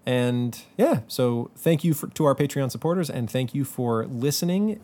And 0.05 0.59
yeah, 0.77 1.01
so 1.07 1.51
thank 1.55 1.83
you 1.83 1.93
for, 1.93 2.07
to 2.07 2.25
our 2.25 2.33
Patreon 2.33 2.71
supporters, 2.71 3.09
and 3.09 3.29
thank 3.29 3.53
you 3.53 3.63
for 3.63 4.05
listening, 4.07 4.79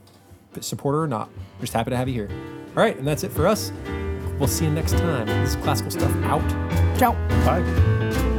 supporter 0.60 1.02
or 1.02 1.08
not. 1.08 1.30
We're 1.56 1.62
just 1.62 1.74
happy 1.74 1.90
to 1.90 1.98
have 1.98 2.08
you 2.08 2.14
here. 2.14 2.30
All 2.70 2.84
right, 2.84 2.96
and 2.96 3.08
that's 3.08 3.24
it 3.24 3.32
for 3.32 3.48
us. 3.48 3.72
We'll 4.38 4.48
see 4.48 4.66
you 4.66 4.72
next 4.72 4.92
time. 4.92 5.26
This 5.26 5.56
is 5.56 5.56
classical 5.58 5.92
stuff 5.92 6.16
out. 6.18 6.48
Ciao. 7.00 7.14
Bye. 7.44 8.37